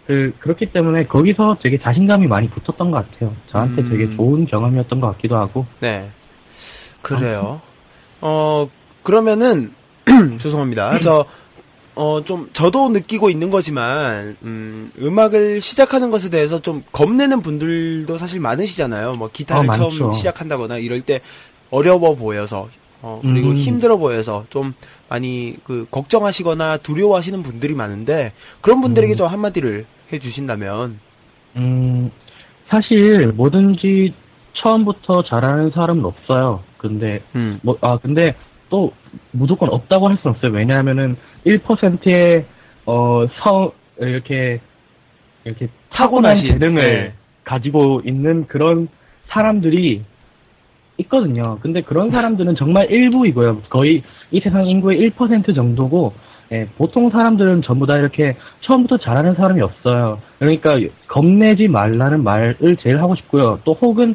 그 0.07 0.33
그렇기 0.41 0.73
때문에 0.73 1.07
거기서 1.07 1.59
되게 1.63 1.79
자신감이 1.81 2.27
많이 2.27 2.51
붙었던 2.51 2.91
것 2.91 3.11
같아요. 3.11 3.35
저한테 3.51 3.83
음. 3.83 3.91
되게 3.91 4.17
좋은 4.17 4.47
경험이었던 4.47 5.01
것 5.01 5.07
같기도 5.13 5.37
하고. 5.37 5.67
네. 5.81 6.11
그래요. 7.03 7.61
어, 8.21 8.69
그러면은, 9.03 9.75
죄송합니다. 10.39 11.01
저, 11.01 11.25
어, 11.95 12.23
좀, 12.25 12.49
저도 12.53 12.89
느끼고 12.89 13.31
있는 13.31 13.51
거지만, 13.51 14.37
음, 14.43 14.91
음악을 15.01 15.61
시작하는 15.61 16.11
것에 16.11 16.31
대해서 16.31 16.61
좀 16.61 16.83
겁내는 16.93 17.43
분들도 17.43 18.17
사실 18.17 18.41
많으시잖아요. 18.41 19.17
뭐, 19.17 19.29
기타를 19.33 19.69
어, 19.71 19.73
처음. 19.73 20.13
시작한다거나 20.13 20.79
이럴 20.79 21.01
때 21.01 21.21
어려워 21.71 22.15
보여서, 22.15 22.69
어, 23.03 23.21
그리고 23.23 23.49
음. 23.49 23.55
힘들어 23.55 23.97
보여서 23.97 24.45
좀 24.49 24.75
많이 25.09 25.57
그 25.65 25.87
걱정하시거나 25.91 26.79
두려워하시는 26.79 27.43
분들이 27.43 27.75
많은데 27.75 28.33
그런 28.61 28.81
분들에게 28.81 29.15
음. 29.15 29.17
좀 29.17 29.27
한마디를 29.27 29.85
해주신다면 30.13 31.01
음, 31.57 32.11
사실 32.71 33.33
뭐든지 33.33 34.15
처음부터 34.55 35.25
잘하는 35.29 35.73
사람은 35.75 36.05
없어요. 36.05 36.63
근데 36.79 37.23
음, 37.35 37.59
뭐, 37.63 37.77
아, 37.81 37.99
근데 37.99 38.35
또 38.71 38.93
무조건 39.33 39.71
없다고 39.71 40.09
할 40.09 40.19
수는 40.23 40.37
없어요. 40.37 40.53
왜냐하면은 40.53 41.17
1%의, 41.45 42.47
어, 42.87 43.27
성, 43.43 43.73
이렇게, 43.99 44.61
이렇게 45.45 45.69
타고난 45.93 46.35
재능을 46.35 46.75
네. 46.77 47.15
가지고 47.45 48.01
있는 48.05 48.47
그런 48.47 48.89
사람들이 49.29 50.05
있거든요. 50.99 51.59
근데 51.61 51.83
그런 51.83 52.11
사람들은 52.11 52.57
정말 52.57 52.91
일부이고요. 52.91 53.63
거의 53.71 54.03
이 54.31 54.41
세상 54.41 54.67
인구의 54.67 55.11
1% 55.11 55.55
정도고, 55.55 56.13
예, 56.53 56.67
보통 56.77 57.11
사람들은 57.11 57.63
전부 57.63 57.87
다 57.87 57.95
이렇게 57.95 58.37
처음부터 58.61 58.99
잘하는 58.99 59.35
사람이 59.35 59.63
없어요. 59.63 60.21
그러니까 60.39 60.75
겁내지 61.09 61.69
말라는 61.69 62.23
말을 62.23 62.77
제일 62.83 63.01
하고 63.01 63.15
싶고요. 63.17 63.61
또 63.65 63.73
혹은 63.81 64.15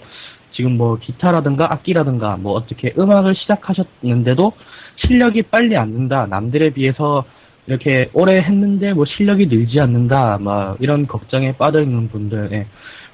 지금 0.54 0.78
뭐 0.78 0.98
기타라든가 0.98 1.66
악기라든가 1.72 2.38
뭐 2.38 2.54
어떻게 2.54 2.94
음악을 2.98 3.36
시작하셨는데도 3.36 4.54
실력이 4.98 5.44
빨리 5.44 5.78
안 5.78 5.90
는다. 5.90 6.28
남들에 6.28 6.70
비해서 6.70 7.24
이렇게 7.68 8.10
오래 8.14 8.36
했는데 8.36 8.94
뭐 8.94 9.06
실력이 9.06 9.48
늘지 9.48 9.80
않는다. 9.80 10.38
막 10.40 10.78
이런 10.80 11.06
걱정에 11.06 11.54
빠져 11.58 11.84
있는 11.84 12.10
분들, 12.10 12.50
예, 12.52 12.68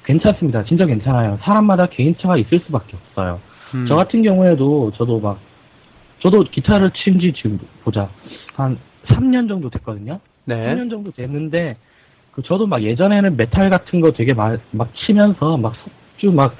괜찮습니다. 0.04 0.64
진짜 0.64 0.86
괜찮아요. 0.86 1.38
사람마다 1.42 1.86
개인차가 1.86 2.36
있을 2.36 2.60
수밖에 2.66 2.96
없어요. 2.96 3.40
음, 3.74 3.86
저 3.88 3.96
같은 3.96 4.22
경우에도 4.22 4.92
저도 4.96 5.20
막 5.20 5.38
저도 6.22 6.44
기타를 6.44 6.90
친 6.92 7.18
지 7.20 7.32
지금 7.36 7.58
보자 7.82 8.08
한 8.54 8.78
3년 9.06 9.48
정도 9.48 9.68
됐거든요. 9.70 10.20
네. 10.46 10.54
3년 10.74 10.90
정도 10.90 11.10
됐는데 11.10 11.74
그 12.32 12.42
저도 12.42 12.66
막 12.66 12.82
예전에는 12.82 13.36
메탈 13.36 13.70
같은 13.70 14.00
거 14.00 14.10
되게 14.12 14.34
막, 14.34 14.58
막 14.70 14.90
치면서 15.04 15.56
막 15.56 15.74
속주 16.16 16.32
막 16.32 16.54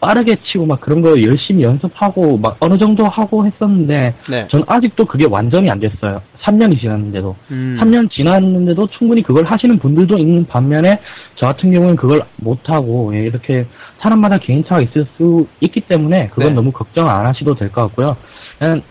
빠르게 0.00 0.36
치고 0.44 0.66
막 0.66 0.80
그런 0.80 1.02
거 1.02 1.10
열심히 1.22 1.64
연습하고 1.64 2.38
막 2.38 2.56
어느 2.60 2.78
정도 2.78 3.04
하고 3.04 3.44
했었는데 3.46 4.14
네. 4.30 4.48
전 4.48 4.62
아직도 4.66 5.04
그게 5.06 5.26
완전히 5.28 5.70
안 5.70 5.80
됐어요. 5.80 6.22
3년이 6.44 6.80
지났는데도. 6.80 7.34
음, 7.50 7.76
3년 7.80 8.10
지났는데도 8.10 8.86
충분히 8.98 9.22
그걸 9.22 9.44
하시는 9.46 9.76
분들도 9.78 10.16
있는 10.18 10.46
반면에 10.46 11.00
저 11.36 11.46
같은 11.46 11.72
경우는 11.72 11.96
그걸 11.96 12.20
못 12.36 12.58
하고 12.66 13.12
예, 13.14 13.22
이렇게 13.24 13.66
사람마다 14.02 14.38
개인차가 14.38 14.80
있을 14.80 15.06
수 15.16 15.46
있기 15.60 15.80
때문에 15.82 16.28
그건 16.28 16.50
네. 16.50 16.54
너무 16.54 16.70
걱정 16.70 17.08
안 17.08 17.26
하셔도 17.26 17.54
될 17.54 17.68
것 17.70 17.82
같고요. 17.88 18.16
그냥 18.58 18.82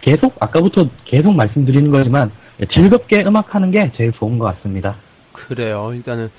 계속 0.00 0.34
아까부터 0.40 0.86
계속 1.04 1.34
말씀드리는 1.34 1.90
거지만 1.90 2.30
예, 2.62 2.66
즐겁게 2.74 3.22
음악하는 3.26 3.70
게 3.70 3.92
제일 3.96 4.12
좋은 4.12 4.38
것 4.38 4.46
같습니다. 4.56 4.96
그래요. 5.36 5.92
일단은 5.94 6.30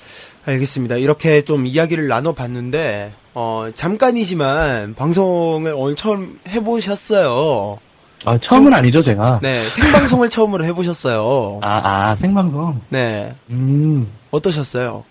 알겠습니다. 0.44 0.96
이렇게 0.96 1.42
좀 1.42 1.66
이야기를 1.66 2.08
나눠봤는데 2.08 3.12
어, 3.34 3.68
잠깐이지만 3.74 4.94
방송을 4.94 5.72
오늘 5.74 5.94
처음 5.94 6.40
해보셨어요. 6.48 7.78
아, 8.24 8.38
처음은 8.48 8.74
아니죠 8.74 9.02
제가. 9.04 9.38
네, 9.40 9.70
생방송을 9.70 10.28
처음으로 10.28 10.64
해보셨어요. 10.64 11.60
아, 11.62 11.80
아 11.84 12.16
생방송. 12.20 12.80
네, 12.88 13.36
음. 13.50 14.12
어떠셨어요? 14.32 15.04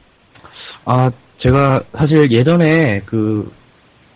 아 0.85 1.09
제가 1.41 1.81
사실 1.97 2.31
예전에 2.31 3.01
그 3.05 3.51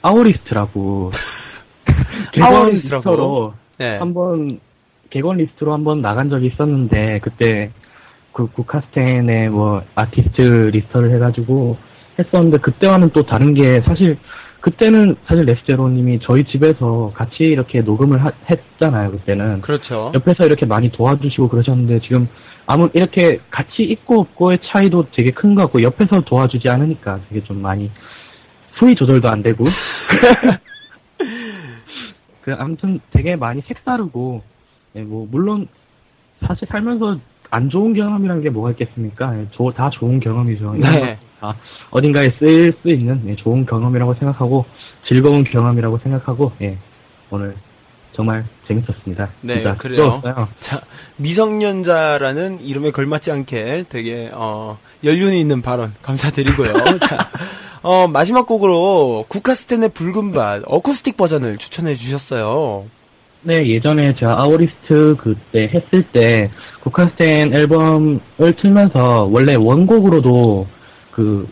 아우리스트라고 0.01 1.11
아우리스트라고? 2.41 3.53
네, 3.77 3.97
한번 3.97 4.59
개건 5.09 5.37
리스트로 5.37 5.73
한번 5.73 6.01
나간 6.01 6.29
적이 6.29 6.47
있었는데 6.47 7.19
그때 7.23 7.71
그 8.33 8.47
국카스텐의 8.47 9.49
뭐 9.49 9.83
아티스트 9.95 10.41
리스트를 10.73 11.13
해가지고 11.15 11.77
했었는데 12.19 12.57
그때와는 12.59 13.09
또 13.13 13.23
다른 13.23 13.53
게 13.53 13.81
사실 13.85 14.17
그때는 14.61 15.15
사실 15.27 15.45
레스제로님이 15.45 16.19
저희 16.29 16.43
집에서 16.43 17.11
같이 17.15 17.37
이렇게 17.39 17.81
녹음을 17.81 18.23
하- 18.23 18.31
했잖아요 18.49 19.11
그때는 19.11 19.61
그렇죠. 19.61 20.11
옆에서 20.13 20.45
이렇게 20.45 20.65
많이 20.65 20.91
도와주시고 20.91 21.49
그러셨는데 21.49 21.99
지금 22.01 22.27
아무 22.67 22.89
이렇게 22.93 23.39
같이 23.49 23.81
있고 23.83 24.21
없고의 24.21 24.59
차이도 24.71 25.07
되게 25.17 25.31
큰 25.31 25.55
것 25.55 25.63
같고 25.63 25.81
옆에서 25.81 26.21
도와주지 26.21 26.69
않으니까 26.69 27.19
되게 27.27 27.43
좀 27.43 27.61
많이 27.61 27.89
수위 28.79 28.93
조절도 28.95 29.27
안 29.27 29.41
되고 29.41 29.63
그 32.41 32.53
아무튼 32.57 32.99
되게 33.11 33.35
많이 33.35 33.61
색다르고 33.61 34.41
예, 34.95 35.01
뭐 35.01 35.27
물론 35.29 35.67
사실 36.45 36.67
살면서 36.69 37.19
안 37.51 37.69
좋은 37.69 37.93
경험이라는 37.93 38.41
게 38.41 38.49
뭐가 38.49 38.71
있겠습니까? 38.71 39.37
예, 39.37 39.45
조- 39.51 39.71
다 39.71 39.89
좋은 39.99 40.19
경험이죠. 40.19 40.73
네. 40.73 41.19
다 41.39 41.55
어딘가에 41.91 42.29
쓰일 42.39 42.73
수 42.81 42.89
있는 42.89 43.21
예, 43.27 43.35
좋은 43.35 43.65
경험이라고 43.65 44.13
생각하고 44.15 44.65
즐거운 45.07 45.43
경험이라고 45.43 45.99
생각하고 45.99 46.51
예, 46.61 46.77
오늘 47.29 47.55
정말 48.15 48.45
재밌었습니다. 48.67 49.29
네, 49.41 49.63
그래요. 49.77 50.21
자, 50.59 50.81
미성년자라는 51.17 52.61
이름에 52.61 52.91
걸맞지 52.91 53.31
않게 53.31 53.85
되게 53.89 54.29
어, 54.33 54.77
연륜이 55.03 55.39
있는 55.39 55.61
발언 55.61 55.93
감사드리고요. 56.01 56.73
자, 57.01 57.29
어, 57.81 58.07
마지막 58.07 58.47
곡으로 58.47 59.25
국카스텐의 59.27 59.89
붉은 59.93 60.31
밭 60.33 60.63
어쿠스틱 60.67 61.17
버전을 61.17 61.57
추천해 61.57 61.95
주셨어요. 61.95 62.85
네, 63.43 63.55
예전에 63.69 64.09
제가 64.19 64.35
아우리스트 64.43 65.15
그때 65.23 65.71
했을 65.73 66.03
때 66.13 66.51
국카스텐 66.83 67.53
앨범을 67.55 68.19
틀면서 68.61 69.29
원래 69.31 69.55
원곡으로도 69.55 70.67
그 71.11 71.47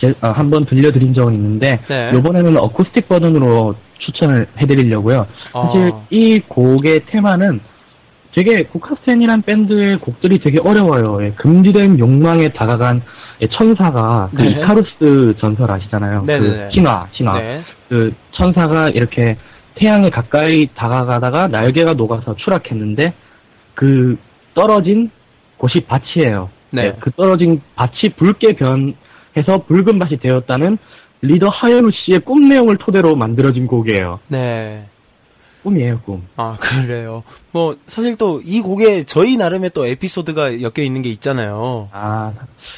제- 0.00 0.14
아, 0.20 0.30
한번 0.30 0.64
들려드린 0.64 1.14
적은 1.14 1.34
있는데 1.34 1.78
네. 1.88 2.10
이번에는 2.16 2.56
어쿠스틱 2.58 3.08
버전으로 3.08 3.74
추천을 3.98 4.46
해드리려고요. 4.60 5.26
사실 5.52 5.90
어, 5.92 6.06
이 6.10 6.38
곡의 6.48 7.00
테마는 7.10 7.60
되게 8.34 8.62
국카스텐이란 8.64 9.42
밴드의 9.42 9.98
곡들이 10.00 10.38
되게 10.38 10.58
어려워요. 10.64 11.24
예, 11.24 11.32
금지된 11.32 11.98
욕망에 11.98 12.48
다가간 12.50 13.02
예, 13.42 13.46
천사가 13.58 14.30
그 14.36 14.42
네. 14.42 14.50
이카루스 14.50 15.34
전설 15.40 15.72
아시잖아요. 15.72 16.22
네네네. 16.26 16.48
그 16.68 16.70
신화, 16.74 17.06
신화. 17.12 17.38
네. 17.38 17.64
그 17.88 18.12
천사가 18.32 18.90
이렇게 18.90 19.36
태양에 19.76 20.10
가까이 20.10 20.66
다가가다가 20.76 21.48
날개가 21.48 21.94
녹아서 21.94 22.34
추락했는데 22.36 23.12
그 23.74 24.16
떨어진 24.54 25.10
곳이 25.56 25.84
밭이에요. 25.86 26.50
네. 26.72 26.94
그 27.00 27.10
떨어진 27.12 27.60
밭이 27.76 28.14
붉게 28.16 28.54
변해서 28.56 29.64
붉은 29.66 29.98
밭이 29.98 30.18
되었다는 30.20 30.78
리더 31.22 31.48
하현우 31.48 31.90
씨의 32.04 32.20
꿈 32.20 32.48
내용을 32.48 32.76
토대로 32.78 33.16
만들어진 33.16 33.66
곡이에요. 33.66 34.20
네. 34.28 34.86
꿈이에요, 35.64 36.00
꿈. 36.02 36.26
아, 36.36 36.56
그래요. 36.86 37.24
뭐, 37.52 37.76
사실 37.86 38.16
또 38.16 38.40
이 38.44 38.60
곡에 38.60 39.02
저희 39.04 39.36
나름의 39.36 39.70
또 39.74 39.86
에피소드가 39.86 40.62
엮여 40.62 40.84
있는 40.84 41.02
게 41.02 41.10
있잖아요. 41.10 41.88
아, 41.92 42.32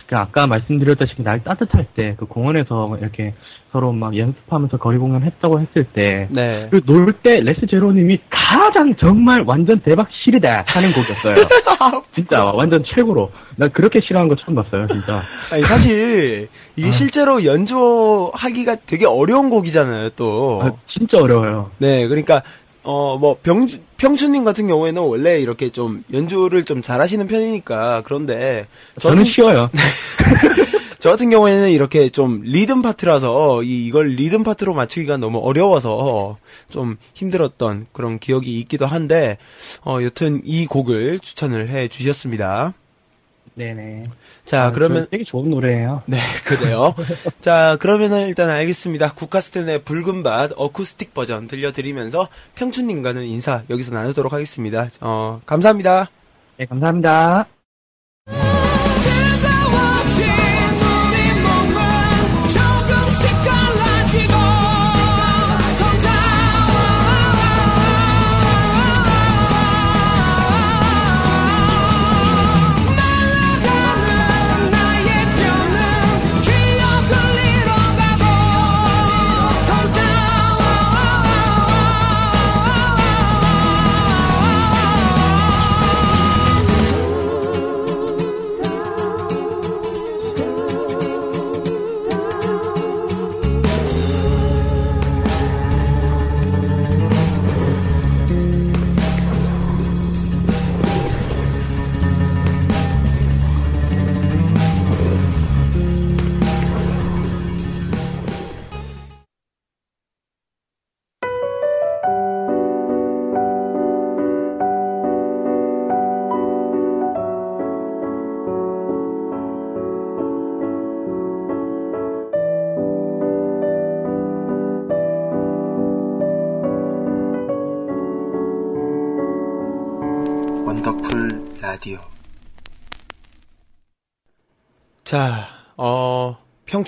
그 0.09 0.17
아까 0.17 0.47
말씀드렸다시피 0.47 1.23
날 1.23 1.45
따뜻할 1.45 1.87
때 1.95 2.17
그 2.19 2.25
공원에서 2.27 2.97
이렇게 3.01 3.35
서로 3.73 3.93
막 3.93 4.17
연습하면서 4.17 4.79
거리 4.79 4.99
공연 4.99 5.23
했다고 5.23 5.61
했을 5.61 5.85
때 5.95 6.27
네. 6.31 6.69
그 6.71 6.91
놀 6.91 7.12
때 7.12 7.39
레스 7.41 7.61
제로님이 7.71 8.19
가장 8.31 8.93
정말 9.03 9.45
완전 9.47 9.81
대박 9.81 10.09
실이다 10.25 10.65
하는 10.67 10.91
곡이었어요. 10.93 11.47
진짜 12.11 12.45
완전 12.45 12.83
최고로. 12.95 13.31
나 13.57 13.69
그렇게 13.69 14.01
싫어하는 14.07 14.29
거 14.29 14.37
처음 14.45 14.57
봤어요, 14.57 14.87
진짜. 14.89 15.21
아니, 15.51 15.63
사실, 15.63 16.49
이게 16.77 16.89
아. 16.89 16.91
실제로 16.91 17.45
연주하기가 17.45 18.77
되게 18.87 19.07
어려운 19.07 19.51
곡이잖아요, 19.51 20.11
또. 20.11 20.61
아, 20.63 20.73
진짜 20.93 21.19
어려워요. 21.19 21.71
네, 21.79 22.09
그러니까, 22.09 22.43
어, 22.83 23.17
뭐, 23.19 23.37
병주, 23.43 23.79
평수님 23.99 24.45
같은 24.45 24.67
경우에는 24.67 25.03
원래 25.03 25.39
이렇게 25.39 25.69
좀 25.71 26.03
연주를 26.13 26.65
좀 26.65 26.83
잘하시는 26.83 27.27
편이니까, 27.27 28.03
그런데, 28.05 28.67
저 28.99 29.11
저는 29.11 29.25
쉬워요. 29.37 29.71
저 31.01 31.11
같은 31.11 31.31
경우에는 31.31 31.71
이렇게 31.71 32.11
좀 32.11 32.41
리듬 32.43 32.83
파트라서, 32.83 33.63
이, 33.63 33.87
이걸 33.87 34.09
리듬 34.09 34.43
파트로 34.43 34.75
맞추기가 34.75 35.17
너무 35.17 35.39
어려워서, 35.39 36.37
좀 36.69 36.97
힘들었던 37.15 37.87
그런 37.93 38.19
기억이 38.19 38.59
있기도 38.61 38.87
한데, 38.87 39.39
어, 39.85 39.99
여튼 40.03 40.43
이 40.45 40.67
곡을 40.67 41.21
추천을 41.21 41.71
해 41.71 41.89
주셨습니다. 41.89 42.75
네네. 43.55 44.05
자, 44.45 44.67
아, 44.67 44.73
그러면, 44.73 45.05
그 45.05 45.11
되게 45.11 45.25
좋은 45.25 45.51
노래예요. 45.51 46.03
네, 46.07 46.19
그래요. 46.47 46.95
자, 47.41 47.77
그러면은 47.81 48.29
일단 48.29 48.51
알겠습니다. 48.51 49.15
국카스텐의 49.15 49.83
붉은 49.85 50.23
밭 50.23 50.53
어쿠스틱 50.57 51.15
버전 51.15 51.47
들려드리면서 51.47 52.29
평춘님과는 52.55 53.25
인사 53.25 53.63
여기서 53.71 53.95
나누도록 53.95 54.33
하겠습니다. 54.33 54.89
어, 55.01 55.41
감사합니다. 55.47 56.11
네, 56.59 56.67
감사합니다. 56.67 57.49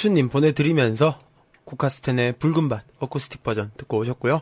평춘님 0.03 0.31
보내드리면서 0.31 1.17
국카스텐의 1.65 2.35
붉은밭 2.39 2.83
어쿠스틱 2.99 3.45
버전 3.45 3.71
듣고 3.77 3.99
오셨고요. 3.99 4.41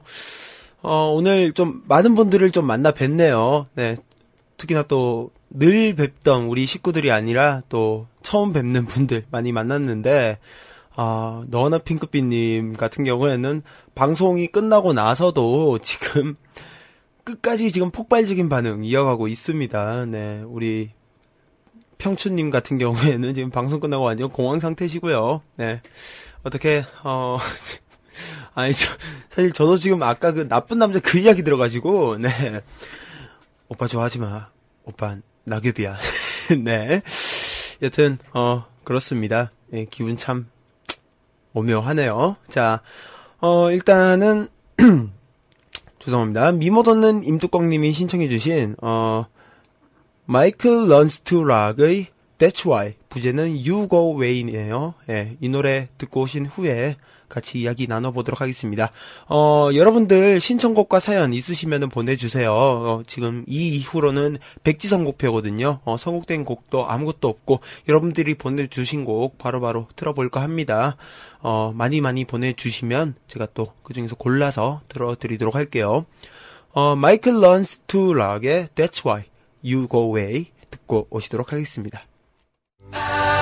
어, 0.83 1.11
오늘 1.13 1.53
좀 1.53 1.83
많은 1.87 2.15
분들을 2.15 2.51
좀 2.51 2.67
만나 2.67 2.93
뵀네요. 2.93 3.67
네. 3.75 3.97
특히나 4.57 4.85
또 4.85 5.31
늘 5.51 5.95
뵙던 5.97 6.45
우리 6.45 6.65
식구들이 6.65 7.11
아니라 7.11 7.61
또 7.69 8.07
처음 8.23 8.53
뵙는 8.53 8.85
분들 8.87 9.27
많이 9.31 9.53
만났는데, 9.53 10.39
아, 10.95 11.45
너나 11.49 11.79
핑크빛님 11.79 12.75
같은 12.75 13.05
경우에는 13.05 13.63
방송이 13.95 14.47
끝나고 14.47 14.93
나서도 14.93 15.79
지금 15.83 16.37
끝까지 17.25 17.73
지금 17.73 17.91
폭발적인 17.91 18.49
반응 18.49 18.85
이어가고 18.85 19.29
있습니다. 19.29 20.07
네, 20.07 20.43
우리 20.47 20.91
평춘님 22.01 22.51
같은 22.51 22.79
경우에는 22.79 23.35
지금 23.35 23.51
방송 23.51 23.79
끝나고 23.79 24.05
완전 24.05 24.31
공황 24.31 24.59
상태시고요. 24.59 25.43
네, 25.57 25.81
어떻게 26.43 26.85
어 27.05 27.37
아니 28.55 28.75
저 28.75 28.91
사실 29.29 29.53
저도 29.53 29.79
지금 29.79 30.03
아까 30.03 30.33
그 30.33 30.49
나쁜 30.49 30.79
남자 30.79 30.99
그 30.99 31.19
이야기 31.19 31.43
들어가지고 31.43 32.19
네 32.19 32.31
오빠 33.69 33.87
좋아하지 33.87 34.19
마. 34.19 34.49
오빠 34.85 35.17
낙엽이야. 35.45 35.97
네, 36.65 37.03
여튼 37.83 38.19
어 38.33 38.65
그렇습니다. 38.83 39.53
예, 39.73 39.85
기분 39.85 40.17
참 40.17 40.49
오묘하네요. 41.53 42.37
자, 42.49 42.81
어 43.41 43.71
일단은 43.71 44.49
죄송합니다. 46.01 46.53
미모도는 46.53 47.25
임뚜껑님이 47.25 47.93
신청해주신 47.93 48.77
어 48.81 49.27
Michael 50.31 50.89
Learns 50.89 51.23
to 51.23 51.43
Rock의 51.43 52.07
That's 52.39 52.65
Why 52.65 52.95
부제는 53.09 53.51
You 53.67 53.89
Go 53.89 54.13
Away이에요. 54.13 54.95
예, 55.09 55.37
이 55.41 55.49
노래 55.49 55.89
듣고 55.99 56.21
오신 56.21 56.47
후에 56.47 56.95
같이 57.29 57.59
이야기 57.59 57.89
나눠보도록 57.89 58.41
하겠습니다. 58.41 58.93
어, 59.29 59.71
여러분들 59.75 60.39
신청곡과 60.39 61.01
사연 61.01 61.33
있으시면 61.33 61.89
보내주세요. 61.89 62.53
어, 62.53 63.03
지금 63.09 63.45
이 63.49 63.71
이후로는 63.75 64.39
백지 64.63 64.87
선곡표거든요. 64.87 65.81
어, 65.85 65.97
선곡된 65.97 66.45
곡도 66.45 66.87
아무것도 66.89 67.27
없고 67.27 67.59
여러분들이 67.89 68.35
보내주신 68.35 69.05
곡 69.05 69.37
바로바로 69.37 69.89
틀어볼까 69.97 70.41
합니다. 70.43 70.97
어, 71.41 71.73
많이 71.75 72.01
많이 72.01 72.25
보내주시면 72.25 73.17
제가 73.27 73.47
또 73.53 73.73
그 73.83 73.95
중에서 73.95 74.15
골라서 74.15 74.83
들어드리도록 74.91 75.57
할게요. 75.57 76.07
어, 76.71 76.95
마이클 76.95 77.43
런스 77.43 77.81
투 77.89 78.15
락의 78.15 78.69
That's 78.77 79.05
Why 79.05 79.25
You 79.65 79.89
Go 79.89 80.17
Away 80.17 80.47
듣고 80.71 81.07
오시도록 81.11 81.53
하겠습니다. 81.53 82.05
I 82.93 83.41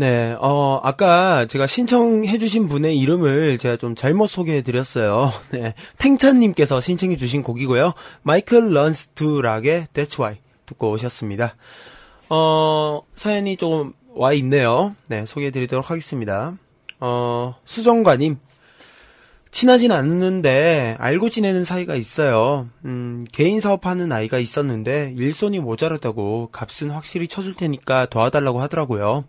네, 0.00 0.34
어, 0.40 0.80
아까 0.82 1.44
제가 1.44 1.66
신청해주신 1.66 2.68
분의 2.68 2.98
이름을 2.98 3.58
제가 3.58 3.76
좀 3.76 3.94
잘못 3.94 4.28
소개해드렸어요. 4.28 5.30
네, 5.52 5.74
탱찬님께서 5.98 6.80
신청해주신 6.80 7.42
곡이고요. 7.42 7.92
Michael 8.22 8.72
Learns 8.72 9.08
to 9.08 9.42
Rock의 9.42 9.88
That's 9.92 10.18
Why 10.18 10.38
듣고 10.64 10.92
오셨습니다. 10.92 11.54
어, 12.30 13.02
사연이 13.14 13.58
조금 13.58 13.92
와 14.14 14.32
있네요. 14.32 14.96
네, 15.06 15.26
소개해드리도록 15.26 15.90
하겠습니다. 15.90 16.56
어, 16.98 17.56
수정과님. 17.66 18.38
친하진 19.50 19.90
않는데 19.92 20.96
알고 20.98 21.28
지내는 21.28 21.64
사이가 21.64 21.96
있어요. 21.96 22.68
음, 22.84 23.26
개인 23.32 23.60
사업하는 23.60 24.12
아이가 24.12 24.38
있었는데 24.38 25.14
일손이 25.16 25.58
모자라다고 25.58 26.50
값은 26.52 26.90
확실히 26.90 27.26
쳐줄 27.28 27.54
테니까 27.54 28.06
도와달라고 28.06 28.60
하더라고요. 28.60 29.24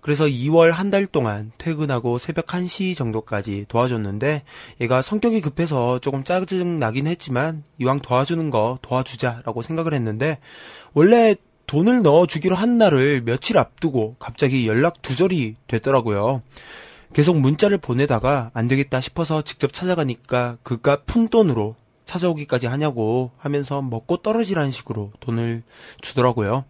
그래서 0.00 0.24
2월 0.24 0.70
한 0.70 0.90
달 0.90 1.06
동안 1.06 1.52
퇴근하고 1.58 2.18
새벽 2.18 2.46
1시 2.46 2.96
정도까지 2.96 3.66
도와줬는데 3.68 4.42
얘가 4.80 5.02
성격이 5.02 5.42
급해서 5.42 5.98
조금 5.98 6.24
짜증 6.24 6.78
나긴 6.78 7.06
했지만 7.06 7.62
이왕 7.78 8.00
도와주는 8.00 8.48
거 8.50 8.78
도와주자라고 8.80 9.60
생각을 9.62 9.92
했는데 9.92 10.38
원래 10.94 11.36
돈을 11.66 12.02
넣어주기로 12.02 12.56
한 12.56 12.78
날을 12.78 13.20
며칠 13.24 13.58
앞두고 13.58 14.16
갑자기 14.18 14.66
연락 14.66 15.02
두절이 15.02 15.56
됐더라고요. 15.68 16.42
계속 17.12 17.38
문자를 17.38 17.78
보내다가 17.78 18.50
안 18.54 18.66
되겠다 18.66 19.00
싶어서 19.00 19.42
직접 19.42 19.72
찾아가니까 19.72 20.58
그깟 20.62 21.06
푼돈으로 21.06 21.76
찾아오기까지 22.04 22.66
하냐고 22.66 23.30
하면서 23.36 23.82
먹고 23.82 24.18
떨어지라는 24.18 24.70
식으로 24.70 25.12
돈을 25.20 25.62
주더라고요. 26.00 26.64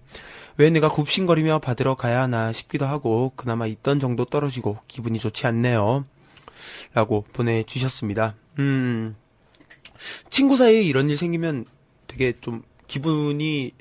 왜 0.57 0.69
내가 0.71 0.91
굽신거리며 0.91 1.61
받으러 1.61 1.95
가야 1.95 2.23
하나 2.23 2.53
싶기도 2.53 2.85
하고 2.85 3.33
그나마 3.37 3.67
있던 3.67 4.01
정도 4.01 4.25
떨어지고 4.25 4.79
기분이 4.89 5.19
좋지 5.19 5.47
않네요. 5.47 6.05
라고 6.93 7.25
보내주셨습니다. 7.33 8.35
음, 8.59 9.17
친구 10.29 10.57
사이에 10.57 10.83
이런 10.83 11.09
일 11.09 11.17
생기면 11.17 11.65
되게 12.07 12.35
좀 12.41 12.63
기분이 12.87 13.73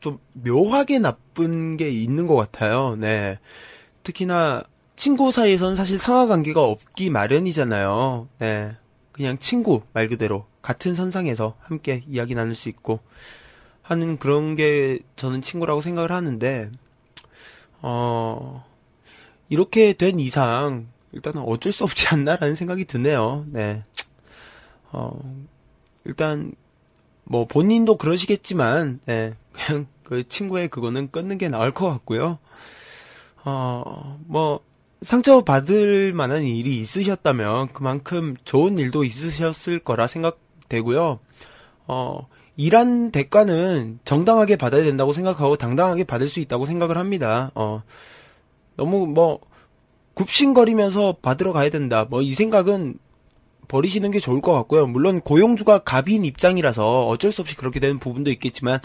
좀 0.00 0.18
묘하게 0.32 0.98
나쁜 0.98 1.76
게 1.76 1.90
있는 1.90 2.26
것 2.26 2.36
같아요. 2.36 2.96
네. 2.96 3.38
특히나 4.02 4.62
친구 4.98 5.30
사이에선 5.30 5.76
사실 5.76 5.96
상하 5.96 6.26
관계가 6.26 6.60
없기 6.60 7.10
마련이잖아요. 7.10 8.28
네. 8.40 8.76
그냥 9.12 9.38
친구 9.38 9.82
말 9.92 10.08
그대로 10.08 10.44
같은 10.60 10.96
선상에서 10.96 11.54
함께 11.60 12.02
이야기 12.08 12.34
나눌 12.34 12.56
수 12.56 12.68
있고 12.68 12.98
하는 13.80 14.18
그런 14.18 14.56
게 14.56 14.98
저는 15.14 15.40
친구라고 15.40 15.82
생각을 15.82 16.10
하는데 16.10 16.72
어 17.80 18.66
이렇게 19.48 19.92
된 19.92 20.18
이상 20.18 20.88
일단은 21.12 21.42
어쩔 21.42 21.72
수 21.72 21.84
없지 21.84 22.08
않나라는 22.08 22.56
생각이 22.56 22.84
드네요. 22.84 23.46
네. 23.50 23.84
어 24.90 25.16
일단 26.04 26.50
뭐 27.22 27.46
본인도 27.46 27.98
그러시겠지만 27.98 28.98
네. 29.06 29.34
그냥 29.52 29.86
그 30.02 30.26
친구의 30.26 30.66
그거는 30.66 31.12
끊는 31.12 31.38
게 31.38 31.48
나을 31.48 31.72
것 31.72 31.88
같고요. 31.88 32.40
어, 33.44 34.18
뭐, 34.26 34.60
상처 35.02 35.42
받을 35.42 36.12
만한 36.12 36.42
일이 36.42 36.78
있으셨다면 36.80 37.68
그만큼 37.68 38.36
좋은 38.44 38.78
일도 38.78 39.04
있으셨을 39.04 39.78
거라 39.78 40.06
생각되고요. 40.06 41.20
어, 41.86 42.26
일한 42.56 43.12
대가는 43.12 44.00
정당하게 44.04 44.56
받아야 44.56 44.82
된다고 44.82 45.12
생각하고 45.12 45.56
당당하게 45.56 46.04
받을 46.04 46.26
수 46.26 46.40
있다고 46.40 46.66
생각을 46.66 46.98
합니다. 46.98 47.52
어, 47.54 47.82
너무 48.76 49.06
뭐, 49.06 49.38
굽신거리면서 50.14 51.18
받으러 51.22 51.52
가야 51.52 51.70
된다. 51.70 52.04
뭐, 52.10 52.20
이 52.20 52.34
생각은 52.34 52.98
버리시는 53.68 54.10
게 54.10 54.18
좋을 54.18 54.40
것 54.40 54.52
같고요. 54.52 54.88
물론 54.88 55.20
고용주가 55.20 55.78
갑인 55.78 56.24
입장이라서 56.24 57.06
어쩔 57.06 57.30
수 57.30 57.42
없이 57.42 57.54
그렇게 57.54 57.78
되는 57.78 58.00
부분도 58.00 58.30
있겠지만, 58.32 58.80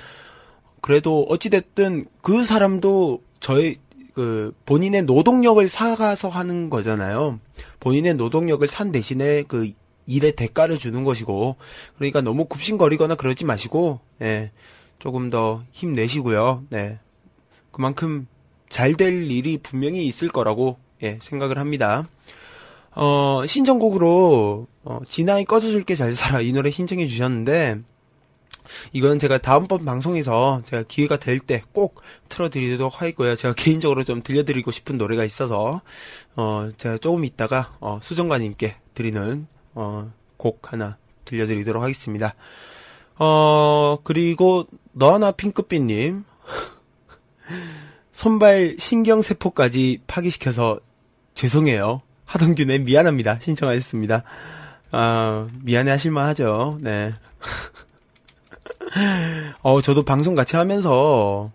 그래도 0.82 1.26
어찌됐든 1.30 2.06
그 2.22 2.44
사람도 2.44 3.24
저의 3.40 3.78
그 4.14 4.54
본인의 4.66 5.04
노동력을 5.04 5.68
사가서 5.68 6.30
하는 6.30 6.70
거잖아요. 6.70 7.40
본인의 7.80 8.16
노동력을 8.16 8.66
산 8.68 8.92
대신에 8.92 9.44
그 9.44 9.72
일의 10.06 10.36
대가를 10.36 10.78
주는 10.78 11.04
것이고 11.04 11.56
그러니까 11.96 12.22
너무 12.22 12.46
굽신거리거나 12.46 13.16
그러지 13.16 13.46
마시고 13.46 14.00
예. 14.22 14.52
조금 15.00 15.30
더 15.30 15.64
힘내시고요. 15.72 16.66
네. 16.70 17.00
그만큼 17.72 18.28
잘 18.70 18.96
될 18.96 19.32
일이 19.32 19.58
분명히 19.58 20.06
있을 20.08 20.30
거라고 20.30 20.78
예, 21.04 21.20
생각을 21.22 21.60
합니다. 21.60 22.06
어, 22.96 23.44
신청곡으로 23.46 24.68
어, 24.84 25.00
진아이 25.08 25.46
꺼져줄게 25.46 25.96
잘 25.96 26.14
살아 26.14 26.42
이 26.42 26.52
노래 26.54 26.70
신청해 26.70 27.08
주셨는데 27.08 27.80
이건 28.94 29.20
제가 29.20 29.38
다음번 29.38 29.86
방송에서 29.86 30.62
제가 30.66 30.84
기회가 30.88 31.18
될 31.18 31.40
때 31.40 31.62
꼭 31.74 32.02
틀어드리도록 32.30 33.02
하겠고요. 33.02 33.36
제가 33.36 33.54
개인적으로 33.56 34.04
좀 34.04 34.22
들려드리고 34.22 34.72
싶은 34.72 34.98
노래가 34.98 35.24
있어서 35.26 35.82
어 36.36 36.70
제가 36.78 36.98
조금 37.00 37.26
있다가 37.26 37.74
어 37.80 38.00
수정관님께 38.02 38.76
드리는 38.94 39.48
어 39.76 40.10
곡 40.38 40.74
하나 40.74 40.98
들려드리도록 41.26 41.82
하겠습니다. 41.82 42.36
어 43.18 43.98
그리고 44.04 44.66
너나 44.92 45.32
핑크빛님 45.32 46.26
손발 48.12 48.76
신경세포까지 48.78 50.02
파기시켜서 50.08 50.80
죄송해요. 51.34 52.02
하동균의 52.26 52.80
미안합니다. 52.80 53.40
신청하셨습니다. 53.42 54.24
아, 54.92 55.48
미안해 55.62 55.92
하실만 55.92 56.28
하죠. 56.30 56.78
네. 56.82 57.14
어, 59.62 59.82
저도 59.82 60.04
방송 60.04 60.36
같이 60.36 60.56
하면서 60.56 61.52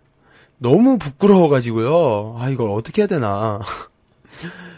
너무 0.57 0.97
부끄러워가지고요. 0.97 2.37
아, 2.39 2.49
이걸 2.49 2.69
어떻게 2.71 3.01
해야 3.01 3.07
되나. 3.07 3.59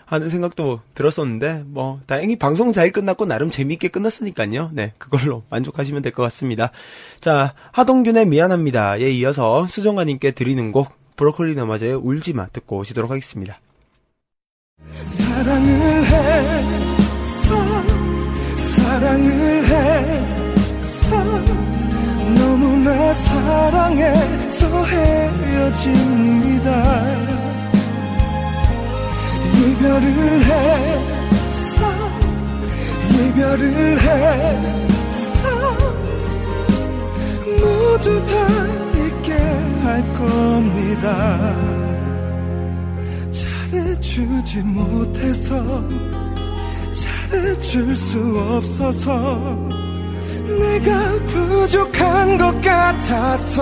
하는 0.06 0.30
생각도 0.30 0.82
들었었는데, 0.94 1.64
뭐, 1.68 2.02
다행히 2.06 2.36
방송 2.36 2.74
잘 2.74 2.92
끝났고, 2.92 3.26
나름 3.26 3.50
재미있게 3.50 3.88
끝났으니까요. 3.88 4.70
네, 4.74 4.92
그걸로 4.98 5.44
만족하시면 5.50 6.02
될 6.02 6.12
것 6.12 6.22
같습니다. 6.24 6.72
자, 7.22 7.54
하동균의 7.72 8.26
미안합니다에 8.28 9.10
이어서 9.12 9.66
수정가님께 9.66 10.32
드리는 10.32 10.72
곡, 10.74 10.90
브로콜리 11.16 11.56
너마저의 11.56 11.94
울지마 11.94 12.48
듣고 12.48 12.80
오시도록 12.80 13.10
하겠습니다. 13.10 13.60
사랑을 15.06 16.06
해서 16.06 17.56
사랑을 18.58 19.64
해서 19.66 20.41
너무나 22.92 23.14
사랑해서 23.14 24.86
헤어집니다. 24.86 26.70
이별을 29.56 30.06
해서 30.42 31.80
이별을 33.10 34.00
해서 34.00 35.48
모두 37.62 38.24
다 38.24 38.32
잊게 38.98 39.30
할 39.84 40.14
겁니다. 40.14 41.06
잘해주지 43.32 44.58
못해서 44.64 45.50
잘해줄 46.92 47.96
수 47.96 48.20
없어서 48.58 49.81
내가 50.60 51.12
부족한 51.28 52.38
것 52.38 52.62
같아서 52.62 53.62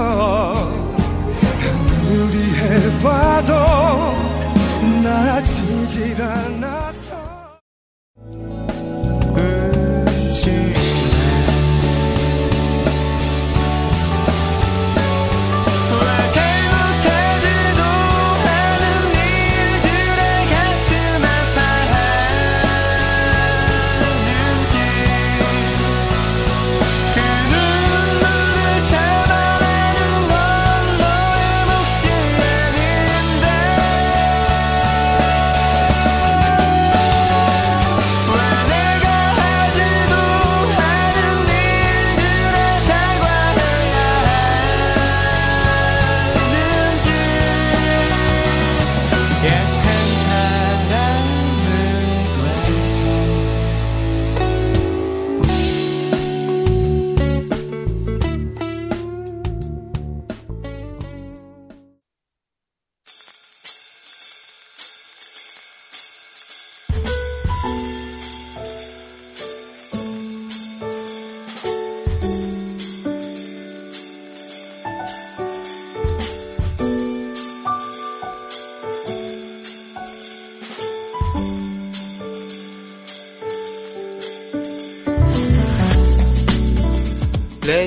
아무리 2.10 2.38
해봐도 2.56 3.54
나아지질 5.04 6.22
않아 6.22 6.69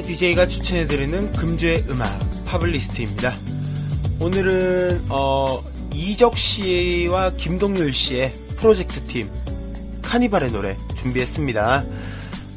레 0.02 0.06
DJ가 0.06 0.46
추천해드리는 0.48 1.32
금주의 1.32 1.84
음악 1.88 2.08
파블리스트입니다. 2.44 3.36
오늘은 4.20 5.04
어, 5.08 5.62
이적 5.94 6.36
씨와 6.36 7.32
김동률 7.36 7.92
씨의 7.92 8.32
프로젝트 8.56 9.00
팀 9.04 9.30
카니발의 10.02 10.50
노래 10.50 10.76
준비했습니다. 10.96 11.84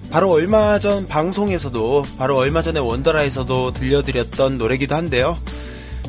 바로 0.10 0.32
얼마 0.32 0.80
전 0.80 1.08
방송에서도 1.08 2.04
바로 2.18 2.38
얼마 2.38 2.62
전에 2.62 2.80
원더라에서도 2.80 3.74
들려드렸던 3.74 4.58
노래기도 4.58 4.96
한데요. 4.96 5.38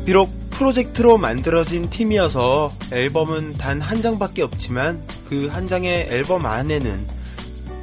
비록 0.04 0.30
프로젝트로 0.50 1.18
만들어진 1.18 1.90
팀이어서 1.90 2.72
앨범은 2.92 3.58
단 3.58 3.82
한 3.82 4.00
장밖에 4.00 4.42
없지만 4.42 5.02
그 5.28 5.48
한 5.52 5.68
장의 5.68 6.08
앨범 6.10 6.46
안에는 6.46 7.06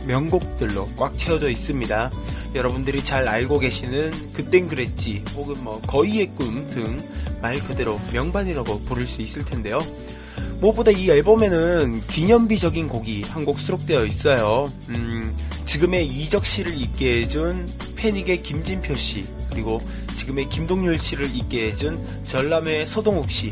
명곡들로 0.07 0.89
꽉 0.97 1.17
채워져 1.17 1.49
있습니다. 1.49 2.11
여러분들이 2.55 3.03
잘 3.03 3.27
알고 3.27 3.59
계시는 3.59 4.33
그땐 4.33 4.67
그랬지 4.67 5.23
혹은 5.35 5.63
뭐 5.63 5.81
거의의 5.81 6.27
꿈 6.35 6.67
등 6.67 7.23
말 7.43 7.59
그대로 7.59 7.99
명반이라고 8.13 8.83
부를 8.83 9.05
수 9.05 9.21
있을 9.21 9.43
텐데요. 9.43 9.81
무엇보다 10.61 10.91
이 10.91 11.09
앨범에는 11.11 11.99
기념비적인 12.07 12.87
곡이 12.87 13.23
한 13.23 13.43
곡 13.43 13.59
수록되어 13.59 14.05
있어요. 14.05 14.71
음, 14.87 15.35
지금의 15.65 16.07
이적 16.07 16.45
씨를 16.45 16.73
있게 16.73 17.23
해준 17.23 17.67
패닉의 17.97 18.43
김진표 18.43 18.93
씨 18.93 19.25
그리고 19.51 19.81
지금의 20.15 20.47
김동률 20.47 20.97
씨를 20.99 21.35
있게 21.35 21.67
해준 21.67 21.99
전람회 22.23 22.85
서동욱 22.85 23.29
씨 23.29 23.49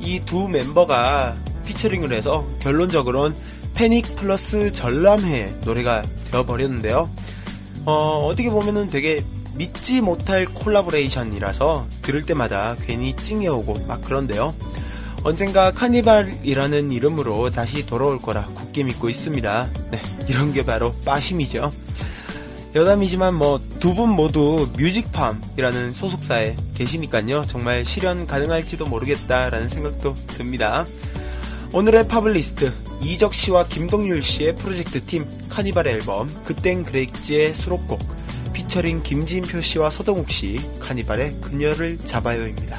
이 0.00 0.20
두 0.24 0.48
멤버가 0.48 1.36
피처링을 1.64 2.12
해서 2.12 2.44
결론적으로는 2.58 3.36
패닉 3.74 4.16
플러스 4.16 4.72
전람회 4.72 5.58
노래가 5.64 6.02
되어버렸는데요. 6.32 7.08
어, 7.88 8.26
어떻게 8.26 8.50
보면은 8.50 8.88
되게 8.88 9.24
믿지 9.54 10.02
못할 10.02 10.44
콜라보레이션이라서 10.44 11.86
들을 12.02 12.22
때마다 12.26 12.76
괜히 12.84 13.16
찡해오고 13.16 13.86
막 13.86 14.02
그런데요. 14.02 14.54
언젠가 15.24 15.72
카니발이라는 15.72 16.90
이름으로 16.92 17.48
다시 17.50 17.86
돌아올 17.86 18.18
거라 18.20 18.44
굳게 18.54 18.82
믿고 18.84 19.08
있습니다. 19.08 19.70
네, 19.90 20.02
이런 20.28 20.52
게 20.52 20.66
바로 20.66 20.94
빠심이죠. 21.06 21.72
여담이지만 22.74 23.34
뭐 23.34 23.58
두 23.80 23.94
분 23.94 24.10
모두 24.10 24.68
뮤직팜이라는 24.76 25.94
소속사에 25.94 26.56
계시니까요. 26.74 27.44
정말 27.48 27.86
실현 27.86 28.26
가능할지도 28.26 28.84
모르겠다라는 28.84 29.70
생각도 29.70 30.14
듭니다. 30.26 30.84
오늘의 31.72 32.06
파블리스트 32.06 32.70
이적 33.00 33.32
씨와 33.34 33.66
김동률 33.68 34.22
씨의 34.22 34.56
프로젝트 34.56 35.04
팀 35.04 35.26
카니발 35.48 35.86
앨범 35.86 36.28
그땐 36.44 36.84
그랬지의 36.84 37.54
수록곡 37.54 38.00
피처링 38.52 39.02
김진표 39.02 39.60
씨와 39.60 39.90
서동욱 39.90 40.30
씨 40.30 40.58
카니발의 40.80 41.36
그녀를 41.40 41.98
잡아요입니다. 41.98 42.78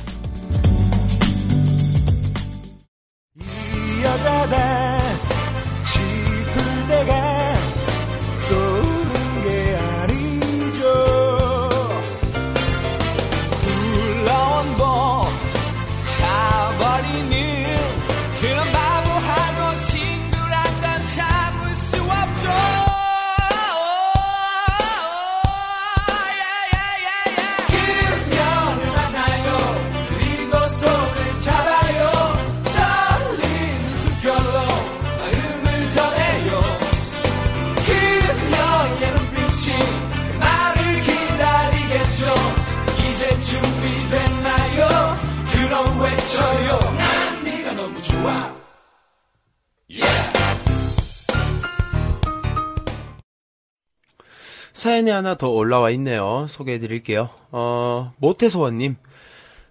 하나 55.19 55.35
더 55.35 55.49
올라와 55.49 55.89
있네요. 55.91 56.45
소개해 56.47 56.79
드릴게요. 56.79 57.29
어, 57.51 58.13
모태소원님. 58.19 58.95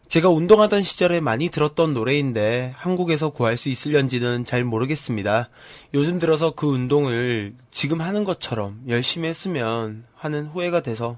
제가 0.07 0.29
운동하던 0.29 0.83
시절에 0.83 1.20
많이 1.20 1.49
들었던 1.49 1.95
노래인데 1.95 2.75
한국에서 2.77 3.31
구할 3.31 3.57
수 3.57 3.70
있을런지는 3.70 4.45
잘 4.45 4.62
모르겠습니다. 4.65 5.49
요즘 5.95 6.19
들어서 6.19 6.51
그 6.51 6.66
운동을 6.66 7.55
지금 7.70 8.03
하는 8.03 8.25
것처럼 8.25 8.83
열심히 8.89 9.27
했으면 9.29 10.05
하는 10.15 10.49
후회가 10.49 10.83
돼서 10.83 11.16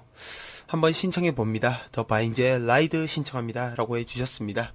한번 0.68 0.92
신청해 0.92 1.32
봅니다. 1.32 1.80
더 1.90 2.04
바인즈의 2.04 2.66
라이드 2.66 3.08
신청합니다. 3.08 3.74
라고 3.76 3.98
해주셨습니다. 3.98 4.72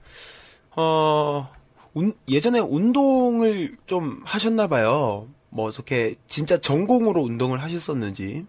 어, 0.76 1.50
운- 1.94 2.14
예전에 2.28 2.60
운동을 2.60 3.78
좀 3.86 4.20
하셨나봐요. 4.26 5.30
뭐, 5.50 5.70
이렇게 5.70 6.16
진짜 6.28 6.58
전공으로 6.58 7.22
운동을 7.22 7.64
하셨었는지. 7.64 8.46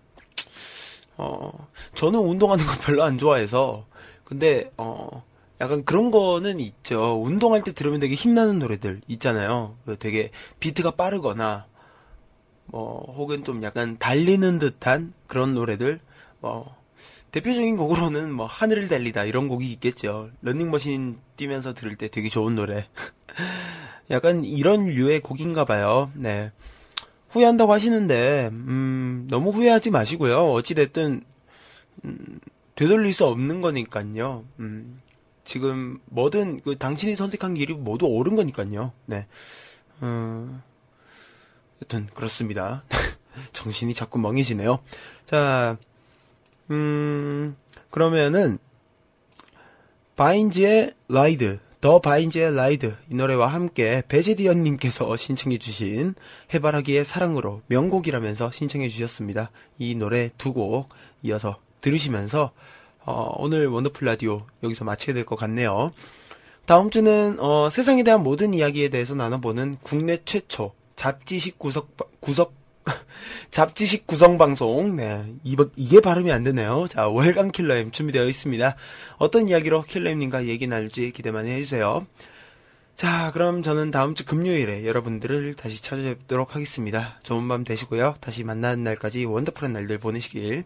어, 1.16 1.68
저는 1.94 2.18
운동하는 2.20 2.64
거 2.64 2.72
별로 2.80 3.02
안 3.02 3.18
좋아해서, 3.18 3.86
근데, 4.24 4.70
어, 4.76 5.24
약간 5.60 5.84
그런 5.84 6.10
거는 6.10 6.60
있죠. 6.60 7.22
운동할 7.22 7.62
때 7.62 7.72
들으면 7.72 8.00
되게 8.00 8.14
힘나는 8.14 8.58
노래들 8.58 9.00
있잖아요. 9.08 9.76
그 9.86 9.96
되게 9.98 10.30
비트가 10.60 10.92
빠르거나, 10.92 11.66
뭐, 12.66 13.06
혹은 13.16 13.44
좀 13.44 13.62
약간 13.62 13.96
달리는 13.98 14.58
듯한 14.58 15.14
그런 15.26 15.54
노래들, 15.54 16.00
뭐, 16.40 16.74
대표적인 17.32 17.76
곡으로는 17.76 18.32
뭐, 18.32 18.46
하늘을 18.46 18.88
달리다 18.88 19.24
이런 19.24 19.48
곡이 19.48 19.70
있겠죠. 19.72 20.30
런닝머신 20.42 21.18
뛰면서 21.36 21.74
들을 21.74 21.96
때 21.96 22.08
되게 22.08 22.28
좋은 22.28 22.54
노래. 22.54 22.88
약간 24.10 24.44
이런 24.44 24.86
류의 24.86 25.20
곡인가 25.20 25.64
봐요. 25.64 26.10
네. 26.14 26.52
후회한다고 27.36 27.72
하시는데, 27.72 28.48
음, 28.52 29.26
너무 29.30 29.50
후회하지 29.50 29.90
마시고요. 29.90 30.52
어찌 30.52 30.74
됐든, 30.74 31.22
음, 32.04 32.40
되돌릴 32.74 33.12
수 33.12 33.26
없는 33.26 33.60
거니까요. 33.60 34.44
음, 34.58 35.00
지금 35.44 35.98
뭐든 36.06 36.60
그 36.62 36.76
당신이 36.76 37.16
선택한 37.16 37.54
길이 37.54 37.74
모두 37.74 38.06
옳은 38.06 38.36
거니까요. 38.36 38.92
네. 39.06 39.26
음, 40.02 40.62
여튼 41.82 42.06
그렇습니다. 42.14 42.84
정신이 43.52 43.94
자꾸 43.94 44.18
멍해지네요. 44.18 44.78
자, 45.24 45.76
음, 46.70 47.56
그러면은 47.90 48.58
바인즈의 50.16 50.94
라이드, 51.08 51.60
더 51.80 52.00
바인즈의 52.00 52.56
라이드 52.56 52.96
이 53.10 53.14
노래와 53.14 53.48
함께 53.48 54.02
베제디언님께서 54.08 55.16
신청해주신 55.16 56.14
해바라기의 56.54 57.04
사랑으로 57.04 57.62
명곡이라면서 57.66 58.50
신청해주셨습니다. 58.50 59.50
이 59.78 59.94
노래 59.94 60.30
두 60.38 60.52
곡 60.52 60.88
이어서 61.22 61.58
들으시면서 61.82 62.52
어, 63.04 63.34
오늘 63.36 63.66
원더풀 63.68 64.06
라디오 64.06 64.46
여기서 64.62 64.84
마치게 64.84 65.12
될 65.12 65.24
것 65.24 65.36
같네요. 65.36 65.92
다음 66.64 66.90
주는 66.90 67.36
어, 67.38 67.68
세상에 67.70 68.02
대한 68.02 68.22
모든 68.22 68.54
이야기에 68.54 68.88
대해서 68.88 69.14
나눠보는 69.14 69.76
국내 69.82 70.18
최초 70.24 70.72
잡지식 70.96 71.58
구석 71.58 71.94
구석 72.20 72.54
잡지식 73.50 74.06
구성 74.06 74.38
방송. 74.38 74.96
네. 74.96 75.34
이게 75.44 76.00
발음이 76.00 76.30
안 76.32 76.44
되네요. 76.44 76.86
자, 76.88 77.08
월간 77.08 77.52
킬러임 77.52 77.90
준비되어 77.90 78.26
있습니다. 78.26 78.76
어떤 79.18 79.48
이야기로 79.48 79.82
킬러임님과 79.82 80.46
얘기 80.46 80.66
나눌지 80.66 81.12
기대 81.12 81.30
많이 81.30 81.50
해주세요. 81.50 82.06
자, 82.94 83.30
그럼 83.32 83.62
저는 83.62 83.90
다음 83.90 84.14
주 84.14 84.24
금요일에 84.24 84.86
여러분들을 84.86 85.54
다시 85.54 85.82
찾아뵙도록 85.82 86.54
하겠습니다. 86.54 87.20
좋은 87.22 87.46
밤 87.46 87.62
되시고요. 87.62 88.14
다시 88.20 88.42
만나는 88.42 88.84
날까지 88.84 89.26
원더풀한 89.26 89.72
날들 89.72 89.98
보내시길. 89.98 90.64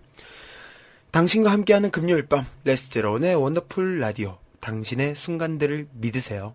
당신과 1.11 1.51
함께하는 1.51 1.91
금요일 1.91 2.27
밤 2.27 2.47
레스제로운의 2.65 3.35
원더풀 3.35 3.99
라디오. 3.99 4.39
당신의 4.61 5.17
순간들을 5.17 5.89
믿으세요. 5.93 6.55